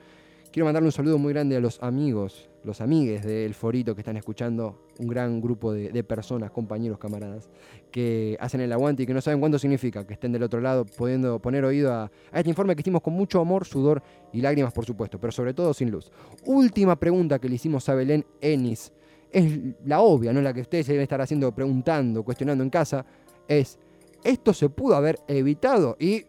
Quiero 0.51 0.65
mandarle 0.65 0.89
un 0.89 0.91
saludo 0.91 1.17
muy 1.17 1.31
grande 1.31 1.55
a 1.55 1.61
los 1.61 1.81
amigos, 1.81 2.49
los 2.65 2.81
amigues 2.81 3.23
del 3.23 3.53
Forito 3.53 3.95
que 3.95 4.01
están 4.01 4.17
escuchando, 4.17 4.85
un 4.99 5.07
gran 5.07 5.39
grupo 5.39 5.71
de, 5.71 6.03
personas, 6.03 6.51
compañeros, 6.51 6.99
camaradas, 6.99 7.49
que 7.89 8.35
hacen 8.37 8.59
el 8.59 8.73
aguante 8.73 9.03
y 9.03 9.05
que 9.05 9.13
no 9.13 9.21
saben 9.21 9.39
cuánto 9.39 9.57
significa 9.57 10.05
que 10.05 10.13
estén 10.13 10.33
del 10.33 10.43
otro 10.43 10.59
lado, 10.59 10.85
pudiendo 10.85 11.39
poner 11.39 11.63
oído 11.63 11.93
a, 11.93 12.11
a 12.33 12.37
este 12.37 12.49
informe 12.49 12.75
que 12.75 12.81
hicimos 12.81 13.01
con 13.01 13.13
mucho 13.13 13.39
amor, 13.39 13.65
sudor 13.65 14.03
y 14.33 14.41
lágrimas, 14.41 14.73
por 14.73 14.85
supuesto, 14.85 15.19
pero 15.19 15.31
sobre 15.31 15.53
todo 15.53 15.73
sin 15.73 15.89
luz. 15.89 16.11
Última 16.43 16.99
pregunta 16.99 17.39
que 17.39 17.47
le 17.47 17.55
hicimos 17.55 17.87
a 17.87 17.95
Belén 17.95 18.25
Enis, 18.41 18.91
es 19.31 19.59
la 19.85 20.01
obvia, 20.01 20.33
no 20.33 20.41
la 20.41 20.53
que 20.53 20.61
ustedes 20.61 20.87
deben 20.87 21.03
estar 21.03 21.21
haciendo, 21.21 21.53
preguntando, 21.53 22.23
cuestionando 22.23 22.63
en 22.63 22.69
casa, 22.69 23.05
es, 23.47 23.77
¿esto 24.23 24.53
se 24.53 24.69
pudo 24.69 24.95
haber 24.95 25.19
evitado? 25.27 25.95
Y, 25.99 26.25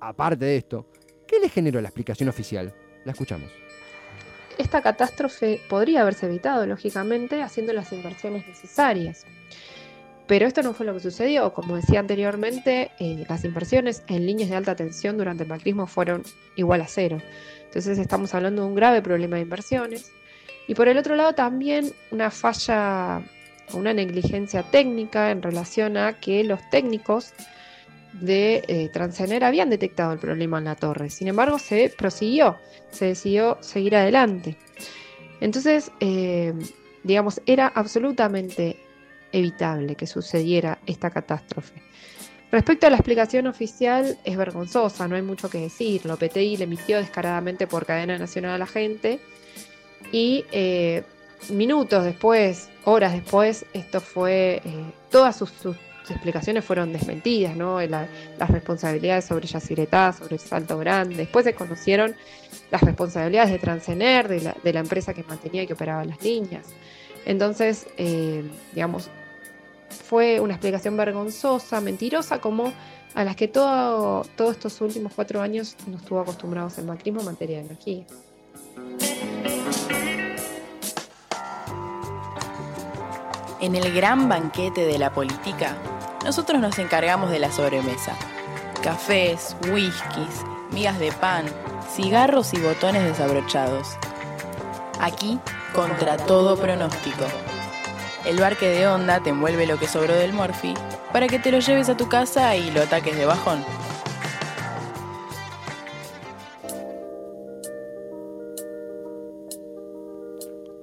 aparte 0.00 0.44
de 0.44 0.56
esto, 0.56 0.86
¿qué 1.26 1.38
le 1.38 1.48
generó 1.48 1.80
la 1.80 1.88
explicación 1.88 2.28
oficial? 2.28 2.74
La 3.04 3.12
escuchamos. 3.12 3.50
Esta 4.58 4.80
catástrofe 4.80 5.60
podría 5.68 6.00
haberse 6.00 6.26
evitado, 6.26 6.66
lógicamente, 6.66 7.42
haciendo 7.42 7.72
las 7.72 7.92
inversiones 7.92 8.46
necesarias. 8.48 9.26
Pero 10.26 10.46
esto 10.46 10.62
no 10.62 10.72
fue 10.72 10.86
lo 10.86 10.94
que 10.94 11.00
sucedió. 11.00 11.52
Como 11.52 11.76
decía 11.76 12.00
anteriormente, 12.00 12.90
eh, 12.98 13.24
las 13.28 13.44
inversiones 13.44 14.02
en 14.08 14.26
líneas 14.26 14.50
de 14.50 14.56
alta 14.56 14.74
tensión 14.74 15.18
durante 15.18 15.44
el 15.44 15.48
macrismo 15.48 15.86
fueron 15.86 16.22
igual 16.56 16.80
a 16.80 16.88
cero. 16.88 17.20
Entonces 17.64 17.98
estamos 17.98 18.34
hablando 18.34 18.62
de 18.62 18.68
un 18.68 18.74
grave 18.74 19.02
problema 19.02 19.36
de 19.36 19.42
inversiones. 19.42 20.10
Y 20.68 20.74
por 20.74 20.88
el 20.88 20.98
otro 20.98 21.14
lado 21.16 21.34
también 21.34 21.92
una 22.10 22.30
falla 22.30 23.22
o 23.72 23.78
una 23.78 23.94
negligencia 23.94 24.62
técnica 24.62 25.30
en 25.30 25.42
relación 25.42 25.96
a 25.96 26.18
que 26.18 26.44
los 26.44 26.60
técnicos 26.70 27.32
de 28.20 28.62
eh, 28.68 29.44
habían 29.44 29.70
detectado 29.70 30.12
el 30.12 30.18
problema 30.18 30.58
en 30.58 30.64
la 30.64 30.74
torre. 30.74 31.10
Sin 31.10 31.28
embargo, 31.28 31.58
se 31.58 31.92
prosiguió, 31.96 32.56
se 32.90 33.06
decidió 33.06 33.58
seguir 33.60 33.96
adelante. 33.96 34.56
Entonces, 35.40 35.90
eh, 36.00 36.54
digamos, 37.02 37.40
era 37.46 37.68
absolutamente 37.68 38.76
evitable 39.32 39.94
que 39.96 40.06
sucediera 40.06 40.78
esta 40.86 41.10
catástrofe. 41.10 41.82
Respecto 42.50 42.86
a 42.86 42.90
la 42.90 42.96
explicación 42.96 43.48
oficial, 43.48 44.16
es 44.24 44.36
vergonzosa, 44.36 45.06
no 45.08 45.16
hay 45.16 45.22
mucho 45.22 45.50
que 45.50 45.58
decir. 45.58 46.06
Lo 46.06 46.16
PTI 46.16 46.56
le 46.56 46.64
emitió 46.64 46.96
descaradamente 46.98 47.66
por 47.66 47.84
cadena 47.84 48.18
nacional 48.18 48.52
a 48.52 48.58
la 48.58 48.66
gente 48.66 49.20
y 50.12 50.44
eh, 50.52 51.02
minutos 51.50 52.04
después, 52.04 52.70
horas 52.84 53.12
después, 53.12 53.66
esto 53.72 54.00
fue, 54.00 54.62
eh, 54.64 54.92
todas 55.10 55.36
sus, 55.36 55.50
sus, 55.50 55.76
explicaciones 56.08 56.64
fueron 56.64 56.92
desmentidas, 56.92 57.56
¿no? 57.56 57.80
La, 57.80 58.06
las 58.38 58.48
responsabilidades 58.48 59.24
sobre 59.24 59.48
Yacyretá, 59.48 60.12
sobre 60.12 60.38
Salto 60.38 60.78
Grande, 60.78 61.16
después 61.16 61.44
se 61.44 61.52
conocieron 61.52 62.14
las 62.70 62.80
responsabilidades 62.82 63.50
de 63.50 63.58
Transener, 63.58 64.28
de 64.28 64.40
la, 64.40 64.56
de 64.62 64.72
la 64.72 64.80
empresa 64.80 65.12
que 65.14 65.24
mantenía 65.24 65.64
y 65.64 65.66
que 65.66 65.72
operaba 65.72 66.04
las 66.04 66.22
líneas. 66.22 66.64
Entonces, 67.24 67.88
eh, 67.96 68.44
digamos, 68.72 69.08
fue 69.90 70.38
una 70.38 70.54
explicación 70.54 70.96
vergonzosa, 70.96 71.80
mentirosa, 71.80 72.40
como 72.40 72.72
a 73.14 73.24
las 73.24 73.34
que 73.34 73.48
todo, 73.48 74.24
todos 74.36 74.52
estos 74.52 74.80
últimos 74.80 75.12
cuatro 75.14 75.40
años 75.40 75.76
nos 75.88 76.04
tuvo 76.04 76.20
acostumbrados 76.20 76.78
el 76.78 76.84
macrismo 76.84 77.20
en 77.20 77.26
materia 77.26 77.58
de 77.58 77.64
energía. 77.64 78.04
En 83.66 83.74
el 83.74 83.92
gran 83.92 84.28
banquete 84.28 84.86
de 84.86 84.96
la 84.96 85.12
política, 85.12 85.76
nosotros 86.24 86.60
nos 86.60 86.78
encargamos 86.78 87.32
de 87.32 87.40
la 87.40 87.50
sobremesa. 87.50 88.14
Cafés, 88.80 89.56
whiskies, 89.72 90.44
migas 90.70 91.00
de 91.00 91.10
pan, 91.10 91.46
cigarros 91.92 92.54
y 92.54 92.60
botones 92.60 93.02
desabrochados. 93.02 93.96
Aquí, 95.00 95.40
contra 95.74 96.16
todo 96.16 96.56
pronóstico. 96.56 97.24
El 98.24 98.38
barque 98.38 98.68
de 98.68 98.86
onda 98.86 99.18
te 99.18 99.30
envuelve 99.30 99.66
lo 99.66 99.80
que 99.80 99.88
sobró 99.88 100.14
del 100.14 100.32
Morphy 100.32 100.74
para 101.12 101.26
que 101.26 101.40
te 101.40 101.50
lo 101.50 101.58
lleves 101.58 101.88
a 101.88 101.96
tu 101.96 102.08
casa 102.08 102.54
y 102.54 102.70
lo 102.70 102.82
ataques 102.82 103.16
de 103.16 103.26
bajón. 103.26 103.64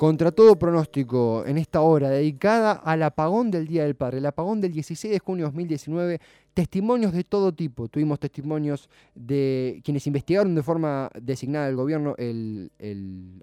Contra 0.04 0.34
todo 0.34 0.60
pronóstico, 0.60 1.46
en 1.48 1.58
esta 1.58 1.80
hora 1.80 2.10
dedicada 2.10 2.74
al 2.74 3.04
apagón 3.04 3.52
del 3.52 3.68
Día 3.68 3.84
del 3.84 3.96
Padre, 3.96 4.18
el 4.18 4.26
apagón 4.26 4.60
del 4.60 4.74
16 4.74 5.14
de 5.14 5.20
junio 5.20 5.46
de 5.46 5.52
2019, 5.52 6.20
testimonios 6.54 7.14
de 7.14 7.24
todo 7.24 7.54
tipo. 7.54 7.88
Tuvimos 7.88 8.20
testimonios 8.20 8.90
de 9.16 9.80
quienes 9.82 10.06
investigaron 10.06 10.56
de 10.56 10.62
forma 10.62 11.10
designada 11.22 11.68
del 11.68 11.78
gobierno 11.78 12.16
el, 12.18 12.70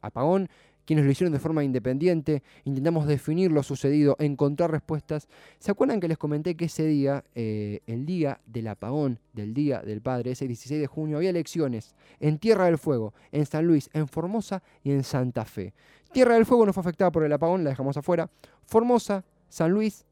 apagón, 0.02 0.50
quienes 0.84 1.06
lo 1.06 1.10
hicieron 1.10 1.32
de 1.32 1.38
forma 1.38 1.64
independiente, 1.64 2.42
intentamos 2.64 3.06
definir 3.06 3.50
lo 3.50 3.62
sucedido, 3.62 4.16
encontrar 4.18 4.70
respuestas. 4.70 5.28
¿Se 5.60 5.70
acuerdan 5.70 5.98
que 5.98 6.08
les 6.08 6.18
comenté 6.18 6.56
que 6.56 6.66
ese 6.66 6.84
día, 6.84 7.24
eh, 7.34 7.80
el 7.86 8.04
día 8.04 8.38
del 8.44 8.68
apagón, 8.68 9.18
del 9.32 9.54
Día 9.54 9.80
del 9.80 10.02
Padre, 10.02 10.32
ese 10.32 10.46
16 10.46 10.78
de 10.78 10.86
junio, 10.86 11.16
había 11.16 11.30
elecciones 11.30 11.94
en 12.18 12.38
Tierra 12.38 12.66
del 12.66 12.76
Fuego, 12.76 13.14
en 13.32 13.46
San 13.46 13.66
Luis, 13.66 13.88
en 13.94 14.08
Formosa 14.08 14.62
y 14.82 14.90
en 14.90 15.04
Santa 15.04 15.46
Fe? 15.46 15.72
Tierra 16.12 16.34
del 16.34 16.46
Fuego 16.46 16.66
no 16.66 16.72
fue 16.72 16.80
afectada 16.80 17.12
por 17.12 17.24
el 17.24 17.32
apagón, 17.32 17.62
la 17.62 17.70
dejamos 17.70 17.96
afuera. 17.96 18.28
Formosa, 18.64 19.24
San 19.48 19.70
Luis 19.70 20.04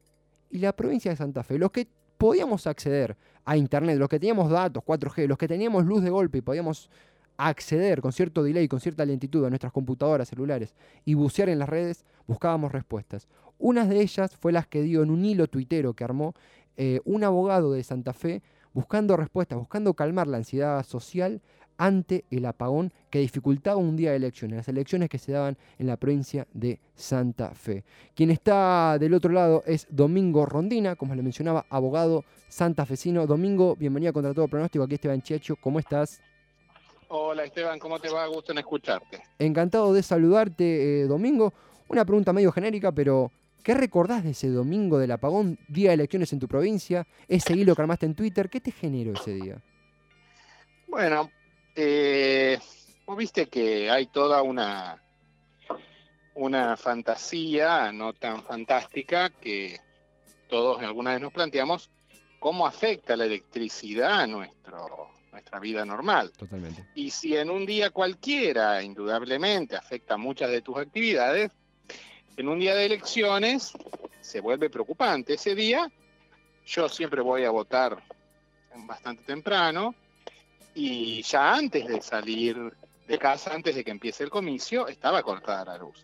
y 0.49 0.59
la 0.59 0.73
provincia 0.73 1.11
de 1.11 1.17
Santa 1.17 1.43
Fe. 1.43 1.57
Los 1.57 1.71
que 1.71 1.87
podíamos 2.17 2.67
acceder 2.67 3.17
a 3.45 3.57
Internet, 3.57 3.97
los 3.97 4.09
que 4.09 4.19
teníamos 4.19 4.49
datos, 4.49 4.83
4G, 4.83 5.27
los 5.27 5.37
que 5.37 5.47
teníamos 5.47 5.85
luz 5.85 6.03
de 6.03 6.09
golpe 6.09 6.37
y 6.37 6.41
podíamos 6.41 6.89
acceder 7.37 8.01
con 8.01 8.11
cierto 8.11 8.43
delay, 8.43 8.67
con 8.67 8.79
cierta 8.79 9.05
lentitud 9.05 9.45
a 9.45 9.49
nuestras 9.49 9.71
computadoras, 9.71 10.27
celulares 10.27 10.75
y 11.05 11.13
bucear 11.13 11.49
en 11.49 11.59
las 11.59 11.69
redes, 11.69 12.05
buscábamos 12.27 12.71
respuestas. 12.71 13.27
Una 13.57 13.85
de 13.85 14.01
ellas 14.01 14.35
fue 14.35 14.51
las 14.51 14.67
que 14.67 14.81
dio 14.81 15.03
en 15.03 15.09
un 15.09 15.23
hilo 15.23 15.47
tuitero 15.47 15.93
que 15.93 16.03
armó 16.03 16.33
eh, 16.77 17.01
un 17.05 17.23
abogado 17.23 17.71
de 17.71 17.83
Santa 17.83 18.13
Fe 18.13 18.41
buscando 18.73 19.17
respuestas, 19.17 19.57
buscando 19.57 19.93
calmar 19.93 20.27
la 20.27 20.37
ansiedad 20.37 20.83
social 20.85 21.41
ante 21.79 22.25
el 22.29 22.45
apagón 22.45 22.91
que 23.09 23.19
dificultaba 23.19 23.77
un 23.77 23.95
día 23.95 24.11
de 24.11 24.17
elecciones, 24.17 24.57
las 24.57 24.67
elecciones 24.67 25.09
que 25.09 25.17
se 25.17 25.31
daban 25.31 25.57
en 25.79 25.87
la 25.87 25.95
provincia 25.95 26.45
de 26.53 26.77
Santa 26.93 27.55
Fe. 27.55 27.85
Quien 28.13 28.29
está 28.29 28.97
del 28.99 29.13
otro 29.13 29.31
lado 29.31 29.63
es 29.65 29.87
Domingo 29.89 30.45
Rondina, 30.45 30.97
como 30.97 31.15
le 31.15 31.23
mencionaba, 31.23 31.65
abogado 31.69 32.25
santafesino. 32.49 33.25
Domingo, 33.25 33.77
bienvenido 33.77 34.09
a 34.09 34.13
Contra 34.13 34.33
Todo 34.33 34.49
Pronóstico, 34.49 34.83
aquí 34.83 34.95
Esteban 34.95 35.21
Chiacho, 35.21 35.55
¿cómo 35.55 35.79
estás? 35.79 36.21
Hola 37.07 37.45
Esteban, 37.45 37.79
¿cómo 37.79 37.97
te 37.97 38.09
va? 38.09 38.27
Gusto 38.27 38.51
en 38.51 38.57
escucharte. 38.57 39.23
Encantado 39.39 39.93
de 39.93 40.03
saludarte, 40.03 41.03
eh, 41.03 41.07
Domingo. 41.07 41.53
Una 41.87 42.03
pregunta 42.03 42.33
medio 42.33 42.51
genérica, 42.51 42.91
pero 42.91 43.31
¿qué 43.63 43.73
recordás 43.73 44.25
de 44.25 44.31
ese 44.31 44.49
domingo 44.49 44.99
del 44.99 45.11
apagón, 45.11 45.57
día 45.69 45.91
de 45.91 45.95
elecciones 45.95 46.33
en 46.33 46.39
tu 46.39 46.49
provincia? 46.49 47.07
Ese 47.29 47.53
hilo 47.53 47.73
que 47.73 47.81
armaste 47.81 48.05
en 48.05 48.15
Twitter, 48.15 48.49
¿qué 48.49 48.59
te 48.59 48.71
generó 48.71 49.13
ese 49.13 49.31
día? 49.31 49.61
Bueno, 50.89 51.29
eh, 51.81 52.59
vos 53.05 53.17
viste 53.17 53.47
que 53.47 53.89
hay 53.89 54.07
toda 54.07 54.41
una, 54.41 55.01
una 56.35 56.75
fantasía 56.75 57.91
no 57.93 58.11
tan 58.13 58.43
fantástica 58.43 59.29
que 59.29 59.79
todos 60.49 60.81
alguna 60.81 61.11
vez 61.11 61.21
nos 61.21 61.31
planteamos 61.31 61.89
cómo 62.39 62.67
afecta 62.67 63.15
la 63.15 63.25
electricidad 63.25 64.21
a 64.21 64.27
nuestro, 64.27 65.11
nuestra 65.31 65.59
vida 65.59 65.85
normal. 65.85 66.31
Totalmente. 66.37 66.85
Y 66.95 67.11
si 67.11 67.37
en 67.37 67.49
un 67.49 67.65
día 67.65 67.91
cualquiera, 67.91 68.83
indudablemente, 68.83 69.77
afecta 69.77 70.17
muchas 70.17 70.49
de 70.51 70.61
tus 70.61 70.77
actividades, 70.77 71.51
en 72.35 72.47
un 72.49 72.59
día 72.59 72.75
de 72.75 72.87
elecciones 72.87 73.71
se 74.19 74.41
vuelve 74.41 74.69
preocupante. 74.69 75.35
Ese 75.35 75.55
día 75.55 75.89
yo 76.65 76.89
siempre 76.89 77.21
voy 77.21 77.45
a 77.45 77.51
votar 77.51 78.03
bastante 78.85 79.23
temprano 79.23 79.95
y 80.79 81.21
ya 81.23 81.55
antes 81.55 81.85
de 81.85 82.01
salir 82.01 82.57
de 83.05 83.17
casa, 83.17 83.53
antes 83.53 83.75
de 83.75 83.83
que 83.83 83.91
empiece 83.91 84.23
el 84.23 84.29
comicio, 84.29 84.87
estaba 84.87 85.21
cortada 85.23 85.65
la 85.65 85.77
luz. 85.77 86.03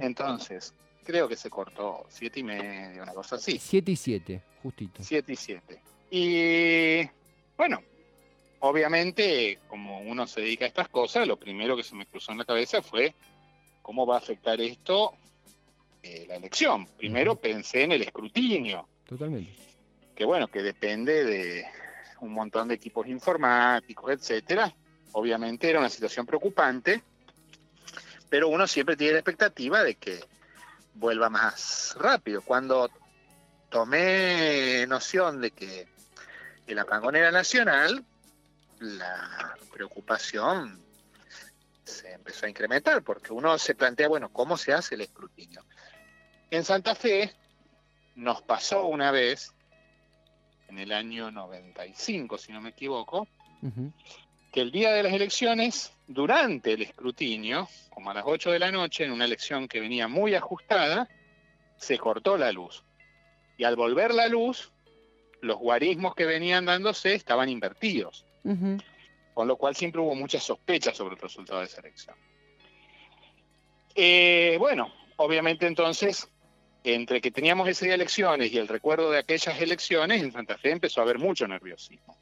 Entonces, 0.00 0.74
creo 1.04 1.28
que 1.28 1.36
se 1.36 1.48
cortó 1.48 2.04
siete 2.08 2.40
y 2.40 2.42
media, 2.42 3.02
una 3.02 3.14
cosa 3.14 3.36
así. 3.36 3.58
7 3.60 3.92
y 3.92 3.96
7, 3.96 4.42
justito. 4.60 5.02
7 5.02 5.32
y 5.32 5.36
7. 5.36 5.80
Y 6.10 7.08
bueno, 7.56 7.80
obviamente, 8.58 9.60
como 9.68 10.00
uno 10.00 10.26
se 10.26 10.40
dedica 10.40 10.64
a 10.64 10.68
estas 10.68 10.88
cosas, 10.88 11.28
lo 11.28 11.36
primero 11.36 11.76
que 11.76 11.84
se 11.84 11.94
me 11.94 12.06
cruzó 12.06 12.32
en 12.32 12.38
la 12.38 12.44
cabeza 12.44 12.82
fue 12.82 13.14
cómo 13.82 14.04
va 14.04 14.16
a 14.16 14.18
afectar 14.18 14.60
esto 14.60 15.12
eh, 16.02 16.24
la 16.26 16.34
elección. 16.34 16.86
Primero 16.98 17.36
pensé 17.36 17.84
en 17.84 17.92
el 17.92 18.02
escrutinio, 18.02 18.88
Totalmente. 19.06 19.52
que 20.16 20.24
bueno, 20.24 20.48
que 20.48 20.60
depende 20.62 21.24
de 21.24 21.64
un 22.22 22.32
montón 22.32 22.68
de 22.68 22.74
equipos 22.74 23.06
informáticos, 23.08 24.10
etcétera. 24.12 24.72
Obviamente 25.12 25.68
era 25.68 25.80
una 25.80 25.88
situación 25.88 26.24
preocupante, 26.24 27.02
pero 28.28 28.48
uno 28.48 28.66
siempre 28.66 28.96
tiene 28.96 29.14
la 29.14 29.18
expectativa 29.18 29.82
de 29.82 29.96
que 29.96 30.24
vuelva 30.94 31.28
más 31.28 31.94
rápido. 31.98 32.40
Cuando 32.42 32.90
tomé 33.68 34.86
noción 34.86 35.40
de 35.40 35.50
que 35.50 35.88
el 36.66 36.78
apagón 36.78 37.16
era 37.16 37.30
nacional, 37.32 38.04
la 38.78 39.56
preocupación 39.72 40.80
se 41.84 42.12
empezó 42.12 42.46
a 42.46 42.50
incrementar, 42.50 43.02
porque 43.02 43.32
uno 43.32 43.58
se 43.58 43.74
plantea, 43.74 44.08
bueno, 44.08 44.32
¿cómo 44.32 44.56
se 44.56 44.72
hace 44.72 44.94
el 44.94 45.00
escrutinio? 45.02 45.64
En 46.50 46.64
Santa 46.64 46.94
Fe 46.94 47.34
nos 48.14 48.42
pasó 48.42 48.86
una 48.86 49.10
vez, 49.10 49.52
en 50.72 50.78
el 50.78 50.92
año 50.92 51.30
95, 51.30 52.38
si 52.38 52.50
no 52.50 52.62
me 52.62 52.70
equivoco, 52.70 53.28
que 54.50 54.60
el 54.60 54.72
día 54.72 54.92
de 54.92 55.02
las 55.02 55.12
elecciones, 55.12 55.92
durante 56.06 56.72
el 56.72 56.82
escrutinio, 56.82 57.68
como 57.90 58.10
a 58.10 58.14
las 58.14 58.24
8 58.26 58.50
de 58.50 58.58
la 58.58 58.72
noche, 58.72 59.04
en 59.04 59.12
una 59.12 59.26
elección 59.26 59.68
que 59.68 59.80
venía 59.80 60.08
muy 60.08 60.34
ajustada, 60.34 61.08
se 61.76 61.98
cortó 61.98 62.38
la 62.38 62.52
luz. 62.52 62.84
Y 63.58 63.64
al 63.64 63.76
volver 63.76 64.14
la 64.14 64.28
luz, 64.28 64.72
los 65.42 65.58
guarismos 65.58 66.14
que 66.14 66.24
venían 66.24 66.64
dándose 66.64 67.14
estaban 67.14 67.50
invertidos, 67.50 68.24
con 69.34 69.46
lo 69.46 69.56
cual 69.56 69.76
siempre 69.76 70.00
hubo 70.00 70.14
muchas 70.14 70.42
sospechas 70.42 70.96
sobre 70.96 71.16
el 71.16 71.20
resultado 71.20 71.60
de 71.60 71.66
esa 71.66 71.80
elección. 71.80 72.16
Eh, 73.94 74.56
bueno, 74.58 74.90
obviamente 75.16 75.66
entonces, 75.66 76.30
entre 76.84 77.20
que 77.20 77.30
teníamos 77.30 77.68
ese 77.68 77.86
día 77.86 77.94
elecciones 77.94 78.52
y 78.52 78.58
el 78.58 78.68
recuerdo 78.68 79.10
de 79.10 79.18
aquellas 79.18 79.60
elecciones, 79.60 80.22
en 80.22 80.32
Santa 80.32 80.58
Fe 80.58 80.70
empezó 80.72 81.00
a 81.00 81.04
haber 81.04 81.18
mucho 81.18 81.46
nerviosismo. 81.46 82.16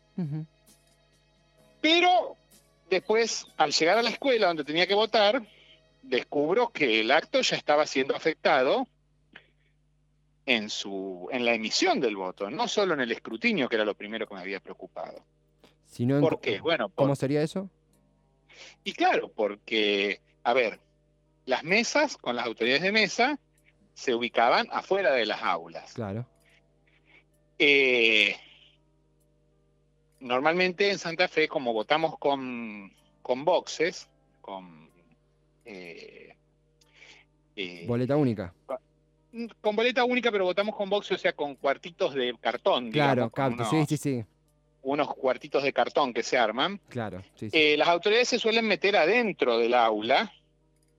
Pero 1.80 2.36
después, 2.90 3.46
al 3.56 3.72
llegar 3.72 3.98
a 3.98 4.02
la 4.02 4.10
escuela 4.10 4.48
donde 4.48 4.64
tenía 4.64 4.86
que 4.86 4.94
votar, 4.94 5.42
descubro 6.02 6.70
que 6.70 7.00
el 7.00 7.10
acto 7.10 7.40
ya 7.40 7.56
estaba 7.56 7.86
siendo 7.86 8.14
afectado 8.14 8.86
en, 10.46 10.68
su, 10.68 11.28
en 11.32 11.44
la 11.44 11.54
emisión 11.54 12.00
del 12.00 12.16
voto, 12.16 12.50
no 12.50 12.68
solo 12.68 12.94
en 12.94 13.00
el 13.00 13.12
escrutinio, 13.12 13.68
que 13.68 13.76
era 13.76 13.84
lo 13.84 13.94
primero 13.94 14.26
que 14.26 14.34
me 14.34 14.40
había 14.40 14.60
preocupado. 14.60 15.22
Si 15.86 16.04
no, 16.06 16.16
en 16.16 16.20
¿Por 16.20 16.34
co- 16.34 16.40
qué? 16.40 16.60
Bueno, 16.60 16.88
por- 16.88 17.04
¿Cómo 17.06 17.16
sería 17.16 17.42
eso? 17.42 17.68
y 18.84 18.92
claro, 18.92 19.30
porque, 19.34 20.20
a 20.44 20.52
ver, 20.52 20.80
las 21.46 21.64
mesas 21.64 22.16
con 22.18 22.36
las 22.36 22.44
autoridades 22.46 22.82
de 22.82 22.92
mesa 22.92 23.38
se 24.00 24.14
ubicaban 24.14 24.66
afuera 24.72 25.12
de 25.12 25.26
las 25.26 25.42
aulas. 25.42 25.92
Claro. 25.92 26.24
Eh, 27.58 28.34
normalmente 30.20 30.90
en 30.90 30.98
Santa 30.98 31.28
Fe, 31.28 31.48
como 31.48 31.74
votamos 31.74 32.18
con, 32.18 32.90
con 33.20 33.44
boxes, 33.44 34.08
con, 34.40 34.88
eh, 35.66 36.34
eh, 37.56 37.84
Boleta 37.86 38.16
única. 38.16 38.54
con 39.60 39.76
boleta 39.76 40.04
única, 40.04 40.32
pero 40.32 40.44
votamos 40.46 40.74
con 40.74 40.88
boxes, 40.88 41.18
o 41.18 41.20
sea, 41.20 41.34
con 41.34 41.56
cuartitos 41.56 42.14
de 42.14 42.34
cartón. 42.40 42.90
Claro, 42.90 43.30
digamos, 43.30 43.32
capto. 43.34 43.64
Sí, 43.66 43.76
unos, 43.76 43.88
sí, 43.90 43.96
sí. 43.98 44.24
unos 44.80 45.14
cuartitos 45.14 45.62
de 45.62 45.74
cartón 45.74 46.14
que 46.14 46.22
se 46.22 46.38
arman. 46.38 46.80
Claro. 46.88 47.22
Sí, 47.34 47.50
sí. 47.50 47.58
Eh, 47.58 47.76
las 47.76 47.88
autoridades 47.88 48.28
se 48.28 48.38
suelen 48.38 48.66
meter 48.66 48.96
adentro 48.96 49.58
del 49.58 49.74
aula, 49.74 50.32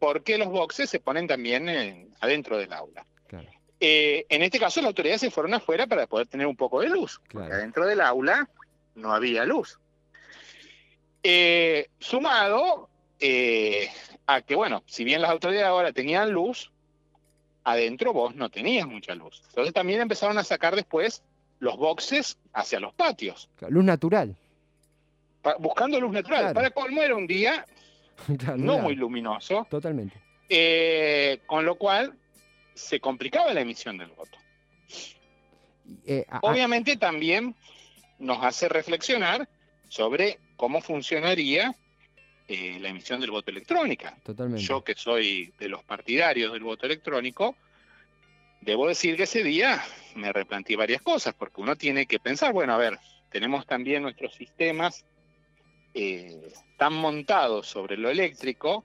porque 0.02 0.40
los 0.40 0.48
boxes 0.50 0.90
se 0.90 1.00
ponen 1.00 1.28
también 1.28 1.70
en- 1.70 2.10
adentro 2.22 2.58
del 2.58 2.74
aula. 2.74 3.06
Claro. 3.28 3.48
Eh, 3.80 4.26
en 4.30 4.42
este 4.42 4.60
caso, 4.60 4.82
las 4.82 4.88
autoridades 4.88 5.22
se 5.22 5.30
fueron 5.30 5.54
afuera 5.54 5.86
para 5.86 6.08
poder 6.08 6.26
tener 6.28 6.48
un 6.48 6.56
poco 6.56 6.82
de 6.82 6.90
luz, 6.90 7.22
porque 7.32 7.54
adentro 7.54 7.86
del 7.86 8.02
aula 8.02 8.50
no 8.96 9.14
había 9.14 9.46
luz. 9.46 9.78
Eh, 11.24 11.88
sumado 12.00 12.90
eh, 13.20 13.90
a 14.26 14.42
que, 14.42 14.56
bueno, 14.56 14.82
si 14.88 15.04
bien 15.04 15.22
las 15.22 15.30
autoridades 15.30 15.68
ahora 15.68 15.94
tenían 15.94 16.32
luz, 16.32 16.72
adentro 17.64 18.12
vos 18.12 18.34
no 18.34 18.50
tenías 18.50 18.88
mucha 18.88 19.14
luz. 19.14 19.44
Entonces 19.50 19.72
también 19.72 20.02
empezaron 20.02 20.40
a 20.40 20.44
sacar 20.44 20.76
después 20.76 21.22
los 21.60 21.78
boxes 21.78 22.40
hacia 22.54 22.80
los 22.80 22.92
patios, 22.96 23.50
Luz 23.70 23.84
natural. 23.84 24.36
pa- 25.44 25.58
buscando 25.60 26.00
luz 26.00 26.12
natural. 26.12 26.40
Claro. 26.40 26.54
Para 26.56 26.72
colmo 26.72 27.04
era 27.04 27.16
un 27.16 27.28
día 27.28 27.68
no 28.58 28.78
muy 28.80 28.96
luminoso, 28.96 29.68
Totalmente. 29.70 30.16
eh, 30.50 31.40
con 31.46 31.66
lo 31.66 31.76
cual 31.76 32.14
se 32.74 33.00
complicaba 33.00 33.54
la 33.54 33.62
emisión 33.62 33.98
del 33.98 34.10
voto. 34.10 34.38
Eh, 36.06 36.26
a- 36.30 36.40
Obviamente 36.44 36.98
también 36.98 37.56
nos 38.20 38.44
hace 38.44 38.70
reflexionar 38.70 39.48
sobre 39.90 40.40
cómo 40.56 40.82
funcionaría 40.82 41.76
eh, 42.48 42.78
la 42.80 42.90
emisión 42.90 43.20
del 43.22 43.32
voto 43.32 43.50
electrónica. 43.52 44.18
totalmente. 44.24 44.62
Yo 44.64 44.84
que 44.84 44.94
soy 44.96 45.54
de 45.60 45.70
los 45.70 45.84
partidarios 45.84 46.52
del 46.54 46.64
voto 46.64 46.86
electrónico, 46.86 47.56
debo 48.62 48.88
decir 48.88 49.16
que 49.18 49.24
ese 49.24 49.44
día 49.44 49.82
me 50.16 50.32
replanteé 50.32 50.76
varias 50.76 51.02
cosas, 51.02 51.34
porque 51.34 51.62
uno 51.62 51.76
tiene 51.76 52.06
que 52.06 52.20
pensar, 52.20 52.54
bueno, 52.54 52.74
a 52.74 52.78
ver, 52.78 52.98
tenemos 53.30 53.66
también 53.66 54.04
nuestros 54.04 54.34
sistemas 54.36 55.06
eh, 55.94 56.54
tan 56.78 56.94
montados 56.94 57.68
sobre 57.68 57.98
lo 57.98 58.10
eléctrico 58.10 58.84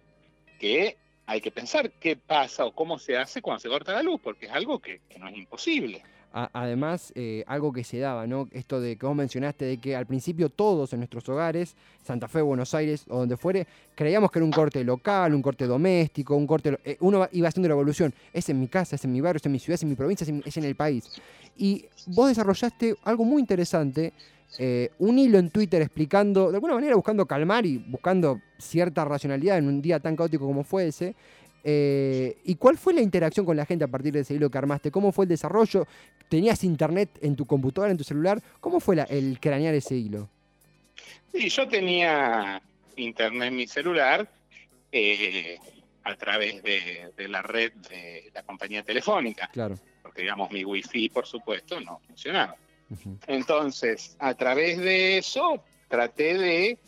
que 0.59 0.97
hay 1.27 1.41
que 1.41 1.51
pensar 1.51 1.91
qué 1.93 2.17
pasa 2.17 2.65
o 2.65 2.73
cómo 2.73 2.99
se 2.99 3.17
hace 3.17 3.43
cuando 3.43 3.61
se 3.61 3.69
corta 3.69 3.93
la 3.93 4.03
luz, 4.03 4.21
porque 4.23 4.47
es 4.47 4.53
algo 4.53 4.79
que, 4.79 5.01
no 5.19 5.29
es 5.29 5.37
imposible. 5.37 6.03
Además, 6.33 7.13
eh, 7.15 7.45
algo 7.47 7.73
que 7.73 7.83
se 7.83 7.99
daba, 7.99 8.27
¿no? 8.27 8.47
Esto 8.53 8.79
de 8.79 8.97
que 8.99 9.07
vos 9.07 9.17
mencionaste 9.17 9.65
de 9.65 9.79
que 9.79 9.97
al 9.97 10.05
principio 10.05 10.51
todos 10.51 10.93
en 10.93 11.01
nuestros 11.01 11.27
hogares, 11.31 11.75
Santa 12.05 12.29
Fe, 12.29 12.43
Buenos 12.43 12.75
Aires 12.75 13.07
o 13.09 13.21
donde 13.21 13.39
fuere, 13.39 13.67
creíamos 13.95 14.31
que 14.31 14.41
era 14.41 14.45
un 14.45 14.53
corte 14.53 14.85
local, 14.85 15.35
un 15.35 15.41
corte 15.41 15.67
doméstico, 15.67 16.37
un 16.37 16.47
corte... 16.47 16.79
eh, 16.85 16.99
uno 17.01 17.27
iba 17.33 17.49
haciendo 17.49 17.69
la 17.69 17.75
evolución. 17.75 18.13
Es 18.35 18.51
en 18.51 18.61
mi 18.61 18.69
casa, 18.69 18.97
es 18.97 19.05
en 19.07 19.13
mi 19.13 19.23
barrio, 19.23 19.39
es 19.39 19.47
en 19.47 19.53
mi 19.53 19.59
ciudad, 19.59 19.77
es 19.77 19.83
en 19.85 19.89
mi 19.89 19.95
provincia, 19.95 20.27
es 20.45 20.57
en 20.59 20.65
el 20.65 20.75
país. 20.77 21.11
Y 21.57 21.87
vos 22.09 22.29
desarrollaste 22.29 22.97
algo 23.05 23.25
muy 23.25 23.41
interesante, 23.41 24.13
eh, 24.59 24.91
un 24.99 25.19
hilo 25.19 25.39
en 25.39 25.51
Twitter 25.51 25.83
explicando, 25.83 26.51
de 26.51 26.57
alguna 26.57 26.75
manera 26.75 26.95
buscando 26.95 27.27
calmar 27.27 27.67
y 27.67 27.79
buscando 27.79 28.41
cierta 28.59 29.05
racionalidad 29.05 29.59
en 29.59 29.67
un 29.69 29.83
día 29.83 30.01
tan 30.01 30.17
caótico 30.17 30.47
como 30.47 30.65
fue 30.65 30.89
ese. 30.89 31.15
Eh, 31.69 32.39
¿Y 32.45 32.55
cuál 32.55 32.79
fue 32.79 32.95
la 32.95 33.01
interacción 33.03 33.45
con 33.45 33.57
la 33.57 33.67
gente 33.67 33.85
a 33.85 33.89
partir 33.89 34.13
de 34.13 34.21
ese 34.21 34.35
hilo 34.35 34.49
que 34.51 34.59
armaste? 34.59 34.91
¿Cómo 34.93 35.11
fue 35.11 35.25
el 35.25 35.29
desarrollo? 35.31 35.87
¿Tenías 36.29 36.63
internet 36.63 37.11
en 37.23 37.35
tu 37.35 37.45
computadora, 37.45 37.91
en 37.91 37.99
tu 37.99 38.05
celular? 38.05 38.41
¿Cómo 38.61 38.79
fue 38.79 38.95
la- 38.97 39.05
el 39.05 39.39
cranear 39.41 39.75
ese 39.75 39.97
hilo? 39.97 40.29
Sí, 41.33 41.49
yo 41.49 41.67
tenía 41.69 42.63
internet 42.97 43.49
en 43.49 43.57
mi 43.57 43.67
celular 43.67 44.31
eh, 44.93 45.59
a 46.05 46.15
través 46.15 46.63
de, 46.63 47.11
de 47.17 47.29
la 47.29 47.43
red 47.43 47.73
de 47.91 48.31
la 48.33 48.43
compañía 48.45 48.83
telefónica, 48.85 49.49
Claro. 49.53 49.77
porque 50.03 50.23
digamos 50.23 50.51
mi 50.53 50.65
wifi, 50.65 51.09
por 51.09 51.27
supuesto, 51.27 51.81
no 51.81 51.99
funcionaba. 52.07 52.55
Entonces, 53.27 54.17
a 54.19 54.35
través 54.35 54.79
de 54.79 55.19
eso, 55.19 55.63
traté 55.89 56.39
de 56.39 56.79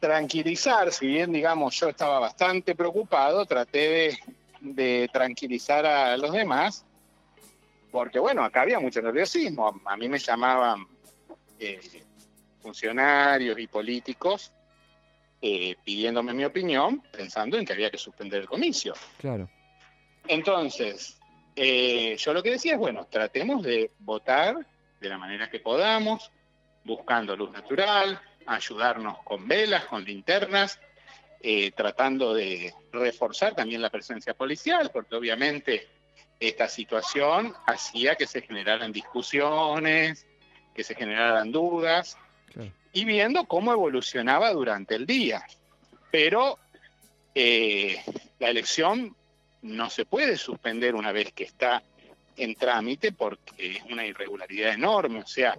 tranquilizar, 0.00 0.92
si 0.92 1.06
bien, 1.06 1.32
digamos, 1.32 1.78
yo 1.78 1.88
estaba 1.88 2.18
bastante 2.18 2.74
preocupado, 2.74 3.46
traté 3.46 3.78
de, 3.78 4.18
de 4.60 5.10
tranquilizar 5.12 5.86
a 5.86 6.16
los 6.16 6.32
demás, 6.32 6.84
porque, 7.90 8.18
bueno, 8.18 8.42
acá 8.42 8.62
había 8.62 8.80
mucho 8.80 9.02
nerviosismo. 9.02 9.80
A 9.84 9.96
mí 9.96 10.08
me 10.08 10.18
llamaban 10.18 10.86
eh, 11.58 12.02
funcionarios 12.60 13.58
y 13.58 13.66
políticos 13.66 14.52
eh, 15.40 15.76
pidiéndome 15.84 16.32
mi 16.32 16.44
opinión, 16.44 17.02
pensando 17.12 17.58
en 17.58 17.66
que 17.66 17.72
había 17.72 17.90
que 17.90 17.98
suspender 17.98 18.42
el 18.42 18.48
comicio. 18.48 18.94
Claro. 19.18 19.50
Entonces, 20.26 21.18
eh, 21.54 22.16
yo 22.16 22.32
lo 22.32 22.42
que 22.42 22.50
decía 22.50 22.74
es, 22.74 22.78
bueno, 22.78 23.06
tratemos 23.10 23.62
de 23.62 23.90
votar 23.98 24.66
de 25.00 25.08
la 25.08 25.18
manera 25.18 25.50
que 25.50 25.60
podamos, 25.60 26.30
buscando 26.84 27.36
luz 27.36 27.50
natural, 27.50 28.20
ayudarnos 28.46 29.18
con 29.24 29.46
velas, 29.46 29.84
con 29.86 30.04
linternas, 30.04 30.80
eh, 31.40 31.72
tratando 31.72 32.34
de 32.34 32.72
reforzar 32.92 33.54
también 33.54 33.82
la 33.82 33.90
presencia 33.90 34.34
policial, 34.34 34.90
porque 34.92 35.16
obviamente 35.16 35.88
esta 36.38 36.68
situación 36.68 37.54
hacía 37.66 38.14
que 38.14 38.26
se 38.26 38.42
generaran 38.42 38.92
discusiones, 38.92 40.26
que 40.74 40.84
se 40.84 40.94
generaran 40.94 41.52
dudas, 41.52 42.16
y 42.92 43.04
viendo 43.04 43.44
cómo 43.44 43.72
evolucionaba 43.72 44.52
durante 44.52 44.94
el 44.94 45.06
día. 45.06 45.44
Pero 46.10 46.58
eh, 47.34 48.00
la 48.38 48.50
elección 48.50 49.16
no 49.62 49.90
se 49.90 50.04
puede 50.04 50.36
suspender 50.36 50.94
una 50.94 51.12
vez 51.12 51.32
que 51.32 51.44
está 51.44 51.82
en 52.36 52.54
trámite 52.54 53.12
porque 53.12 53.76
es 53.76 53.82
una 53.90 54.04
irregularidad 54.06 54.72
enorme. 54.74 55.20
O 55.20 55.26
sea, 55.26 55.58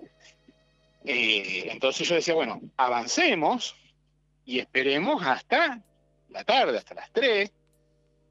eh, 1.05 1.67
entonces 1.71 2.07
yo 2.07 2.15
decía, 2.15 2.33
bueno, 2.33 2.61
avancemos 2.77 3.75
y 4.45 4.59
esperemos 4.59 5.25
hasta 5.25 5.81
la 6.29 6.43
tarde, 6.43 6.77
hasta 6.77 6.95
las 6.95 7.11
3, 7.11 7.51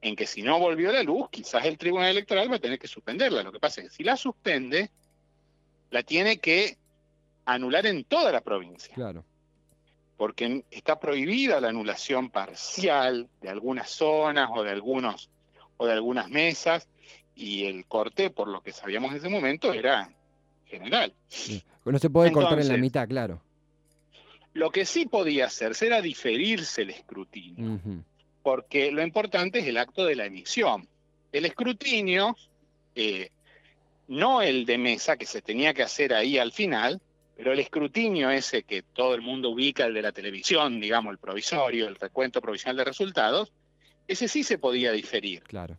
en 0.01 0.15
que 0.15 0.25
si 0.27 0.41
no 0.41 0.59
volvió 0.59 0.91
la 0.91 1.03
luz, 1.03 1.29
quizás 1.29 1.65
el 1.65 1.77
Tribunal 1.77 2.09
Electoral 2.09 2.51
va 2.51 2.57
a 2.57 2.59
tener 2.59 2.77
que 2.77 2.87
suspenderla. 2.87 3.43
Lo 3.43 3.51
que 3.51 3.59
pasa 3.59 3.81
es 3.81 3.89
que 3.89 3.95
si 3.95 4.03
la 4.03 4.17
suspende, 4.17 4.91
la 5.89 6.03
tiene 6.03 6.37
que 6.39 6.77
anular 7.45 7.85
en 7.85 8.03
toda 8.03 8.31
la 8.31 8.41
provincia 8.41 8.93
Claro. 8.95 9.23
porque 10.17 10.65
está 10.71 10.99
prohibida 10.99 11.61
la 11.61 11.69
anulación 11.69 12.29
parcial 12.29 13.29
de 13.41 13.49
algunas 13.49 13.89
zonas 13.89 14.49
o 14.53 14.63
de 14.63 14.71
algunos 14.71 15.29
o 15.83 15.85
de 15.85 15.93
algunas 15.93 16.29
mesas 16.29 16.87
y 17.35 17.65
el 17.65 17.85
corte 17.85 18.29
por 18.29 18.47
lo 18.47 18.61
que 18.61 18.71
sabíamos 18.71 19.11
en 19.11 19.17
ese 19.17 19.29
momento 19.29 19.73
era 19.73 20.09
general. 20.65 21.13
No 21.83 21.99
se 21.99 22.09
puede 22.09 22.31
cortar 22.31 22.59
en 22.59 22.69
la 22.69 22.77
mitad, 22.77 23.07
claro. 23.07 23.41
Lo 24.53 24.69
que 24.69 24.85
sí 24.85 25.07
podía 25.07 25.47
hacerse 25.47 25.87
era 25.87 26.01
diferirse 26.01 26.83
el 26.83 26.91
escrutinio, 26.91 27.79
porque 28.43 28.91
lo 28.91 29.03
importante 29.03 29.59
es 29.59 29.67
el 29.67 29.77
acto 29.77 30.05
de 30.05 30.15
la 30.15 30.25
emisión. 30.25 30.87
El 31.31 31.45
escrutinio, 31.45 32.37
eh, 32.95 33.29
no 34.07 34.41
el 34.41 34.65
de 34.65 34.77
mesa 34.77 35.17
que 35.17 35.25
se 35.25 35.41
tenía 35.41 35.73
que 35.73 35.83
hacer 35.83 36.13
ahí 36.13 36.37
al 36.37 36.51
final, 36.53 37.01
pero 37.35 37.51
el 37.51 37.59
escrutinio 37.59 38.29
ese 38.29 38.63
que 38.63 38.83
todo 38.83 39.15
el 39.15 39.21
mundo 39.21 39.49
ubica, 39.49 39.85
el 39.85 39.95
de 39.95 40.03
la 40.03 40.11
televisión, 40.11 40.79
digamos, 40.79 41.11
el 41.11 41.17
provisorio, 41.17 41.87
el 41.87 41.95
recuento 41.95 42.39
provisional 42.39 42.77
de 42.77 42.83
resultados, 42.85 43.51
ese 44.07 44.27
sí 44.27 44.43
se 44.43 44.57
podía 44.57 44.91
diferir. 44.91 45.43
Claro. 45.43 45.77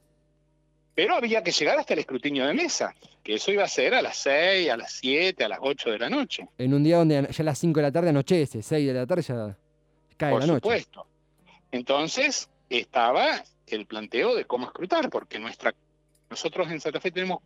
Pero 0.95 1.17
había 1.17 1.43
que 1.43 1.51
llegar 1.51 1.79
hasta 1.79 1.95
el 1.95 2.01
escrutinio 2.01 2.47
de 2.47 2.55
mesa, 2.55 2.95
que 3.23 3.35
eso 3.35 3.51
iba 3.51 3.65
a 3.65 3.69
ser 3.69 3.95
a 3.95 4.03
las 4.03 4.17
6, 4.19 4.71
a 4.71 4.77
las 4.77 4.93
7, 4.93 5.45
a 5.45 5.49
las 5.49 5.59
8 5.61 5.91
de 5.91 5.99
la 5.99 6.09
noche. 6.09 6.49
En 6.57 6.73
un 6.73 6.85
día 6.85 6.99
donde 6.99 7.29
ya 7.31 7.43
a 7.43 7.45
las 7.45 7.59
5 7.59 7.79
de 7.79 7.83
la 7.83 7.93
tarde 7.93 8.11
anochece, 8.11 8.63
6 8.63 8.87
de 8.87 8.95
la 8.95 9.07
tarde 9.07 9.23
ya 9.23 9.57
cae 10.17 10.31
por 10.31 10.41
la 10.41 10.47
noche. 10.47 10.61
supuesto. 10.61 11.07
Entonces 11.73 12.49
estaba 12.71 13.43
el 13.67 13.87
planteo 13.87 14.37
de 14.37 14.45
cómo 14.45 14.67
escrutar, 14.67 15.11
porque 15.11 15.41
nuestra, 15.41 15.75
nosotros 16.31 16.71
en 16.71 16.81
Santa 16.81 17.01
Fe 17.01 17.11
tenemos 17.11 17.43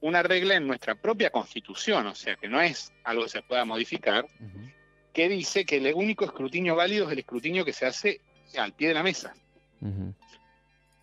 una 0.00 0.22
regla 0.22 0.56
en 0.56 0.66
nuestra 0.66 0.94
propia 0.94 1.30
constitución, 1.30 2.06
o 2.06 2.14
sea 2.14 2.36
que 2.36 2.48
no 2.48 2.60
es 2.60 2.92
algo 3.04 3.24
que 3.24 3.30
se 3.30 3.42
pueda 3.42 3.64
modificar, 3.64 4.26
que 5.14 5.28
dice 5.30 5.64
que 5.64 5.78
el 5.78 5.94
único 5.94 6.26
escrutinio 6.26 6.76
válido 6.76 7.06
es 7.06 7.12
el 7.12 7.20
escrutinio 7.20 7.64
que 7.64 7.72
se 7.72 7.86
hace 7.86 8.20
al 8.58 8.74
pie 8.74 8.88
de 8.88 8.94
la 8.94 9.02
mesa. 9.02 9.34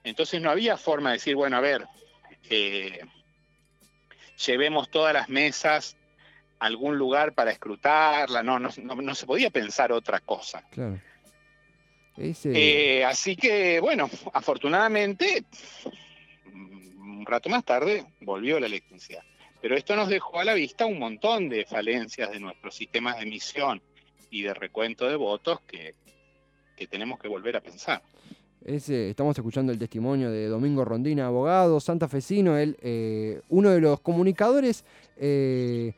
Entonces 0.04 0.42
no 0.42 0.50
había 0.50 0.78
forma 0.78 1.10
de 1.10 1.14
decir, 1.18 1.36
bueno, 1.36 1.58
a 1.58 1.62
ver, 1.62 1.86
eh, 2.50 3.00
llevemos 4.46 4.90
todas 4.90 5.14
las 5.14 5.30
mesas 5.30 5.96
a 6.60 6.66
algún 6.66 6.98
lugar 6.98 7.34
para 7.34 7.52
escrutarla, 7.52 8.44
no, 8.44 8.60
no, 8.60 8.70
no- 8.82 8.96
no 8.96 9.16
se 9.16 9.26
podía 9.26 9.50
pensar 9.50 9.92
otra 9.92 10.20
cosa. 10.20 10.64
Claro. 10.72 11.00
Ese, 12.18 12.52
Eh, 13.00 13.06
así 13.06 13.36
que, 13.36 13.80
bueno, 13.80 14.10
afortunadamente, 14.34 15.46
un 16.46 17.26
rato 17.26 17.50
más 17.50 17.64
tarde 17.64 18.06
volvió 18.22 18.60
la 18.60 18.68
electricidad. 18.68 19.24
Pero 19.62 19.76
esto 19.78 19.96
nos 19.96 20.10
dejó 20.10 20.40
a 20.40 20.44
la 20.44 20.54
vista 20.54 20.86
un 20.86 21.00
montón 21.00 21.48
de 21.48 21.66
falencias 21.66 22.30
de 22.32 22.40
nuestros 22.40 22.76
sistemas 22.76 23.16
de 23.18 23.24
emisión 23.24 23.82
y 24.30 24.42
de 24.42 24.54
recuento 24.54 25.08
de 25.08 25.16
votos 25.16 25.62
que, 25.62 25.96
que 26.76 26.86
tenemos 26.88 27.18
que 27.20 27.30
volver 27.30 27.56
a 27.56 27.62
pensar. 27.62 28.04
Ese- 28.66 29.09
estamos 29.09 29.38
escuchando 29.38 29.72
el 29.72 29.80
testimonio 29.80 30.32
de 30.32 30.47
Domingo 30.47 30.84
Rondina, 30.86 31.28
abogado 31.28 31.80
santafesino, 31.80 32.57
él, 32.57 32.78
eh, 32.82 33.41
uno 33.49 33.70
de 33.72 33.82
los 33.82 33.99
comunicadores 33.99 34.84
eh, 35.18 35.93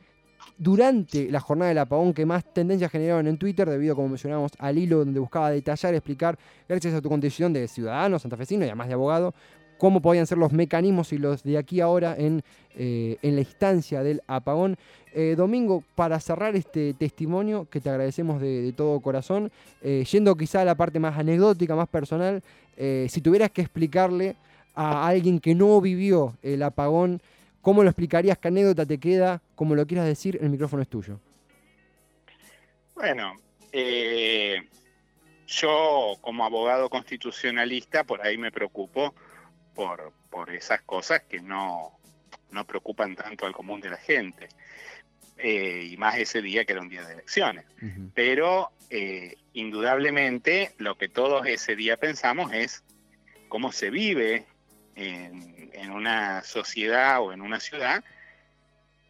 durante 0.58 1.30
la 1.30 1.40
jornada 1.40 1.68
del 1.68 1.78
apagón 1.78 2.14
que 2.14 2.24
más 2.24 2.44
tendencias 2.52 2.90
generaron 2.90 3.26
en 3.26 3.36
Twitter, 3.36 3.68
debido, 3.68 3.94
como 3.94 4.08
mencionábamos, 4.08 4.52
al 4.58 4.78
hilo 4.78 4.98
donde 4.98 5.20
buscaba 5.20 5.50
detallar, 5.50 5.94
explicar, 5.94 6.38
gracias 6.68 6.94
a 6.94 7.02
tu 7.02 7.08
condición 7.08 7.52
de 7.52 7.68
ciudadano 7.68 8.18
santafesino 8.18 8.64
y 8.64 8.68
además 8.68 8.88
de 8.88 8.94
abogado, 8.94 9.34
cómo 9.78 10.00
podían 10.00 10.26
ser 10.26 10.38
los 10.38 10.52
mecanismos 10.52 11.12
y 11.12 11.18
los 11.18 11.42
de 11.42 11.58
aquí 11.58 11.80
ahora 11.80 12.14
en, 12.16 12.42
eh, 12.74 13.16
en 13.22 13.34
la 13.34 13.40
instancia 13.40 14.02
del 14.02 14.22
apagón. 14.26 14.76
Eh, 15.12 15.34
Domingo, 15.36 15.82
para 15.94 16.20
cerrar 16.20 16.56
este 16.56 16.94
testimonio, 16.94 17.66
que 17.70 17.80
te 17.80 17.88
agradecemos 17.88 18.40
de, 18.40 18.72
todo 18.76 19.00
corazón, 19.00 19.50
eh, 19.82 20.04
yendo 20.10 20.36
quizá 20.36 20.62
a 20.62 20.64
la 20.64 20.74
parte 20.74 20.98
más 20.98 21.18
anecdótica, 21.18 21.74
más 21.74 21.88
personal, 21.88 22.42
si 22.76 23.22
tuvieras 23.22 23.50
que 23.50 23.62
explicarle 23.62 24.36
a 24.74 25.08
alguien 25.08 25.40
que 25.40 25.54
no 25.54 25.80
vivió 25.80 26.36
el 26.42 26.62
apagón, 26.62 27.22
¿cómo 27.62 27.82
lo 27.82 27.88
explicarías? 27.88 28.36
¿Qué 28.36 28.48
anécdota 28.48 28.84
te 28.84 28.98
queda? 28.98 29.40
Como 29.54 29.74
lo 29.74 29.86
quieras 29.86 30.04
decir, 30.04 30.38
el 30.42 30.50
micrófono 30.50 30.82
es 30.82 30.88
tuyo. 30.88 31.18
Bueno, 32.94 33.32
yo 35.46 36.16
como 36.20 36.44
abogado 36.44 36.90
constitucionalista 36.90 38.04
por 38.04 38.20
ahí 38.20 38.36
me 38.36 38.52
preocupo 38.52 39.14
por, 39.76 40.12
por 40.30 40.50
esas 40.50 40.82
cosas 40.82 41.22
que 41.28 41.40
no, 41.40 41.96
no 42.50 42.66
preocupan 42.66 43.14
tanto 43.14 43.46
al 43.46 43.52
común 43.52 43.80
de 43.80 43.90
la 43.90 43.98
gente. 43.98 44.48
Eh, 45.38 45.88
y 45.90 45.96
más 45.98 46.16
ese 46.16 46.40
día 46.40 46.64
que 46.64 46.72
era 46.72 46.80
un 46.80 46.88
día 46.88 47.04
de 47.04 47.12
elecciones. 47.12 47.66
Pero 48.14 48.72
eh, 48.88 49.36
indudablemente 49.52 50.72
lo 50.78 50.96
que 50.96 51.10
todos 51.10 51.46
ese 51.46 51.76
día 51.76 51.98
pensamos 51.98 52.52
es 52.54 52.82
cómo 53.48 53.70
se 53.70 53.90
vive 53.90 54.46
en, 54.94 55.70
en 55.74 55.90
una 55.90 56.42
sociedad 56.42 57.20
o 57.20 57.34
en 57.34 57.42
una 57.42 57.60
ciudad 57.60 58.02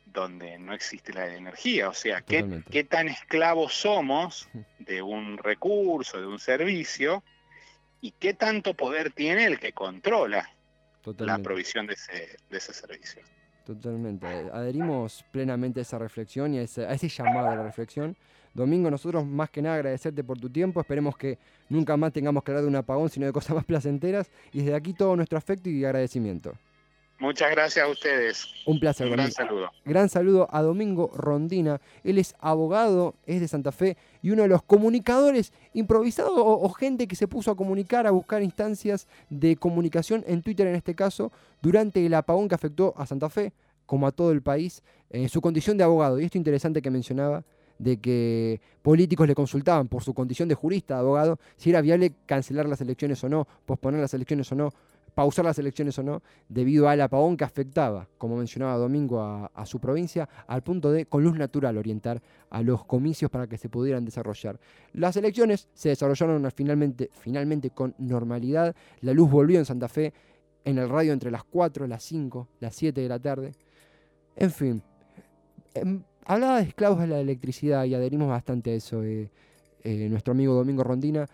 donde 0.06 0.58
no 0.58 0.74
existe 0.74 1.12
la 1.12 1.32
energía. 1.32 1.88
O 1.90 1.94
sea, 1.94 2.22
¿qué, 2.22 2.62
qué 2.72 2.82
tan 2.82 3.06
esclavos 3.06 3.74
somos 3.74 4.48
de 4.80 5.02
un 5.02 5.38
recurso, 5.38 6.20
de 6.20 6.26
un 6.26 6.40
servicio, 6.40 7.22
y 8.00 8.12
qué 8.12 8.34
tanto 8.34 8.74
poder 8.74 9.12
tiene 9.12 9.44
el 9.44 9.60
que 9.60 9.72
controla 9.72 10.55
la 11.12 11.16
Totalmente. 11.18 11.44
provisión 11.44 11.86
de 11.86 11.94
ese, 11.94 12.36
de 12.50 12.58
ese 12.58 12.72
servicio. 12.72 13.22
Totalmente. 13.64 14.26
Adherimos 14.26 15.24
plenamente 15.32 15.80
a 15.80 15.82
esa 15.82 15.98
reflexión 15.98 16.54
y 16.54 16.58
a 16.58 16.62
ese, 16.62 16.86
a 16.86 16.92
ese 16.92 17.08
llamado 17.08 17.48
a 17.48 17.56
la 17.56 17.64
reflexión. 17.64 18.16
Domingo, 18.54 18.90
nosotros 18.90 19.26
más 19.26 19.50
que 19.50 19.60
nada 19.60 19.74
agradecerte 19.76 20.22
por 20.24 20.38
tu 20.38 20.48
tiempo. 20.48 20.80
Esperemos 20.80 21.16
que 21.16 21.38
nunca 21.68 21.96
más 21.96 22.12
tengamos 22.12 22.42
que 22.42 22.52
hablar 22.52 22.62
de 22.62 22.68
un 22.68 22.76
apagón, 22.76 23.10
sino 23.10 23.26
de 23.26 23.32
cosas 23.32 23.56
más 23.56 23.64
placenteras. 23.66 24.30
Y 24.52 24.60
desde 24.60 24.74
aquí 24.74 24.92
todo 24.94 25.16
nuestro 25.16 25.36
afecto 25.36 25.68
y 25.68 25.84
agradecimiento. 25.84 26.54
Muchas 27.18 27.50
gracias 27.50 27.84
a 27.84 27.88
ustedes. 27.88 28.46
Un 28.66 28.78
placer, 28.78 29.06
Un 29.06 29.14
gran 29.14 29.32
saludo. 29.32 29.70
Gran 29.84 30.08
saludo 30.10 30.48
a 30.50 30.60
Domingo 30.60 31.10
Rondina. 31.14 31.80
Él 32.04 32.18
es 32.18 32.34
abogado, 32.40 33.14
es 33.24 33.40
de 33.40 33.48
Santa 33.48 33.72
Fe 33.72 33.96
y 34.20 34.30
uno 34.30 34.42
de 34.42 34.48
los 34.48 34.62
comunicadores 34.62 35.52
improvisados 35.72 36.36
o, 36.36 36.60
o 36.60 36.68
gente 36.70 37.08
que 37.08 37.16
se 37.16 37.26
puso 37.26 37.50
a 37.50 37.56
comunicar, 37.56 38.06
a 38.06 38.10
buscar 38.10 38.42
instancias 38.42 39.06
de 39.30 39.56
comunicación 39.56 40.24
en 40.26 40.42
Twitter 40.42 40.66
en 40.66 40.74
este 40.74 40.94
caso, 40.94 41.32
durante 41.62 42.04
el 42.04 42.12
apagón 42.12 42.48
que 42.48 42.54
afectó 42.54 42.92
a 42.98 43.06
Santa 43.06 43.30
Fe, 43.30 43.52
como 43.86 44.06
a 44.06 44.12
todo 44.12 44.32
el 44.32 44.42
país, 44.42 44.82
en 45.08 45.28
su 45.30 45.40
condición 45.40 45.78
de 45.78 45.84
abogado. 45.84 46.20
Y 46.20 46.24
esto 46.24 46.36
interesante 46.36 46.82
que 46.82 46.90
mencionaba 46.90 47.44
de 47.78 47.98
que 47.98 48.60
políticos 48.82 49.26
le 49.26 49.34
consultaban 49.34 49.88
por 49.88 50.02
su 50.02 50.14
condición 50.14 50.48
de 50.48 50.54
jurista, 50.54 50.94
de 50.94 51.00
abogado, 51.00 51.38
si 51.56 51.70
era 51.70 51.80
viable 51.80 52.12
cancelar 52.26 52.68
las 52.68 52.80
elecciones 52.80 53.22
o 53.24 53.28
no, 53.28 53.46
posponer 53.64 54.00
las 54.00 54.14
elecciones 54.14 54.50
o 54.52 54.54
no, 54.54 54.72
pausar 55.16 55.46
las 55.46 55.58
elecciones 55.58 55.98
o 55.98 56.02
no, 56.02 56.22
debido 56.46 56.90
al 56.90 57.00
apagón 57.00 57.38
que 57.38 57.44
afectaba, 57.44 58.06
como 58.18 58.36
mencionaba 58.36 58.76
Domingo, 58.76 59.22
a, 59.22 59.64
su 59.64 59.80
provincia, 59.80 60.28
al 60.46 60.62
punto 60.62 60.92
de, 60.92 61.06
con 61.06 61.24
luz 61.24 61.38
natural, 61.38 61.78
orientar 61.78 62.20
a 62.50 62.60
los 62.60 62.84
comicios 62.84 63.30
para 63.30 63.46
que 63.46 63.56
se 63.56 63.70
pudieran 63.70 64.04
desarrollar. 64.04 64.60
Las 64.92 65.16
elecciones 65.16 65.70
se 65.72 65.88
desarrollaron 65.88 66.46
finalmente, 66.54 67.08
finalmente 67.18 67.70
con 67.70 67.94
normalidad, 67.96 68.76
la 69.00 69.14
luz 69.14 69.30
volvió 69.30 69.58
en 69.58 69.64
Santa 69.64 69.88
Fe, 69.88 70.12
en 70.66 70.76
el 70.76 70.90
radio 70.90 71.14
entre 71.14 71.30
las 71.30 71.44
4, 71.44 71.86
las 71.86 72.02
5, 72.02 72.48
las 72.60 72.74
7 72.74 73.00
de 73.00 73.08
la 73.08 73.18
tarde. 73.18 73.52
En 74.36 74.50
fin, 74.50 74.82
em, 75.72 76.02
hablaba 76.26 76.58
de 76.58 76.64
esclavos 76.64 77.00
de 77.00 77.06
la 77.06 77.20
electricidad 77.20 77.84
y 77.86 77.94
adherimos 77.94 78.28
bastante 78.28 78.72
a 78.72 78.74
eso, 78.74 79.02
eh, 79.02 79.30
eh, 79.82 80.08
nuestro 80.10 80.32
amigo 80.32 80.52
Domingo 80.52 80.84
Rondina, 80.84 81.26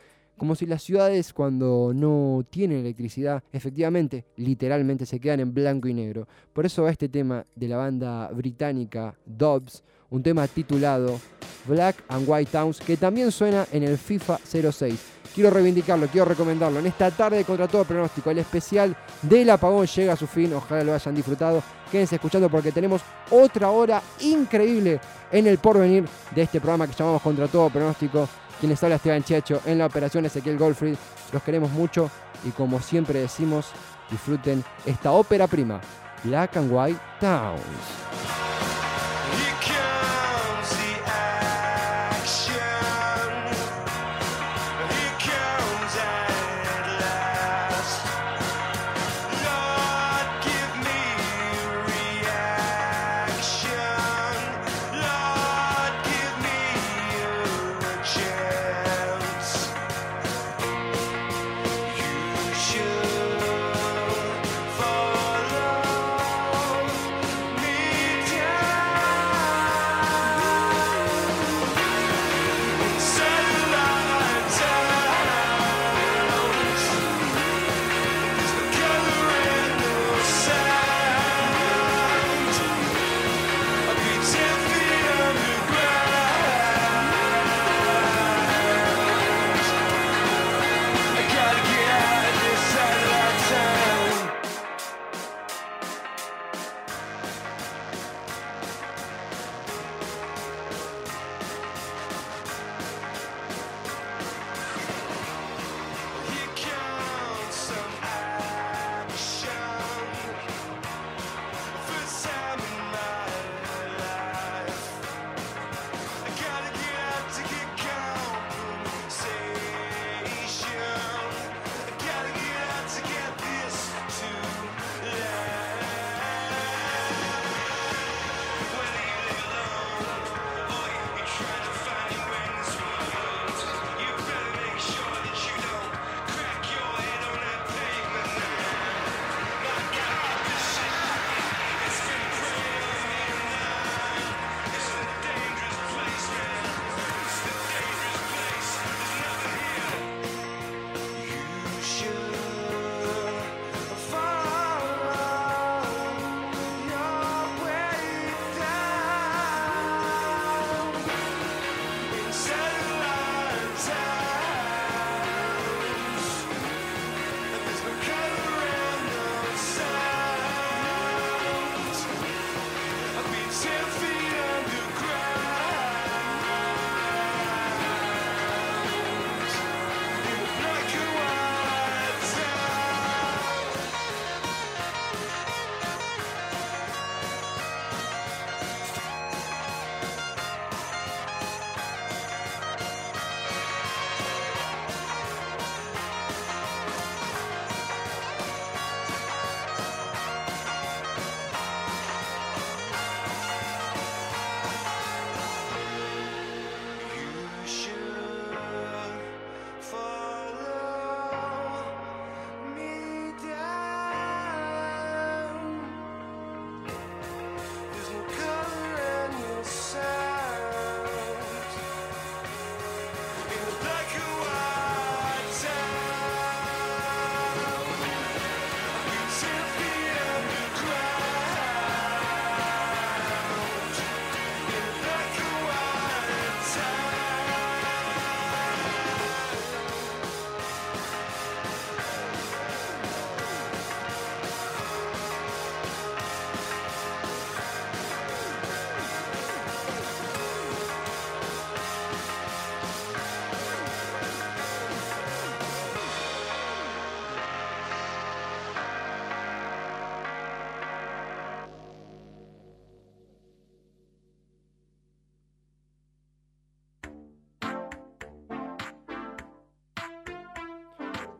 como 0.42 0.56
si 0.56 0.66
las 0.66 0.82
ciudades 0.82 1.32
cuando 1.32 1.92
no 1.94 2.44
tienen 2.50 2.80
electricidad, 2.80 3.44
efectivamente, 3.52 4.24
literalmente 4.34 5.06
se 5.06 5.20
quedan 5.20 5.38
en 5.38 5.54
blanco 5.54 5.86
y 5.86 5.94
negro. 5.94 6.26
Por 6.52 6.66
eso 6.66 6.88
este 6.88 7.08
tema 7.08 7.46
de 7.54 7.68
la 7.68 7.76
banda 7.76 8.28
británica 8.32 9.14
Dobbs, 9.24 9.84
un 10.10 10.20
tema 10.20 10.48
titulado 10.48 11.20
Black 11.64 12.02
and 12.08 12.28
White 12.28 12.50
Towns, 12.50 12.80
que 12.80 12.96
también 12.96 13.30
suena 13.30 13.68
en 13.70 13.84
el 13.84 13.96
FIFA 13.96 14.40
06. 14.44 15.00
Quiero 15.32 15.48
reivindicarlo, 15.48 16.08
quiero 16.08 16.24
recomendarlo. 16.24 16.80
En 16.80 16.86
esta 16.86 17.12
tarde 17.12 17.44
contra 17.44 17.68
todo 17.68 17.84
pronóstico, 17.84 18.32
el 18.32 18.38
especial 18.38 18.96
del 19.22 19.48
apagón 19.48 19.86
llega 19.86 20.14
a 20.14 20.16
su 20.16 20.26
fin. 20.26 20.52
Ojalá 20.54 20.82
lo 20.82 20.92
hayan 20.92 21.14
disfrutado. 21.14 21.62
Quédense 21.88 22.16
escuchando 22.16 22.50
porque 22.50 22.72
tenemos 22.72 23.00
otra 23.30 23.70
hora 23.70 24.02
increíble 24.18 24.98
en 25.30 25.46
el 25.46 25.58
porvenir 25.58 26.04
de 26.34 26.42
este 26.42 26.60
programa 26.60 26.88
que 26.88 26.94
llamamos 26.94 27.22
Contra 27.22 27.46
todo 27.46 27.70
pronóstico. 27.70 28.28
Quien 28.62 28.70
les 28.70 28.82
habla 28.84 28.94
Esteban 28.94 29.24
Checho 29.24 29.60
en 29.66 29.78
la 29.78 29.86
operación 29.86 30.24
Ezequiel 30.24 30.56
Goldfried. 30.56 30.94
Los 31.32 31.42
queremos 31.42 31.72
mucho 31.72 32.08
y 32.44 32.50
como 32.50 32.78
siempre 32.78 33.18
decimos, 33.18 33.72
disfruten 34.08 34.62
esta 34.86 35.10
ópera 35.10 35.48
prima, 35.48 35.80
Black 36.22 36.56
and 36.58 36.70
White 36.70 37.00
Towns. 37.18 38.61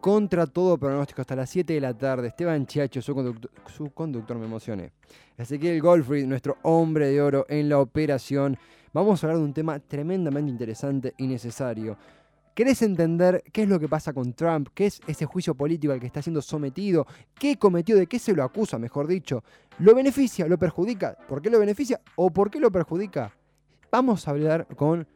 Contra 0.03 0.49
todo 0.49 0.77
pronóstico 0.79 1.21
hasta 1.21 1.37
las 1.37 1.49
7 1.49 1.75
de 1.75 1.81
la 1.81 1.95
tarde. 1.95 2.27
Esteban 2.27 2.67
Chiacho, 2.67 3.01
su 3.01 3.15
conductor, 3.15 3.53
su 3.73 3.91
conductor 3.93 4.37
me 4.37 4.47
emocioné. 4.47 4.91
Ezequiel 5.39 5.81
Goldfried, 5.81 6.27
nuestro 6.27 6.57
hombre 6.63 7.07
de 7.07 7.23
oro 7.23 7.47
en 7.49 7.69
la 7.69 7.79
operación. 7.79 8.59
Vamos 8.93 9.23
a 9.23 9.27
hablar 9.29 9.39
de 9.39 9.45
un 9.45 9.55
tema 9.55 9.79
tremendamente 9.79 10.51
interesante 10.51 11.15
y 11.19 11.29
necesario. 11.29 11.97
¿Querés 12.53 12.83
entender 12.83 13.45
qué 13.53 13.63
es 13.63 13.69
lo 13.69 13.79
que 13.79 13.89
pasa 13.89 14.13
con 14.13 14.33
Trump? 14.33 14.71
¿Qué 14.75 14.87
es 14.87 15.01
ese 15.07 15.25
juicio 15.25 15.55
político 15.55 15.93
al 15.93 16.01
que 16.01 16.07
está 16.07 16.21
siendo 16.21 16.43
sometido? 16.43 17.07
¿Qué 17.39 17.57
cometió? 17.57 17.95
¿De 17.95 18.09
qué 18.09 18.19
se 18.19 18.35
lo 18.35 18.43
acusa, 18.43 18.81
mejor 18.81 19.07
dicho? 19.07 19.45
¿Lo 19.79 19.95
beneficia? 19.95 20.49
¿Lo 20.49 20.59
perjudica? 20.59 21.17
¿Por 21.29 21.41
qué 21.41 21.49
lo 21.49 21.61
beneficia? 21.61 22.01
¿O 22.17 22.31
por 22.31 22.51
qué 22.51 22.59
lo 22.59 22.73
perjudica? 22.73 23.33
Vamos 23.93 24.27
a 24.27 24.33
hablar 24.33 24.67
con 24.75 25.07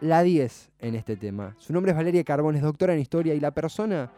la 0.00 0.22
10 0.22 0.70
en 0.80 0.94
este 0.94 1.16
tema. 1.16 1.54
Su 1.58 1.72
nombre 1.72 1.92
es 1.92 1.96
Valeria 1.96 2.22
Carbón, 2.24 2.56
es 2.56 2.62
doctora 2.62 2.94
en 2.94 3.00
historia 3.00 3.34
y 3.34 3.40
la 3.40 3.50
persona, 3.50 4.10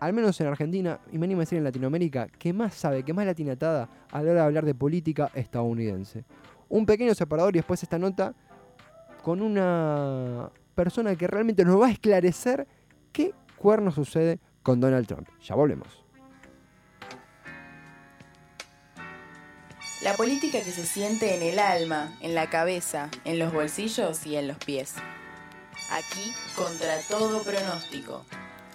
al 0.00 0.12
menos 0.12 0.40
en 0.40 0.46
Argentina, 0.46 1.00
y 1.10 1.18
me 1.18 1.26
animo 1.26 1.40
a 1.40 1.42
decir 1.42 1.58
en 1.58 1.64
Latinoamérica, 1.64 2.28
que 2.28 2.52
más 2.52 2.74
sabe, 2.74 3.02
que 3.02 3.12
más 3.12 3.26
latinatada 3.26 3.88
a 4.10 4.22
la 4.22 4.30
hora 4.30 4.40
de 4.40 4.46
hablar 4.46 4.64
de 4.64 4.74
política 4.74 5.30
estadounidense. 5.34 6.24
Un 6.68 6.86
pequeño 6.86 7.14
separador 7.14 7.54
y 7.54 7.58
después 7.58 7.82
esta 7.82 7.98
nota 7.98 8.34
con 9.22 9.42
una 9.42 10.50
persona 10.74 11.14
que 11.16 11.26
realmente 11.26 11.64
nos 11.64 11.80
va 11.80 11.86
a 11.88 11.90
esclarecer 11.90 12.66
qué 13.12 13.34
cuerno 13.56 13.90
sucede 13.90 14.40
con 14.62 14.80
Donald 14.80 15.06
Trump. 15.06 15.28
Ya 15.42 15.54
volvemos. 15.54 16.01
La 20.02 20.16
política 20.16 20.60
que 20.64 20.72
se 20.72 20.84
siente 20.84 21.36
en 21.36 21.42
el 21.42 21.60
alma, 21.60 22.12
en 22.20 22.34
la 22.34 22.50
cabeza, 22.50 23.08
en 23.24 23.38
los 23.38 23.52
bolsillos 23.52 24.26
y 24.26 24.34
en 24.34 24.48
los 24.48 24.56
pies. 24.56 24.94
Aquí, 25.92 26.34
contra 26.56 26.98
todo 27.08 27.44
pronóstico. 27.44 28.26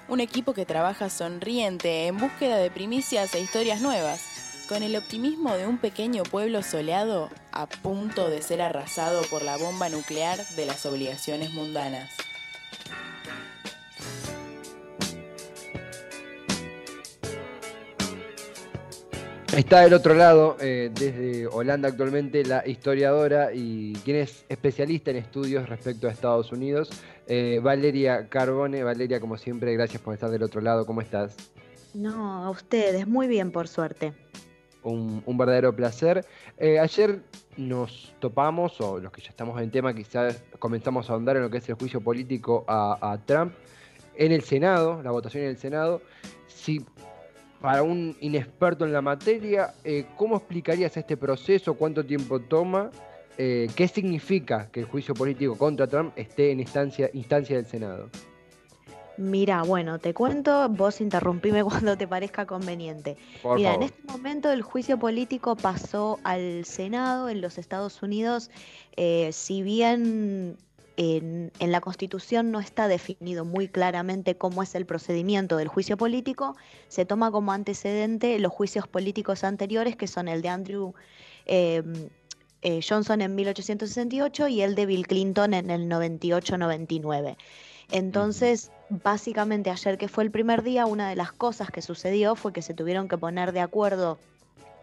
Un 0.08 0.22
equipo 0.22 0.54
que 0.54 0.66
trabaja 0.66 1.10
sonriente 1.10 2.08
en 2.08 2.18
búsqueda 2.18 2.56
de 2.56 2.72
primicias 2.72 3.36
e 3.36 3.42
historias 3.42 3.82
nuevas, 3.82 4.22
con 4.70 4.84
el 4.84 4.96
optimismo 4.96 5.54
de 5.58 5.68
un 5.68 5.80
pequeño 5.80 6.24
pueblo 6.24 6.64
soleado 6.64 7.30
a 7.52 7.68
punto 7.68 8.30
de 8.30 8.42
ser 8.42 8.62
arrasado 8.62 9.22
por 9.24 9.42
la 9.42 9.58
bomba 9.58 9.90
nuclear 9.90 10.40
de 10.56 10.66
las 10.66 10.86
obligaciones 10.86 11.52
mundanas. 11.52 12.10
Está 19.58 19.82
del 19.82 19.96
otro 19.96 20.14
lado, 20.14 20.56
eh, 20.62 20.92
desde 20.94 21.48
Holanda 21.48 21.90
actualmente, 21.90 22.46
la 22.46 22.62
historiadora 22.68 23.50
y 23.52 23.94
quien 24.06 24.18
es 24.18 24.46
especialista 24.50 25.10
en 25.10 25.18
estudios 25.18 25.68
respecto 25.68 26.08
a 26.08 26.12
Estados 26.12 26.52
Unidos, 26.52 26.92
eh, 27.26 27.60
Valeria 27.64 28.30
Carbone. 28.30 28.84
Valeria, 28.84 29.20
como 29.20 29.36
siempre, 29.36 29.74
gracias 29.74 30.00
por 30.00 30.14
estar 30.14 30.30
del 30.30 30.44
otro 30.44 30.62
lado. 30.62 30.86
¿Cómo 30.86 31.02
estás? 31.02 31.36
No, 31.96 32.44
a 32.44 32.52
ustedes, 32.52 33.08
muy 33.08 33.26
bien, 33.26 33.52
por 33.52 33.68
suerte. 33.68 34.14
Un, 34.84 35.24
un 35.26 35.38
verdadero 35.40 35.76
placer. 35.76 36.24
Eh, 36.60 36.78
ayer 36.78 37.24
nos 37.58 38.14
topamos, 38.20 38.80
o 38.80 39.00
los 39.00 39.12
que 39.12 39.24
ya 39.24 39.30
estamos 39.30 39.60
en 39.60 39.72
tema, 39.72 39.92
quizás 39.92 40.40
comenzamos 40.60 41.10
a 41.10 41.14
ahondar 41.14 41.36
en 41.36 41.42
lo 41.42 41.50
que 41.50 41.58
es 41.58 41.68
el 41.68 41.74
juicio 41.74 42.00
político 42.00 42.64
a, 42.68 43.00
a 43.02 43.18
Trump 43.26 43.54
en 44.18 44.32
el 44.32 44.44
Senado, 44.44 45.02
la 45.02 45.10
votación 45.10 45.46
en 45.46 45.50
el 45.50 45.58
Senado. 45.58 46.04
Si 46.46 46.86
para 47.62 47.84
un 47.84 48.16
inexperto 48.22 48.86
en 48.86 48.94
la 48.94 49.02
materia, 49.02 49.74
eh, 49.84 50.06
¿cómo 50.16 50.38
explicarías 50.38 50.96
este 50.98 51.18
proceso? 51.18 51.74
¿Cuánto 51.74 52.06
tiempo 52.06 52.40
toma? 52.40 52.92
Eh, 53.38 53.68
¿Qué 53.76 53.88
significa 53.88 54.70
que 54.72 54.82
el 54.82 54.86
juicio 54.86 55.14
político 55.14 55.58
contra 55.58 55.88
Trump 55.88 56.12
esté 56.16 56.52
en 56.52 56.60
instancia, 56.60 57.10
instancia 57.14 57.56
del 57.56 57.66
Senado? 57.66 58.10
Mira, 59.18 59.64
bueno, 59.64 59.98
te 59.98 60.14
cuento, 60.14 60.70
vos 60.70 61.02
interrumpime 61.02 61.64
cuando 61.64 61.98
te 61.98 62.08
parezca 62.08 62.46
conveniente. 62.46 63.18
Por 63.42 63.58
Mira, 63.58 63.74
en 63.74 63.84
este 63.84 64.04
momento 64.04 64.52
el 64.52 64.62
juicio 64.62 64.98
político 65.00 65.56
pasó 65.56 66.20
al 66.24 66.66
Senado 66.66 67.30
en 67.30 67.42
los 67.42 67.58
Estados 67.58 68.02
Unidos, 68.04 68.52
eh, 68.96 69.32
si 69.34 69.64
bien 69.64 70.58
en, 70.98 71.52
la 71.60 71.80
Constitución 71.80 72.52
no 72.52 72.60
está 72.60 72.88
definido 72.88 73.46
muy 73.46 73.68
claramente 73.68 74.36
cómo 74.36 74.64
es 74.64 74.74
el 74.74 74.86
procedimiento 74.86 75.56
del 75.58 75.68
juicio 75.68 75.96
político, 75.96 76.56
se 76.88 77.06
toma 77.06 77.32
como 77.32 77.52
antecedente 77.52 78.38
los 78.40 78.52
juicios 78.52 78.88
políticos 78.88 79.44
anteriores, 79.44 79.96
que 79.96 80.08
son 80.08 80.28
el 80.28 80.42
de 80.42 80.50
Andrew 80.50 80.96
eh, 81.46 81.84
eh, 82.64 82.80
Johnson 82.88 83.22
en 83.22 83.36
1868 83.36 84.48
y 84.48 84.62
el 84.62 84.74
de 84.74 84.88
Bill 84.88 85.06
Clinton 85.06 85.54
en 85.54 85.70
el 85.70 85.88
98-99. 85.88 87.38
Entonces, 87.92 88.72
básicamente 88.90 89.70
ayer 89.70 90.00
que 90.00 90.08
fue 90.08 90.24
el 90.24 90.32
primer 90.32 90.64
día, 90.64 90.88
una 90.88 91.10
de 91.10 91.16
las 91.16 91.32
cosas 91.32 91.70
que 91.70 91.84
sucedió 91.84 92.36
fue 92.36 92.54
que 92.54 92.64
se 92.64 92.74
tuvieron 92.74 93.08
que 93.08 93.18
poner 93.20 93.54
de 93.54 93.62
acuerdo 93.62 94.18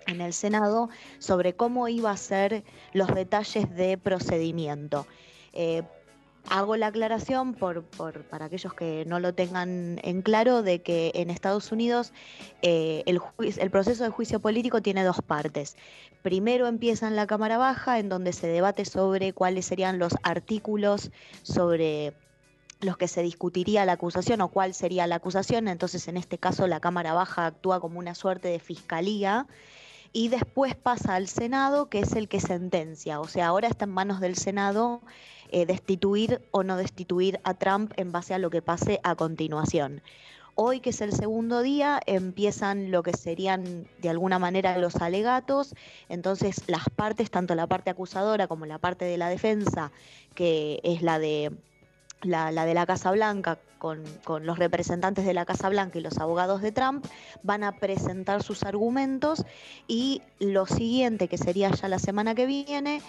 en 0.07 0.21
el 0.21 0.33
Senado 0.33 0.91
sobre 1.19 1.55
cómo 1.55 1.89
iba 1.89 2.13
a 2.13 2.17
ser 2.17 2.63
los 2.93 3.13
detalles 3.13 3.75
de 3.75 3.99
procedimiento. 3.99 5.07
Eh, 5.53 5.83
hago 6.51 6.77
la 6.77 6.89
aclaración 6.89 7.55
por, 7.55 7.83
por- 7.85 8.25
para 8.25 8.47
aquellos 8.47 8.75
que 8.75 9.05
no 9.07 9.19
lo 9.21 9.35
tengan 9.35 9.99
en 10.03 10.23
claro 10.23 10.63
de 10.63 10.83
que 10.83 11.13
en 11.15 11.31
Estados 11.31 11.73
Unidos 11.73 12.13
eh, 12.63 13.03
el, 13.07 13.21
el 13.39 13.71
proceso 13.71 14.05
de 14.05 14.11
juicio 14.11 14.41
político 14.41 14.83
tiene 14.83 15.05
dos 15.05 15.21
partes. 15.27 15.77
Primero 16.23 16.67
empieza 16.67 17.09
en 17.09 17.17
la 17.17 17.27
Cámara 17.27 17.59
Baja, 17.59 17.99
en 17.99 18.09
donde 18.09 18.33
se 18.33 18.47
debate 18.47 18.85
sobre 18.85 19.33
cuáles 19.33 19.67
serían 19.67 19.99
los 19.99 20.15
artículos 20.23 21.11
sobre 21.43 22.15
los 22.81 22.97
que 22.97 23.09
se 23.09 23.23
discutiría 23.23 23.87
la 23.87 23.93
acusación 23.93 24.41
o 24.43 24.49
cuál 24.49 24.75
sería 24.75 25.07
la 25.07 25.17
acusación. 25.17 25.69
Entonces, 25.69 26.09
en 26.09 26.17
este 26.17 26.39
caso, 26.39 26.67
la 26.67 26.81
Cámara 26.81 27.15
Baja 27.15 27.47
actúa 27.47 27.81
como 27.81 27.99
una 27.99 28.15
suerte 28.15 28.49
de 28.49 28.59
fiscalía 28.59 29.47
y 30.15 30.29
después 30.29 30.77
pasa 30.77 31.17
al 31.17 31.27
Senado, 31.27 31.91
que 31.91 31.99
es 31.99 32.13
el 32.13 32.29
que 32.29 32.41
sentencia. 32.41 33.21
O 33.21 33.27
sea, 33.27 33.49
ahora 33.49 33.67
está 33.67 33.85
en 33.85 33.91
manos 33.91 34.21
del 34.21 34.37
Senado 34.37 35.03
eh, 35.51 35.67
destituir 35.67 36.41
o 36.53 36.63
no 36.63 36.77
destituir 36.77 37.41
a 37.43 37.55
Trump 37.55 37.93
en 37.97 38.13
base 38.13 38.33
a 38.33 38.39
lo 38.39 38.49
que 38.49 38.63
pase 38.63 39.01
a 39.03 39.17
continuación. 39.17 40.03
Hoy, 40.55 40.79
que 40.79 40.91
es 40.91 41.01
el 41.01 41.13
segundo 41.13 41.63
día, 41.63 42.01
empiezan 42.07 42.93
lo 42.93 43.03
que 43.03 43.13
serían 43.13 43.89
de 44.01 44.09
alguna 44.09 44.39
manera 44.39 44.79
los 44.79 44.95
alegatos. 44.97 45.75
Entonces, 46.09 46.63
las 46.69 46.89
partes, 46.95 47.33
tanto 47.33 47.57
la 47.57 47.67
parte 47.67 47.91
acusadora 47.91 48.47
como 48.47 48.67
la 48.67 48.79
parte 48.79 49.05
de 49.05 49.19
la 49.19 49.29
defensa, 49.29 49.91
que 50.37 50.79
es 50.85 51.03
la 51.03 51.19
de 51.19 51.51
la, 52.25 52.51
de 52.65 52.75
la 52.75 52.87
Casa 52.87 53.11
Blanca, 53.11 53.59
con, 53.79 54.03
con 54.25 54.47
los 54.47 54.59
representantes 54.59 55.25
de 55.25 55.35
la 55.35 55.45
Casa 55.45 55.69
Blanca 55.69 55.99
y 55.99 56.03
los 56.03 56.19
abogados 56.19 56.63
de 56.63 56.73
Trump, 56.73 57.05
van 57.43 57.65
a 57.65 57.73
presentar 57.79 58.43
sus 58.43 58.63
argumentos 58.63 59.45
y 59.87 60.23
lo 60.41 60.67
siguiente, 60.67 61.29
que 61.29 61.39
sería 61.39 61.71
ya 61.71 61.89
la 61.89 61.99
semana 61.99 62.35
que 62.35 62.47
viene, 62.47 63.03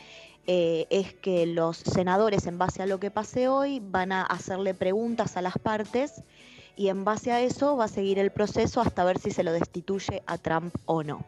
eh, 0.48 0.86
es 0.90 1.14
que 1.14 1.48
los 1.48 1.78
senadores, 1.78 2.46
en 2.46 2.58
base 2.58 2.84
a 2.84 2.86
lo 2.86 3.00
que 3.00 3.10
pase 3.10 3.48
hoy, 3.48 3.82
van 3.84 4.12
a 4.12 4.24
hacerle 4.24 4.74
preguntas 4.76 5.38
a 5.38 5.42
las 5.42 5.58
partes 5.58 6.24
y 6.76 6.90
en 6.90 7.04
base 7.04 7.32
a 7.32 7.42
eso 7.42 7.78
va 7.78 7.86
a 7.86 7.88
seguir 7.88 8.20
el 8.20 8.32
proceso 8.32 8.82
hasta 8.82 9.04
ver 9.04 9.18
si 9.18 9.32
se 9.32 9.44
lo 9.44 9.52
destituye 9.52 10.22
a 10.28 10.38
Trump 10.38 10.76
o 10.86 11.04
no. 11.04 11.26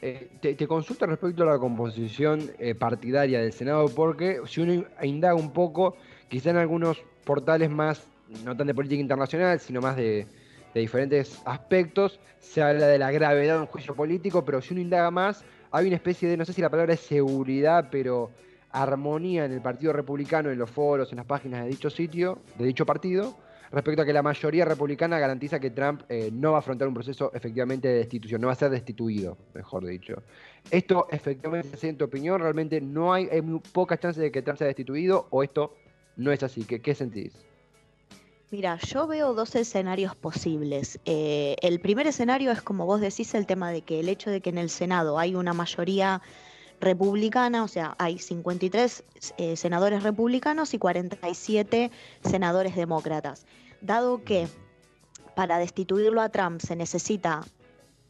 Eh, 0.00 0.30
te, 0.40 0.54
te 0.54 0.68
consulto 0.68 1.06
respecto 1.06 1.42
a 1.42 1.46
la 1.46 1.58
composición 1.58 2.52
eh, 2.58 2.74
partidaria 2.74 3.40
del 3.40 3.52
Senado, 3.52 3.86
porque 3.88 4.40
si 4.46 4.60
uno 4.60 4.84
indaga 5.02 5.34
un 5.34 5.52
poco, 5.52 5.96
quizá 6.28 6.50
en 6.50 6.56
algunos 6.56 7.02
portales 7.24 7.70
más, 7.70 8.06
no 8.44 8.56
tan 8.56 8.66
de 8.66 8.74
política 8.74 9.00
internacional, 9.00 9.60
sino 9.60 9.80
más 9.80 9.96
de, 9.96 10.26
diferentes 10.74 11.42
aspectos, 11.44 12.20
se 12.38 12.62
habla 12.62 12.86
de 12.86 12.98
la 12.98 13.10
gravedad 13.10 13.56
de 13.56 13.60
un 13.62 13.66
juicio 13.66 13.96
político, 13.96 14.44
pero 14.44 14.62
si 14.62 14.74
uno 14.74 14.80
indaga 14.80 15.10
más, 15.10 15.44
hay 15.72 15.88
una 15.88 15.96
especie 15.96 16.28
de, 16.28 16.36
no 16.36 16.44
sé 16.44 16.52
si 16.52 16.62
la 16.62 16.70
palabra 16.70 16.94
es 16.94 17.00
seguridad, 17.00 17.88
pero 17.90 18.30
armonía 18.70 19.44
en 19.44 19.52
el 19.52 19.60
Partido 19.60 19.92
Republicano, 19.92 20.50
en 20.50 20.58
los 20.58 20.70
foros, 20.70 21.10
en 21.10 21.16
las 21.16 21.26
páginas 21.26 21.64
de 21.64 21.70
dicho 21.70 21.90
sitio, 21.90 22.38
de 22.56 22.64
dicho 22.64 22.86
partido, 22.86 23.36
respecto 23.72 24.02
a 24.02 24.04
que 24.04 24.12
la 24.12 24.22
mayoría 24.22 24.64
republicana 24.64 25.18
garantiza 25.18 25.58
que 25.58 25.70
Trump 25.70 26.02
eh, 26.08 26.30
no 26.32 26.52
va 26.52 26.58
a 26.58 26.60
afrontar 26.60 26.86
un 26.86 26.94
proceso 26.94 27.32
efectivamente 27.34 27.88
de 27.88 27.94
destitución, 27.94 28.40
no 28.40 28.46
va 28.46 28.52
a 28.52 28.56
ser 28.56 28.70
destituido, 28.70 29.36
mejor 29.54 29.84
dicho. 29.84 30.22
¿Esto 30.70 31.08
efectivamente 31.10 31.88
en 31.88 31.96
tu 31.96 32.04
opinión? 32.04 32.40
¿Realmente 32.40 32.80
no 32.80 33.12
hay, 33.12 33.28
hay 33.30 33.42
muy 33.42 33.60
pocas 33.72 33.98
chances 33.98 34.22
de 34.22 34.30
que 34.30 34.42
Trump 34.42 34.58
sea 34.58 34.68
destituido 34.68 35.26
o 35.30 35.42
esto 35.42 35.74
no 36.18 36.32
es 36.32 36.42
así? 36.42 36.64
¿Qué, 36.64 36.82
qué 36.82 36.94
sentís? 36.94 37.32
Mira, 38.50 38.78
yo 38.78 39.06
veo 39.06 39.34
dos 39.34 39.54
escenarios 39.54 40.16
posibles. 40.16 40.98
Eh, 41.04 41.56
el 41.60 41.80
primer 41.80 42.06
escenario 42.06 42.50
es, 42.50 42.62
como 42.62 42.86
vos 42.86 43.00
decís, 43.00 43.34
el 43.34 43.46
tema 43.46 43.70
de 43.70 43.82
que 43.82 44.00
el 44.00 44.08
hecho 44.08 44.30
de 44.30 44.40
que 44.40 44.50
en 44.50 44.58
el 44.58 44.70
Senado 44.70 45.18
hay 45.18 45.34
una 45.34 45.52
mayoría 45.52 46.22
republicana, 46.80 47.62
o 47.62 47.68
sea, 47.68 47.94
hay 47.98 48.18
53 48.18 49.04
eh, 49.36 49.56
senadores 49.56 50.02
republicanos 50.02 50.72
y 50.72 50.78
47 50.78 51.90
senadores 52.22 52.74
demócratas. 52.74 53.46
Dado 53.82 54.24
que 54.24 54.48
para 55.36 55.58
destituirlo 55.58 56.22
a 56.22 56.30
Trump 56.30 56.60
se 56.60 56.74
necesita 56.74 57.44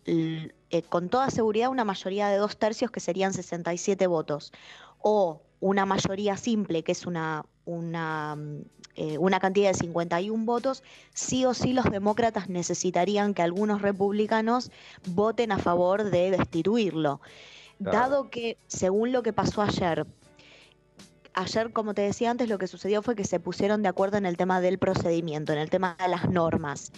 eh, 0.07 0.51
con 0.89 1.09
toda 1.09 1.31
seguridad 1.31 1.69
una 1.69 1.85
mayoría 1.85 2.29
de 2.29 2.37
dos 2.37 2.57
tercios 2.57 2.91
que 2.91 3.01
serían 3.01 3.33
67 3.33 4.07
votos 4.07 4.53
o 5.01 5.43
una 5.61 5.85
mayoría 5.85 6.37
simple 6.37 6.85
que 6.85 6.93
es 6.93 7.07
una, 7.07 7.45
una 7.69 8.37
mm, 8.37 8.63
eh, 9.01 9.17
una 9.17 9.39
cantidad 9.39 9.71
de 9.71 9.79
51 9.79 10.45
votos, 10.45 10.83
sí 11.15 11.45
o 11.45 11.55
sí 11.55 11.73
los 11.73 11.85
demócratas 11.85 12.49
necesitarían 12.49 13.33
que 13.33 13.43
algunos 13.43 13.81
republicanos 13.81 14.73
voten 15.07 15.53
a 15.53 15.59
favor 15.59 16.11
de 16.11 16.33
destituirlo. 16.33 17.21
Claro. 17.81 17.97
Dado 17.97 18.31
que, 18.31 18.59
según 18.67 19.13
lo 19.13 19.23
que 19.23 19.33
pasó 19.33 19.63
ayer, 19.63 20.05
ayer, 21.39 21.73
como 21.73 21.95
te 21.95 22.03
decía 22.03 22.33
antes, 22.33 22.49
lo 22.49 22.59
que 22.59 22.67
sucedió 22.67 23.01
fue 23.01 23.15
que 23.15 23.23
se 23.23 23.39
pusieron 23.39 23.83
de 23.83 23.89
acuerdo 23.89 24.17
en 24.17 24.27
el 24.27 24.37
tema 24.37 24.61
del 24.61 24.79
procedimiento, 24.79 25.53
en 25.53 25.61
el 25.61 25.71
tema 25.71 25.97
de 26.01 26.09
las 26.09 26.29
normas. 26.29 26.91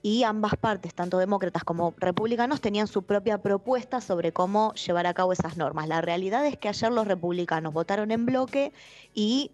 Y 0.00 0.22
ambas 0.22 0.54
partes, 0.54 0.94
tanto 0.94 1.18
demócratas 1.18 1.64
como 1.64 1.92
republicanos, 1.98 2.60
tenían 2.60 2.86
su 2.86 3.02
propia 3.02 3.38
propuesta 3.38 4.00
sobre 4.00 4.32
cómo 4.32 4.74
llevar 4.74 5.08
a 5.08 5.14
cabo 5.14 5.32
esas 5.32 5.56
normas. 5.56 5.88
La 5.88 6.00
realidad 6.00 6.46
es 6.46 6.56
que 6.56 6.68
ayer 6.68 6.92
los 6.92 7.08
republicanos 7.08 7.72
votaron 7.72 8.12
en 8.12 8.26
bloque 8.26 8.72
y 9.12 9.50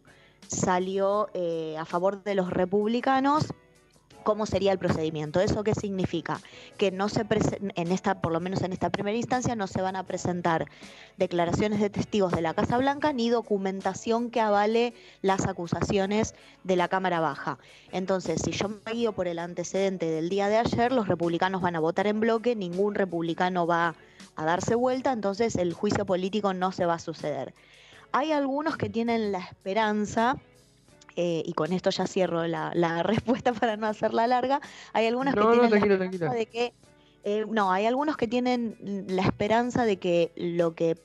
salió 0.48 1.28
eh, 1.34 1.76
a 1.78 1.84
favor 1.84 2.22
de 2.22 2.34
los 2.34 2.50
republicanos 2.50 3.46
cómo 4.24 4.46
sería 4.46 4.72
el 4.72 4.78
procedimiento. 4.78 5.38
¿Eso 5.38 5.62
qué 5.62 5.74
significa? 5.74 6.40
Que 6.76 6.90
no 6.90 7.08
se 7.08 7.24
en 7.76 7.92
esta, 7.92 8.20
por 8.20 8.32
lo 8.32 8.40
menos 8.40 8.62
en 8.62 8.72
esta 8.72 8.90
primera 8.90 9.16
instancia, 9.16 9.54
no 9.54 9.68
se 9.68 9.82
van 9.82 9.94
a 9.94 10.02
presentar 10.02 10.66
declaraciones 11.16 11.80
de 11.80 11.90
testigos 11.90 12.32
de 12.32 12.40
la 12.40 12.54
Casa 12.54 12.78
Blanca 12.78 13.12
ni 13.12 13.28
documentación 13.28 14.30
que 14.30 14.40
avale 14.40 14.94
las 15.22 15.46
acusaciones 15.46 16.34
de 16.64 16.76
la 16.76 16.88
Cámara 16.88 17.20
Baja. 17.20 17.58
Entonces, 17.92 18.40
si 18.42 18.50
yo 18.50 18.68
me 18.68 18.92
guío 18.92 19.12
por 19.12 19.28
el 19.28 19.38
antecedente 19.38 20.06
del 20.06 20.28
día 20.28 20.48
de 20.48 20.56
ayer, 20.56 20.90
los 20.90 21.06
republicanos 21.06 21.62
van 21.62 21.76
a 21.76 21.80
votar 21.80 22.06
en 22.06 22.18
bloque, 22.18 22.56
ningún 22.56 22.94
republicano 22.94 23.66
va 23.66 23.94
a 24.36 24.44
darse 24.44 24.74
vuelta, 24.74 25.12
entonces 25.12 25.54
el 25.56 25.74
juicio 25.74 26.06
político 26.06 26.54
no 26.54 26.72
se 26.72 26.86
va 26.86 26.94
a 26.94 26.98
suceder. 26.98 27.54
Hay 28.16 28.30
algunos 28.30 28.76
que 28.76 28.88
tienen 28.88 29.32
la 29.32 29.40
esperanza 29.40 30.36
eh, 31.16 31.42
y 31.44 31.52
con 31.52 31.72
esto 31.72 31.90
ya 31.90 32.06
cierro 32.06 32.46
la, 32.46 32.70
la 32.74 33.02
respuesta 33.02 33.52
para 33.52 33.76
no 33.76 33.88
hacerla 33.88 34.26
larga, 34.28 34.60
hay 34.92 35.06
algunas 35.06 35.34
No, 35.34 35.42
que 35.42 35.46
no, 35.46 35.52
tienen 35.68 35.70
la 35.70 35.76
esperanza 36.06 36.30
de 36.32 36.46
que, 36.46 36.72
eh, 37.24 37.44
no, 37.48 37.72
hay 37.72 37.86
algunos 37.86 38.16
que 38.16 38.28
tienen 38.28 39.04
la 39.08 39.22
esperanza 39.22 39.84
de 39.84 39.96
que 39.96 40.30
lo 40.36 40.74
que 40.74 40.96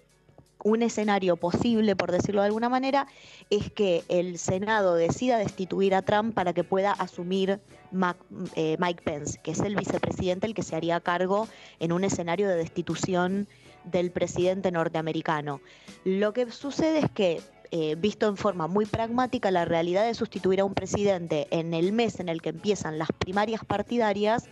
un 0.64 0.82
escenario 0.84 1.38
posible, 1.38 1.96
por 1.96 2.12
decirlo 2.12 2.42
de 2.42 2.48
alguna 2.48 2.70
manera, 2.70 3.08
es 3.50 3.72
que 3.72 4.04
el 4.10 4.38
Senado 4.38 4.94
decida 4.96 5.38
destituir 5.38 5.96
a 5.96 6.02
Trump 6.02 6.34
para 6.36 6.54
que 6.54 6.64
pueda 6.64 6.92
asumir 6.92 7.60
Mac- 7.92 8.18
eh, 8.56 8.76
Mike 8.78 9.02
Pence, 9.04 9.40
que 9.42 9.52
es 9.52 9.60
el 9.62 9.76
vicepresidente 9.76 10.46
el 10.46 10.54
que 10.54 10.62
se 10.64 10.76
haría 10.76 11.00
cargo 11.00 11.48
en 11.80 11.92
un 11.92 12.04
escenario 12.04 12.48
de 12.50 12.56
destitución 12.56 13.48
del 13.84 14.12
presidente 14.12 14.72
norteamericano. 14.72 15.62
Lo 16.04 16.34
que 16.34 16.52
sucede 16.52 17.00
es 17.00 17.12
que, 17.12 17.42
eh, 17.72 17.96
visto 17.96 18.28
en 18.28 18.38
forma 18.38 18.68
muy 18.68 18.86
pragmática, 18.86 19.52
la 19.52 19.66
realidad 19.66 20.06
de 20.06 20.14
sustituir 20.14 20.62
a 20.62 20.66
un 20.66 20.74
presidente 20.74 21.48
en 21.52 21.74
el 21.74 21.92
mes 21.92 22.20
en 22.20 22.30
el 22.30 22.42
que 22.42 22.50
empiezan 22.50 22.98
las 22.98 23.10
primarias 23.12 23.64
partidarias, 23.66 24.46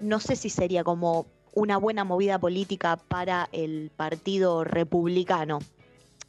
no 0.00 0.20
sé 0.20 0.36
si 0.36 0.50
sería 0.50 0.84
como 0.84 1.26
una 1.54 1.76
buena 1.76 2.04
movida 2.04 2.38
política 2.38 2.96
para 2.96 3.48
el 3.52 3.90
Partido 3.94 4.64
Republicano, 4.64 5.60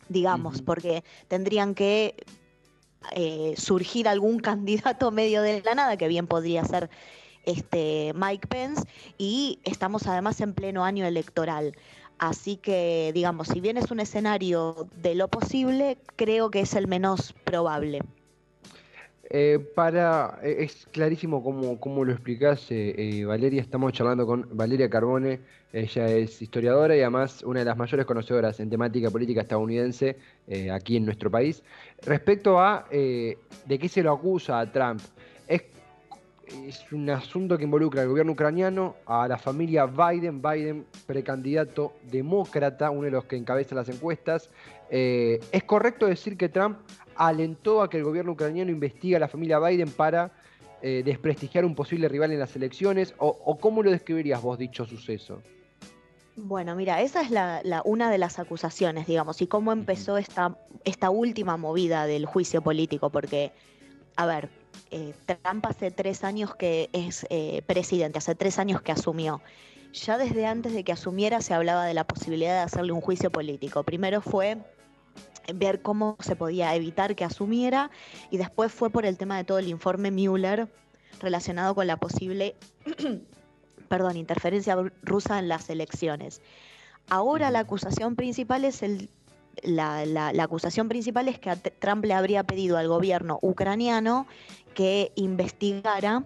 digamos, 0.09 0.61
porque 0.61 1.03
tendrían 1.27 1.75
que 1.75 2.15
eh, 3.11 3.53
surgir 3.57 4.07
algún 4.07 4.39
candidato 4.39 5.11
medio 5.11 5.41
de 5.41 5.61
la 5.61 5.75
nada, 5.75 5.97
que 5.97 6.07
bien 6.07 6.27
podría 6.27 6.63
ser 6.65 6.89
este 7.45 8.13
Mike 8.15 8.47
Pence, 8.47 8.83
y 9.17 9.59
estamos 9.63 10.07
además 10.07 10.39
en 10.41 10.53
pleno 10.53 10.85
año 10.85 11.05
electoral. 11.05 11.75
Así 12.23 12.55
que, 12.55 13.11
digamos, 13.13 13.49
si 13.49 13.59
bien 13.59 13.75
es 13.75 13.91
un 13.91 13.99
escenario 13.99 14.87
de 15.01 15.13
lo 15.13 15.27
posible, 15.27 15.97
creo 16.15 16.49
que 16.49 16.61
es 16.61 16.73
el 16.73 16.87
menos 16.87 17.33
probable. 17.43 17.99
Eh, 19.29 19.59
para, 19.75 20.39
eh, 20.41 20.55
es 20.59 20.87
clarísimo 20.93 21.43
cómo, 21.43 21.77
cómo 21.81 22.05
lo 22.05 22.13
explicás, 22.13 22.67
eh, 22.69 23.25
Valeria. 23.27 23.61
Estamos 23.61 23.91
charlando 23.91 24.25
con 24.25 24.47
Valeria 24.53 24.89
Carbone. 24.89 25.41
Ella 25.73 26.07
es 26.07 26.41
historiadora 26.41 26.95
y 26.95 27.01
además 27.01 27.43
una 27.43 27.59
de 27.59 27.65
las 27.65 27.75
mayores 27.75 28.05
conocedoras 28.05 28.57
en 28.61 28.69
temática 28.69 29.09
política 29.09 29.41
estadounidense 29.41 30.15
aquí 30.71 30.95
en 30.95 31.03
nuestro 31.03 31.29
país. 31.29 31.61
Respecto 32.05 32.57
a 32.57 32.87
de 32.89 33.79
qué 33.79 33.89
se 33.89 34.01
lo 34.01 34.13
acusa 34.13 34.61
a 34.61 34.71
Trump, 34.71 35.01
es, 36.67 36.91
un 36.91 37.09
asunto 37.09 37.57
que 37.57 37.63
involucra 37.63 38.01
al 38.01 38.07
gobierno 38.09 38.33
ucraniano, 38.33 38.95
a 39.05 39.27
la 39.27 39.37
familia 39.37 39.85
Biden, 39.85 40.41
Biden 40.41 40.85
precandidato 41.05 41.93
demócrata, 42.11 42.89
uno 42.91 43.03
de 43.03 43.11
los 43.11 43.25
que 43.25 43.35
encabeza 43.35 43.75
las 43.75 43.89
encuestas. 43.89 44.49
Eh, 44.89 45.39
¿Es 45.51 45.63
correcto 45.63 46.05
decir 46.05 46.37
que 46.37 46.49
Trump 46.49 46.77
alentó 47.15 47.81
a 47.81 47.89
que 47.89 47.97
el 47.97 48.03
gobierno 48.03 48.33
ucraniano 48.33 48.71
investigue 48.71 49.15
a 49.15 49.19
la 49.19 49.27
familia 49.27 49.59
Biden 49.59 49.89
para 49.91 50.31
eh, 50.81 51.01
desprestigiar 51.05 51.65
un 51.65 51.75
posible 51.75 52.07
rival 52.09 52.31
en 52.31 52.39
las 52.39 52.55
elecciones? 52.55 53.13
¿O, 53.17 53.27
o 53.45 53.57
cómo 53.57 53.83
lo 53.83 53.91
describirías 53.91 54.41
vos 54.41 54.57
dicho 54.57 54.85
suceso? 54.85 55.41
Bueno, 56.35 56.75
mira, 56.75 57.01
esa 57.01 57.21
es 57.21 57.29
la, 57.29 57.61
la- 57.63 57.83
una 57.85 58.09
de 58.09 58.17
las 58.17 58.39
acusaciones, 58.39 59.05
digamos, 59.05 59.41
y 59.41 59.47
cómo 59.47 59.71
empezó 59.71 60.17
esta, 60.17 60.57
esta 60.83 61.11
última 61.11 61.57
movida 61.57 62.07
del 62.07 62.25
juicio 62.25 62.61
político, 62.63 63.11
porque, 63.11 63.51
a 64.15 64.25
ver, 64.25 64.49
eh, 64.91 65.13
Trump 65.25 65.65
hace 65.65 65.91
tres 65.91 66.23
años 66.23 66.55
que 66.55 66.89
es 66.93 67.25
eh, 67.29 67.61
presidente, 67.65 68.17
hace 68.17 68.35
tres 68.35 68.59
años 68.59 68.81
que 68.81 68.91
asumió. 68.91 69.41
Ya 69.93 70.17
desde 70.17 70.45
antes 70.45 70.73
de 70.73 70.83
que 70.83 70.91
asumiera 70.91 71.41
se 71.41 71.53
hablaba 71.53 71.85
de 71.85 71.93
la 71.93 72.05
posibilidad 72.05 72.53
de 72.53 72.61
hacerle 72.61 72.93
un 72.93 73.01
juicio 73.01 73.31
político. 73.31 73.83
Primero 73.83 74.21
fue 74.21 74.57
ver 75.53 75.81
cómo 75.81 76.17
se 76.19 76.35
podía 76.35 76.73
evitar 76.75 77.15
que 77.15 77.23
asumiera 77.23 77.91
y 78.31 78.37
después 78.37 78.71
fue 78.71 78.89
por 78.89 79.05
el 79.05 79.17
tema 79.17 79.37
de 79.37 79.43
todo 79.43 79.59
el 79.59 79.67
informe 79.67 80.09
Mueller 80.09 80.67
relacionado 81.19 81.75
con 81.75 81.85
la 81.85 81.97
posible 81.97 82.55
perdón, 83.93 84.17
interferencia 84.17 84.75
rusa 85.03 85.37
en 85.37 85.47
las 85.47 85.69
elecciones. 85.69 86.41
Ahora 87.09 87.51
la 87.51 87.59
acusación 87.59 88.15
principal 88.15 88.65
es 88.65 88.81
el 88.81 89.09
la, 89.61 90.05
la- 90.05 90.43
acusación 90.43 90.89
principal 90.89 91.27
es 91.27 91.39
que 91.39 91.55
Trump 91.55 92.05
le 92.05 92.13
habría 92.13 92.43
pedido 92.43 92.77
al 92.77 92.87
gobierno 92.87 93.39
ucraniano 93.41 94.27
que 94.73 95.11
investigara 95.15 96.23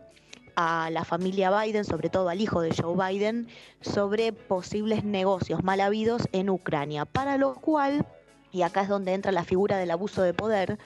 a 0.56 0.90
la 0.90 1.04
familia 1.06 1.52
Biden, 1.62 1.86
sobre 1.86 2.10
todo 2.10 2.30
al 2.30 2.42
hijo 2.42 2.62
de 2.62 2.74
Joe 2.76 2.96
Biden, 2.96 3.48
sobre 3.82 4.34
posibles 4.34 5.04
negocios 5.04 5.64
mal 5.64 5.82
habidos 5.82 6.28
en 6.32 6.50
Ucrania. 6.50 7.06
Para 7.06 7.38
lo 7.38 7.56
cual, 7.56 8.08
y 8.52 8.64
acá 8.64 8.82
es 8.82 8.90
donde 8.90 9.14
entra 9.14 9.32
la 9.32 9.44
figura 9.44 9.78
del 9.78 9.92
abuso 9.92 10.24
de 10.24 10.34
poder, 10.34 10.80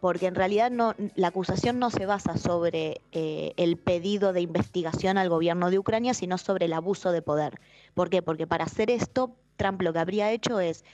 porque 0.00 0.26
en 0.26 0.34
realidad 0.34 0.70
no, 0.70 0.94
la 1.16 1.28
acusación 1.28 1.78
no 1.78 1.90
se 1.90 2.06
basa 2.06 2.36
sobre 2.38 3.00
eh, 3.12 3.52
el 3.56 3.76
pedido 3.76 4.32
de 4.32 4.40
investigación 4.40 5.18
al 5.18 5.28
gobierno 5.28 5.70
de 5.70 5.78
Ucrania, 5.78 6.14
sino 6.14 6.38
sobre 6.38 6.66
el 6.66 6.72
abuso 6.72 7.10
de 7.12 7.20
poder. 7.20 7.60
¿Por 7.94 8.10
qué? 8.10 8.22
Porque 8.22 8.46
para 8.46 8.64
hacer 8.64 8.90
esto, 8.90 9.34
Trump 9.56 9.82
lo 9.82 9.92
que 9.92 9.98
habría 9.98 10.30
hecho 10.30 10.60
es 10.60 10.84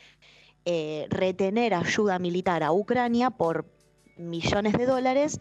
eh, 0.66 1.06
retener 1.08 1.72
ayuda 1.72 2.18
militar 2.18 2.62
a 2.62 2.72
Ucrania 2.72 3.30
por 3.30 3.64
millones 4.18 4.74
de 4.74 4.84
dólares 4.84 5.40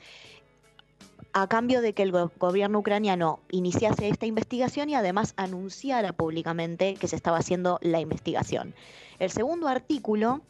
a 1.33 1.47
cambio 1.47 1.81
de 1.81 1.93
que 1.93 2.03
el 2.03 2.11
go- 2.11 2.31
gobierno 2.39 2.79
ucraniano 2.79 3.39
iniciase 3.51 4.07
esta 4.07 4.25
investigación 4.25 4.89
y 4.89 4.95
además 4.95 5.33
anunciara 5.35 6.13
públicamente 6.13 6.93
que 6.93 7.09
se 7.09 7.17
estaba 7.17 7.39
haciendo 7.39 7.77
la 7.81 7.99
investigación. 7.99 8.73
El 9.19 9.31
segundo 9.31 9.67
artículo 9.67 10.41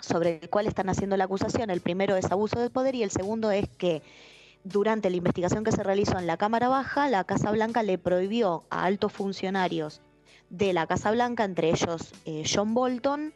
sobre 0.00 0.40
el 0.42 0.50
cual 0.50 0.66
están 0.66 0.88
haciendo 0.88 1.16
la 1.16 1.24
acusación, 1.24 1.70
el 1.70 1.80
primero 1.80 2.16
es 2.16 2.30
abuso 2.32 2.58
de 2.60 2.70
poder 2.70 2.94
y 2.94 3.02
el 3.02 3.10
segundo 3.10 3.50
es 3.50 3.68
que 3.68 4.02
durante 4.64 5.10
la 5.10 5.16
investigación 5.16 5.64
que 5.64 5.72
se 5.72 5.82
realizó 5.82 6.18
en 6.18 6.26
la 6.26 6.36
Cámara 6.36 6.68
Baja, 6.68 7.08
la 7.08 7.24
Casa 7.24 7.50
Blanca 7.52 7.82
le 7.82 7.98
prohibió 7.98 8.64
a 8.70 8.84
altos 8.84 9.12
funcionarios 9.12 10.00
de 10.50 10.72
la 10.72 10.86
Casa 10.86 11.10
Blanca, 11.10 11.44
entre 11.44 11.70
ellos 11.70 12.12
eh, 12.24 12.42
John 12.44 12.74
Bolton, 12.74 13.34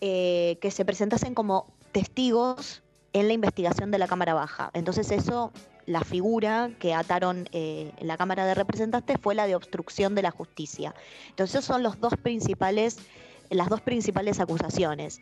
eh, 0.00 0.58
que 0.60 0.70
se 0.70 0.84
presentasen 0.84 1.34
como 1.34 1.66
testigos 1.92 2.82
en 3.12 3.28
la 3.28 3.32
investigación 3.32 3.90
de 3.90 3.98
la 3.98 4.06
Cámara 4.06 4.34
Baja. 4.34 4.70
Entonces 4.74 5.10
eso, 5.10 5.52
la 5.86 6.02
figura 6.02 6.70
que 6.78 6.92
ataron 6.92 7.48
eh, 7.52 7.92
en 7.96 8.06
la 8.06 8.18
Cámara 8.18 8.44
de 8.44 8.54
Representantes 8.54 9.16
fue 9.20 9.34
la 9.34 9.46
de 9.46 9.54
obstrucción 9.54 10.14
de 10.14 10.22
la 10.22 10.30
justicia. 10.30 10.94
Entonces 11.30 11.64
son 11.64 11.82
los 11.82 11.98
dos 11.98 12.12
principales, 12.22 12.98
las 13.48 13.68
dos 13.70 13.80
principales 13.80 14.38
acusaciones. 14.38 15.20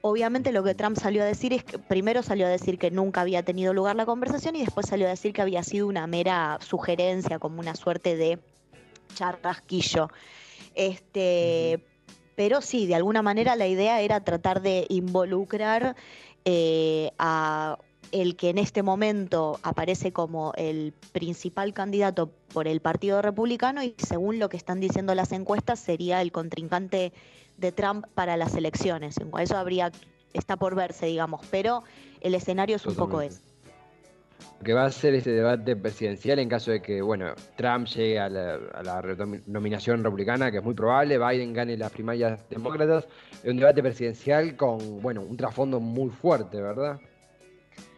Obviamente 0.00 0.52
lo 0.52 0.62
que 0.64 0.74
Trump 0.74 0.96
salió 0.98 1.22
a 1.22 1.26
decir 1.26 1.52
es 1.52 1.64
que 1.64 1.78
primero 1.78 2.22
salió 2.22 2.46
a 2.46 2.50
decir 2.50 2.78
que 2.78 2.90
nunca 2.90 3.20
había 3.20 3.42
tenido 3.42 3.72
lugar 3.72 3.96
la 3.96 4.06
conversación 4.06 4.56
y 4.56 4.60
después 4.60 4.86
salió 4.86 5.06
a 5.06 5.10
decir 5.10 5.32
que 5.32 5.42
había 5.42 5.62
sido 5.62 5.86
una 5.86 6.06
mera 6.06 6.58
sugerencia, 6.60 7.38
como 7.38 7.60
una 7.60 7.74
suerte 7.74 8.16
de 8.16 8.38
charrasquillo. 9.14 10.08
Este, 10.74 11.84
pero 12.38 12.60
sí, 12.60 12.86
de 12.86 12.94
alguna 12.94 13.20
manera 13.20 13.56
la 13.56 13.66
idea 13.66 14.00
era 14.00 14.20
tratar 14.20 14.62
de 14.62 14.86
involucrar 14.90 15.96
eh, 16.44 17.10
a 17.18 17.78
el 18.12 18.36
que 18.36 18.50
en 18.50 18.58
este 18.58 18.84
momento 18.84 19.58
aparece 19.64 20.12
como 20.12 20.52
el 20.54 20.94
principal 21.10 21.74
candidato 21.74 22.30
por 22.54 22.68
el 22.68 22.80
Partido 22.80 23.22
Republicano 23.22 23.82
y 23.82 23.96
según 23.98 24.38
lo 24.38 24.48
que 24.48 24.56
están 24.56 24.78
diciendo 24.78 25.16
las 25.16 25.32
encuestas 25.32 25.80
sería 25.80 26.22
el 26.22 26.30
contrincante 26.30 27.12
de 27.56 27.72
Trump 27.72 28.06
para 28.14 28.36
las 28.36 28.54
elecciones. 28.54 29.16
Eso 29.40 29.56
habría 29.56 29.90
está 30.32 30.56
por 30.56 30.76
verse, 30.76 31.06
digamos, 31.06 31.44
pero 31.50 31.82
el 32.20 32.36
escenario 32.36 32.76
es 32.76 32.86
un 32.86 32.94
poco 32.94 33.20
ese. 33.20 33.47
Que 34.64 34.72
va 34.72 34.84
a 34.84 34.90
ser 34.90 35.14
este 35.14 35.30
debate 35.30 35.76
presidencial 35.76 36.38
en 36.38 36.48
caso 36.48 36.70
de 36.70 36.82
que, 36.82 37.00
bueno, 37.00 37.34
Trump 37.56 37.86
llegue 37.86 38.18
a 38.18 38.28
la, 38.28 38.54
a 38.74 38.82
la 38.82 39.02
renom- 39.02 39.42
nominación 39.46 40.02
republicana, 40.02 40.50
que 40.50 40.58
es 40.58 40.64
muy 40.64 40.74
probable, 40.74 41.18
Biden 41.18 41.52
gane 41.52 41.76
las 41.76 41.92
primarias 41.92 42.40
demócratas, 42.48 43.06
es 43.42 43.50
un 43.50 43.56
debate 43.56 43.82
presidencial 43.82 44.56
con, 44.56 45.00
bueno, 45.00 45.22
un 45.22 45.36
trasfondo 45.36 45.80
muy 45.80 46.10
fuerte, 46.10 46.60
¿verdad? 46.60 47.00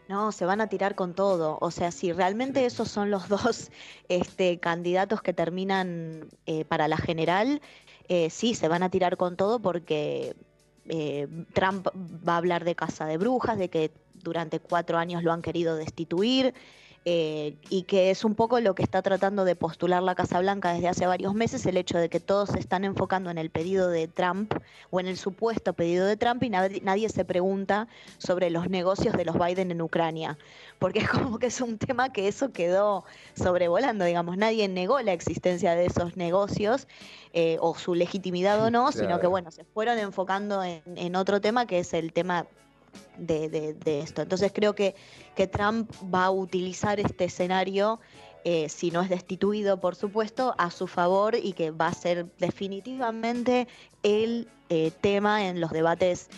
No, 0.08 0.32
se 0.32 0.44
van 0.44 0.60
a 0.60 0.66
tirar 0.66 0.96
con 0.96 1.14
todo. 1.14 1.56
O 1.60 1.70
sea, 1.70 1.92
si 1.92 2.12
realmente 2.12 2.66
esos 2.66 2.88
son 2.88 3.12
los 3.12 3.28
dos 3.28 3.70
este, 4.08 4.58
candidatos 4.58 5.22
que 5.22 5.32
terminan 5.32 6.26
eh, 6.46 6.64
para 6.64 6.88
la 6.88 6.96
general, 6.96 7.60
eh, 8.08 8.28
sí, 8.28 8.54
se 8.54 8.66
van 8.66 8.82
a 8.82 8.90
tirar 8.90 9.16
con 9.16 9.36
todo 9.36 9.60
porque 9.60 10.34
eh, 10.88 11.28
Trump 11.52 11.86
va 11.96 12.34
a 12.34 12.38
hablar 12.38 12.64
de 12.64 12.74
casa 12.74 13.06
de 13.06 13.18
brujas, 13.18 13.56
de 13.56 13.70
que 13.70 13.92
durante 14.22 14.60
cuatro 14.60 14.98
años 14.98 15.22
lo 15.22 15.32
han 15.32 15.42
querido 15.42 15.76
destituir. 15.76 16.54
eh, 17.06 17.56
y 17.70 17.84
que 17.84 18.10
es 18.10 18.24
un 18.26 18.34
poco 18.34 18.60
lo 18.60 18.74
que 18.74 18.82
está 18.82 19.00
tratando 19.00 19.46
de 19.46 19.56
postular 19.56 20.02
la 20.02 20.14
Casa 20.14 20.38
Blanca 20.38 20.74
desde 20.74 20.88
hace 20.88 21.06
varios 21.06 21.32
meses, 21.32 21.64
el 21.64 21.78
hecho 21.78 21.96
de 21.96 22.10
que 22.10 22.20
todos 22.20 22.50
se 22.50 22.58
están 22.58 22.84
enfocando 22.84 23.30
en 23.30 23.38
el 23.38 23.48
pedido 23.48 23.88
de 23.88 24.06
Trump 24.06 24.52
o 24.90 25.00
en 25.00 25.06
el 25.06 25.16
supuesto 25.16 25.72
pedido 25.72 26.04
de 26.04 26.18
Trump 26.18 26.42
y 26.42 26.50
nadie, 26.50 26.82
nadie 26.82 27.08
se 27.08 27.24
pregunta 27.24 27.88
sobre 28.18 28.50
los 28.50 28.68
negocios 28.68 29.16
de 29.16 29.24
los 29.24 29.38
Biden 29.38 29.70
en 29.70 29.80
Ucrania, 29.80 30.36
porque 30.78 30.98
es 30.98 31.08
como 31.08 31.38
que 31.38 31.46
es 31.46 31.60
un 31.62 31.78
tema 31.78 32.12
que 32.12 32.28
eso 32.28 32.52
quedó 32.52 33.04
sobrevolando, 33.34 34.04
digamos, 34.04 34.36
nadie 34.36 34.68
negó 34.68 35.00
la 35.00 35.14
existencia 35.14 35.74
de 35.74 35.86
esos 35.86 36.18
negocios 36.18 36.86
eh, 37.32 37.56
o 37.60 37.74
su 37.76 37.94
legitimidad 37.94 38.62
o 38.62 38.70
no, 38.70 38.92
sino 38.92 39.20
que 39.20 39.26
bueno, 39.26 39.50
se 39.50 39.64
fueron 39.64 39.98
enfocando 39.98 40.62
en, 40.62 40.82
en 40.96 41.16
otro 41.16 41.40
tema 41.40 41.66
que 41.66 41.78
es 41.78 41.94
el 41.94 42.12
tema 42.12 42.46
de, 43.18 43.48
de- 43.48 43.74
de 43.74 44.00
esto. 44.00 44.22
Entonces 44.22 44.52
creo 44.54 44.74
que, 44.74 44.94
que 45.36 45.46
Trump 45.46 45.90
va 46.12 46.26
a 46.26 46.30
utilizar 46.30 47.00
este 47.00 47.24
escenario, 47.24 48.00
eh, 48.44 48.68
si 48.68 48.90
no 48.90 49.02
es 49.02 49.08
destituido, 49.10 49.80
por 49.80 49.94
supuesto, 49.96 50.54
a 50.58 50.70
su 50.70 50.86
favor 50.86 51.34
y 51.34 51.52
que 51.52 51.70
va 51.70 51.88
a 51.88 51.94
ser 51.94 52.26
definitivamente 52.38 53.68
el 54.02 54.48
eh, 54.70 54.90
tema 55.00 55.46
en 55.46 55.60
los 55.60 55.70
debates 55.72 56.28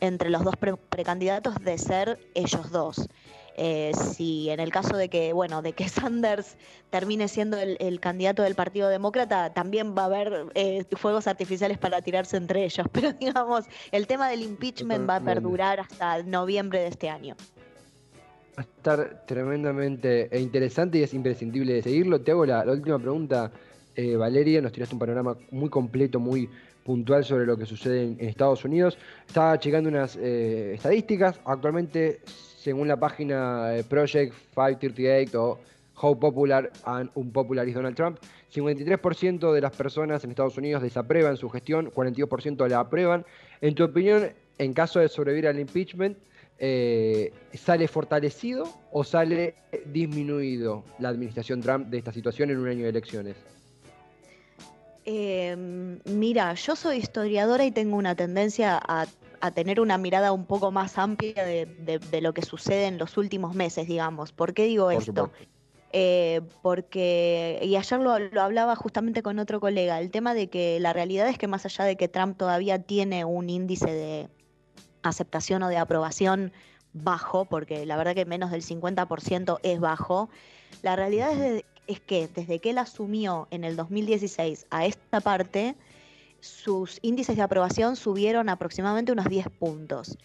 entre 0.00 0.30
los 0.30 0.42
dos 0.42 0.56
pre- 0.56 0.76
precandidatos 0.76 1.54
de 1.60 1.78
ser 1.78 2.18
ellos 2.34 2.72
dos. 2.72 3.08
Eh, 3.56 3.92
si 4.14 4.50
en 4.50 4.60
el 4.60 4.70
caso 4.70 4.96
de 4.96 5.08
que, 5.08 5.32
bueno, 5.32 5.62
de 5.62 5.72
que 5.72 5.88
Sanders 5.88 6.56
termine 6.90 7.28
siendo 7.28 7.58
el, 7.58 7.76
el 7.80 8.00
candidato 8.00 8.42
del 8.42 8.54
Partido 8.54 8.88
Demócrata, 8.88 9.52
también 9.52 9.94
va 9.96 10.02
a 10.02 10.06
haber 10.06 10.46
eh, 10.54 10.84
fuegos 10.96 11.26
artificiales 11.26 11.78
para 11.78 12.02
tirarse 12.02 12.36
entre 12.36 12.64
ellos. 12.64 12.86
Pero 12.92 13.12
digamos, 13.12 13.64
el 13.90 14.06
tema 14.06 14.28
del 14.28 14.42
impeachment 14.42 15.08
va 15.08 15.16
a 15.16 15.20
perdurar 15.20 15.80
hasta 15.80 16.22
noviembre 16.22 16.80
de 16.80 16.88
este 16.88 17.08
año. 17.08 17.36
Va 18.58 18.62
a 18.62 18.66
estar 18.66 19.24
tremendamente 19.26 20.28
interesante 20.38 20.98
y 20.98 21.02
es 21.02 21.14
imprescindible 21.14 21.74
de 21.74 21.82
seguirlo. 21.82 22.20
Te 22.20 22.32
hago 22.32 22.44
la, 22.44 22.64
la 22.64 22.72
última 22.72 22.98
pregunta, 22.98 23.50
eh, 23.96 24.16
Valeria. 24.16 24.60
Nos 24.60 24.72
tiraste 24.72 24.94
un 24.94 24.98
panorama 24.98 25.36
muy 25.50 25.70
completo, 25.70 26.20
muy 26.20 26.50
puntual 26.84 27.24
sobre 27.24 27.46
lo 27.46 27.56
que 27.56 27.64
sucede 27.64 28.02
en, 28.02 28.16
en 28.20 28.28
Estados 28.28 28.64
Unidos. 28.64 28.98
Estaba 29.26 29.58
checando 29.58 29.88
unas 29.88 30.16
eh, 30.16 30.74
estadísticas. 30.74 31.40
Actualmente, 31.46 32.20
según 32.62 32.86
la 32.86 32.96
página 32.96 33.72
Project 33.88 34.32
538 34.54 35.42
o 35.42 35.58
How 36.00 36.18
Popular 36.18 36.70
and 36.84 37.10
Unpopular 37.14 37.68
is 37.68 37.74
Donald 37.74 37.96
Trump, 37.96 38.18
53% 38.54 39.52
de 39.52 39.60
las 39.60 39.74
personas 39.74 40.22
en 40.24 40.30
Estados 40.30 40.56
Unidos 40.56 40.82
desaprueban 40.82 41.36
su 41.36 41.48
gestión, 41.48 41.90
42% 41.90 42.68
la 42.68 42.80
aprueban. 42.80 43.24
En 43.60 43.74
tu 43.74 43.84
opinión, 43.84 44.30
en 44.58 44.72
caso 44.74 45.00
de 45.00 45.08
sobrevivir 45.08 45.48
al 45.48 45.58
impeachment, 45.58 46.16
eh, 46.58 47.32
¿sale 47.54 47.88
fortalecido 47.88 48.68
o 48.92 49.02
sale 49.02 49.54
disminuido 49.86 50.84
la 50.98 51.08
administración 51.08 51.60
Trump 51.60 51.88
de 51.88 51.98
esta 51.98 52.12
situación 52.12 52.50
en 52.50 52.58
un 52.58 52.68
año 52.68 52.84
de 52.84 52.90
elecciones? 52.90 53.36
Eh, 55.04 55.56
mira, 56.04 56.54
yo 56.54 56.76
soy 56.76 56.98
historiadora 56.98 57.64
y 57.64 57.72
tengo 57.72 57.96
una 57.96 58.14
tendencia 58.14 58.80
a, 58.86 59.06
a 59.42 59.50
tener 59.50 59.80
una 59.80 59.98
mirada 59.98 60.32
un 60.32 60.46
poco 60.46 60.70
más 60.70 60.96
amplia 60.98 61.44
de, 61.44 61.66
de- 61.66 61.98
de 61.98 62.20
lo 62.22 62.32
que 62.32 62.42
sucede 62.42 62.86
en 62.86 62.96
los 62.98 63.16
últimos 63.18 63.54
meses, 63.54 63.86
digamos. 63.88 64.32
¿Por 64.32 64.54
qué 64.54 64.64
digo 64.64 64.84
Por 64.84 64.94
esto? 64.94 65.30
Eh, 65.92 66.40
porque, 66.62 67.58
y 67.62 67.76
ayer 67.76 68.00
lo, 68.00 68.18
lo 68.18 68.40
hablaba 68.40 68.76
justamente 68.76 69.22
con 69.22 69.38
otro 69.38 69.60
colega, 69.60 70.00
el 70.00 70.10
tema 70.10 70.32
de 70.32 70.48
que 70.48 70.80
la 70.80 70.94
realidad 70.94 71.28
es 71.28 71.36
que 71.38 71.48
más 71.48 71.66
allá 71.66 71.84
de 71.84 71.96
que 71.96 72.08
Trump 72.08 72.38
todavía 72.38 72.78
tiene 72.82 73.24
un 73.26 73.50
índice 73.50 73.92
de 73.92 74.28
aceptación 75.02 75.62
o 75.64 75.68
de 75.68 75.76
aprobación 75.78 76.52
bajo, 76.92 77.44
porque 77.46 77.84
la 77.86 77.96
verdad 77.96 78.14
que 78.14 78.24
menos 78.24 78.50
del 78.50 78.62
50% 78.62 79.58
es 79.62 79.80
bajo, 79.80 80.30
la 80.82 80.96
realidad 80.96 81.32
es, 81.32 81.38
de- 81.38 81.64
es 81.86 82.00
que 82.00 82.28
desde 82.28 82.60
que 82.60 82.70
él 82.70 82.78
asumió 82.78 83.48
en 83.50 83.64
el 83.64 83.76
2016 83.76 84.66
a 84.70 84.86
esta 84.86 85.20
parte, 85.20 85.74
sus 86.42 86.98
índices 87.02 87.36
de 87.36 87.42
aprobación 87.42 87.94
subieron 87.94 88.48
aproximadamente 88.48 89.12
unos 89.12 89.26
10 89.26 89.46
puntos. 89.48 90.18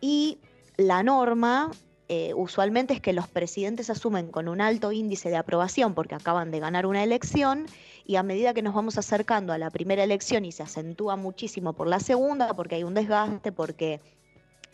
Y 0.00 0.38
la 0.78 1.02
norma 1.02 1.70
eh, 2.08 2.32
usualmente 2.34 2.94
es 2.94 3.00
que 3.02 3.12
los 3.12 3.28
presidentes 3.28 3.90
asumen 3.90 4.28
con 4.28 4.48
un 4.48 4.62
alto 4.62 4.92
índice 4.92 5.28
de 5.28 5.36
aprobación 5.36 5.94
porque 5.94 6.14
acaban 6.14 6.50
de 6.50 6.58
ganar 6.58 6.86
una 6.86 7.04
elección 7.04 7.66
y 8.06 8.16
a 8.16 8.22
medida 8.22 8.54
que 8.54 8.62
nos 8.62 8.74
vamos 8.74 8.96
acercando 8.96 9.52
a 9.52 9.58
la 9.58 9.70
primera 9.70 10.02
elección 10.02 10.46
y 10.46 10.52
se 10.52 10.62
acentúa 10.62 11.16
muchísimo 11.16 11.74
por 11.74 11.86
la 11.86 12.00
segunda, 12.00 12.54
porque 12.54 12.76
hay 12.76 12.84
un 12.84 12.94
desgaste, 12.94 13.52
porque 13.52 14.00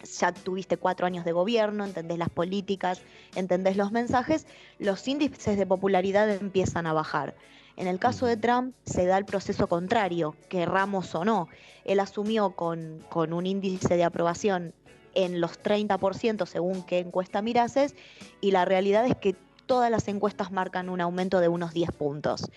ya 0.05 0.33
tuviste 0.33 0.76
cuatro 0.76 1.07
años 1.07 1.24
de 1.24 1.33
gobierno, 1.33 1.85
entendés 1.85 2.18
las 2.18 2.31
políticas, 2.31 3.03
entendés 3.35 3.76
los 3.76 3.91
mensajes, 3.91 4.47
los 4.79 5.07
índices 5.09 5.59
de 5.59 5.66
popularidad 5.66 6.31
empiezan 6.31 6.87
a 6.87 6.93
bajar. 6.93 7.35
En 7.79 7.87
el 7.87 8.01
caso 8.01 8.26
de 8.26 8.37
Trump 8.37 8.74
se 8.85 9.07
da 9.07 9.16
el 9.18 9.24
proceso 9.24 9.68
contrario, 9.68 10.35
querramos 10.49 11.14
o 11.14 11.24
no. 11.24 11.49
Él 11.85 12.01
asumió 12.01 12.51
con, 12.51 13.05
con 13.09 13.33
un 13.33 13.47
índice 13.47 13.97
de 13.97 14.03
aprobación 14.03 14.74
en 15.14 15.41
los 15.41 15.62
30% 15.62 16.45
según 16.47 16.83
qué 16.83 16.99
encuesta 16.99 17.41
mirases 17.41 17.95
y 18.40 18.51
la 18.51 18.65
realidad 18.65 19.07
es 19.07 19.15
que 19.16 19.36
todas 19.66 19.93
las 19.93 20.09
encuestas 20.09 20.51
marcan 20.51 20.89
un 20.89 21.01
aumento 21.01 21.39
de 21.39 21.47
unos 21.47 21.73
10 21.73 21.93
puntos. 21.93 22.51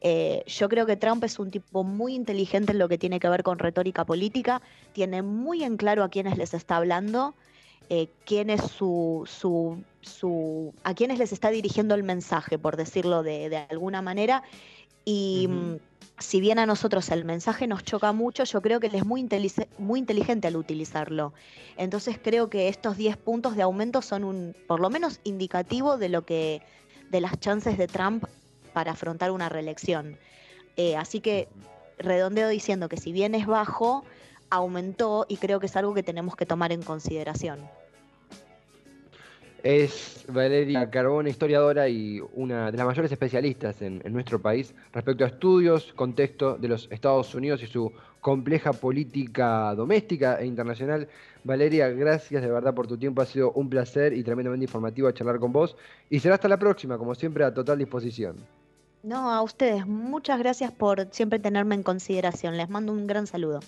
Eh, 0.00 0.42
yo 0.48 0.68
creo 0.68 0.86
que 0.86 0.96
Trump 0.96 1.22
es 1.22 1.38
un 1.38 1.52
tipo 1.52 1.84
muy 1.84 2.14
inteligente 2.14 2.72
en 2.72 2.78
lo 2.80 2.88
que 2.88 2.98
tiene 2.98 3.20
que 3.20 3.28
ver 3.28 3.44
con 3.44 3.60
retórica 3.60 4.04
política, 4.04 4.60
tiene 4.92 5.22
muy 5.22 5.62
en 5.62 5.76
claro 5.76 6.02
a 6.02 6.08
quiénes 6.08 6.36
les 6.36 6.52
está 6.52 6.76
hablando, 6.76 7.34
eh, 7.90 8.08
quién 8.24 8.50
es 8.50 8.62
su, 8.62 9.24
su, 9.26 9.82
su, 10.00 10.74
a 10.84 10.94
quiénes 10.94 11.18
les 11.18 11.32
está 11.32 11.50
dirigiendo 11.50 11.94
el 11.94 12.02
mensaje, 12.02 12.58
por 12.58 12.76
decirlo 12.76 13.22
de, 13.22 13.48
de 13.48 13.56
alguna 13.56 14.02
manera. 14.02 14.42
Y 15.04 15.48
mm, 15.48 15.76
si 16.18 16.40
bien 16.40 16.58
a 16.58 16.66
nosotros 16.66 17.10
el 17.10 17.24
mensaje 17.24 17.66
nos 17.66 17.84
choca 17.84 18.12
mucho, 18.12 18.44
yo 18.44 18.62
creo 18.62 18.80
que 18.80 18.86
él 18.86 18.94
es 18.94 19.04
muy, 19.04 19.28
muy 19.78 19.98
inteligente 19.98 20.48
al 20.48 20.56
utilizarlo. 20.56 21.32
Entonces 21.76 22.18
creo 22.22 22.48
que 22.48 22.68
estos 22.68 22.96
10 22.96 23.16
puntos 23.16 23.56
de 23.56 23.62
aumento 23.62 24.02
son 24.02 24.24
un, 24.24 24.56
por 24.66 24.80
lo 24.80 24.90
menos, 24.90 25.20
indicativo 25.24 25.98
de 25.98 26.08
lo 26.08 26.24
que, 26.24 26.62
de 27.10 27.20
las 27.20 27.38
chances 27.40 27.76
de 27.76 27.86
Trump 27.86 28.24
para 28.72 28.92
afrontar 28.92 29.30
una 29.30 29.48
reelección. 29.48 30.18
Eh, 30.76 30.96
así 30.96 31.20
que 31.20 31.48
redondeo 31.98 32.48
diciendo 32.48 32.88
que 32.88 32.96
si 32.96 33.12
bien 33.12 33.34
es 33.34 33.46
bajo, 33.46 34.04
aumentó 34.54 35.26
y 35.28 35.36
creo 35.36 35.60
que 35.60 35.66
es 35.66 35.76
algo 35.76 35.94
que 35.94 36.02
tenemos 36.02 36.36
que 36.36 36.46
tomar 36.46 36.72
en 36.72 36.82
consideración. 36.82 37.60
Es 39.62 40.26
Valeria 40.28 40.90
Carbón, 40.90 41.26
historiadora 41.26 41.88
y 41.88 42.20
una 42.34 42.70
de 42.70 42.76
las 42.76 42.86
mayores 42.86 43.10
especialistas 43.10 43.80
en, 43.80 44.02
en 44.04 44.12
nuestro 44.12 44.38
país 44.40 44.74
respecto 44.92 45.24
a 45.24 45.28
estudios, 45.28 45.92
contexto 45.94 46.58
de 46.58 46.68
los 46.68 46.86
Estados 46.90 47.34
Unidos 47.34 47.62
y 47.62 47.66
su 47.66 47.90
compleja 48.20 48.72
política 48.72 49.74
doméstica 49.74 50.40
e 50.40 50.46
internacional. 50.46 51.08
Valeria, 51.44 51.88
gracias 51.90 52.42
de 52.42 52.50
verdad 52.50 52.74
por 52.74 52.86
tu 52.86 52.96
tiempo, 52.96 53.20
ha 53.20 53.26
sido 53.26 53.52
un 53.52 53.68
placer 53.68 54.14
y 54.14 54.22
tremendamente 54.22 54.64
informativo 54.64 55.10
charlar 55.12 55.38
con 55.38 55.52
vos. 55.52 55.76
Y 56.08 56.20
será 56.20 56.36
hasta 56.36 56.48
la 56.48 56.58
próxima, 56.58 56.96
como 56.96 57.14
siempre, 57.14 57.44
a 57.44 57.52
total 57.52 57.78
disposición. 57.78 58.36
No, 59.02 59.30
a 59.30 59.42
ustedes, 59.42 59.86
muchas 59.86 60.38
gracias 60.38 60.72
por 60.72 61.06
siempre 61.10 61.38
tenerme 61.38 61.74
en 61.74 61.82
consideración. 61.82 62.56
Les 62.56 62.70
mando 62.70 62.92
un 62.92 63.06
gran 63.06 63.26
saludo. 63.26 63.60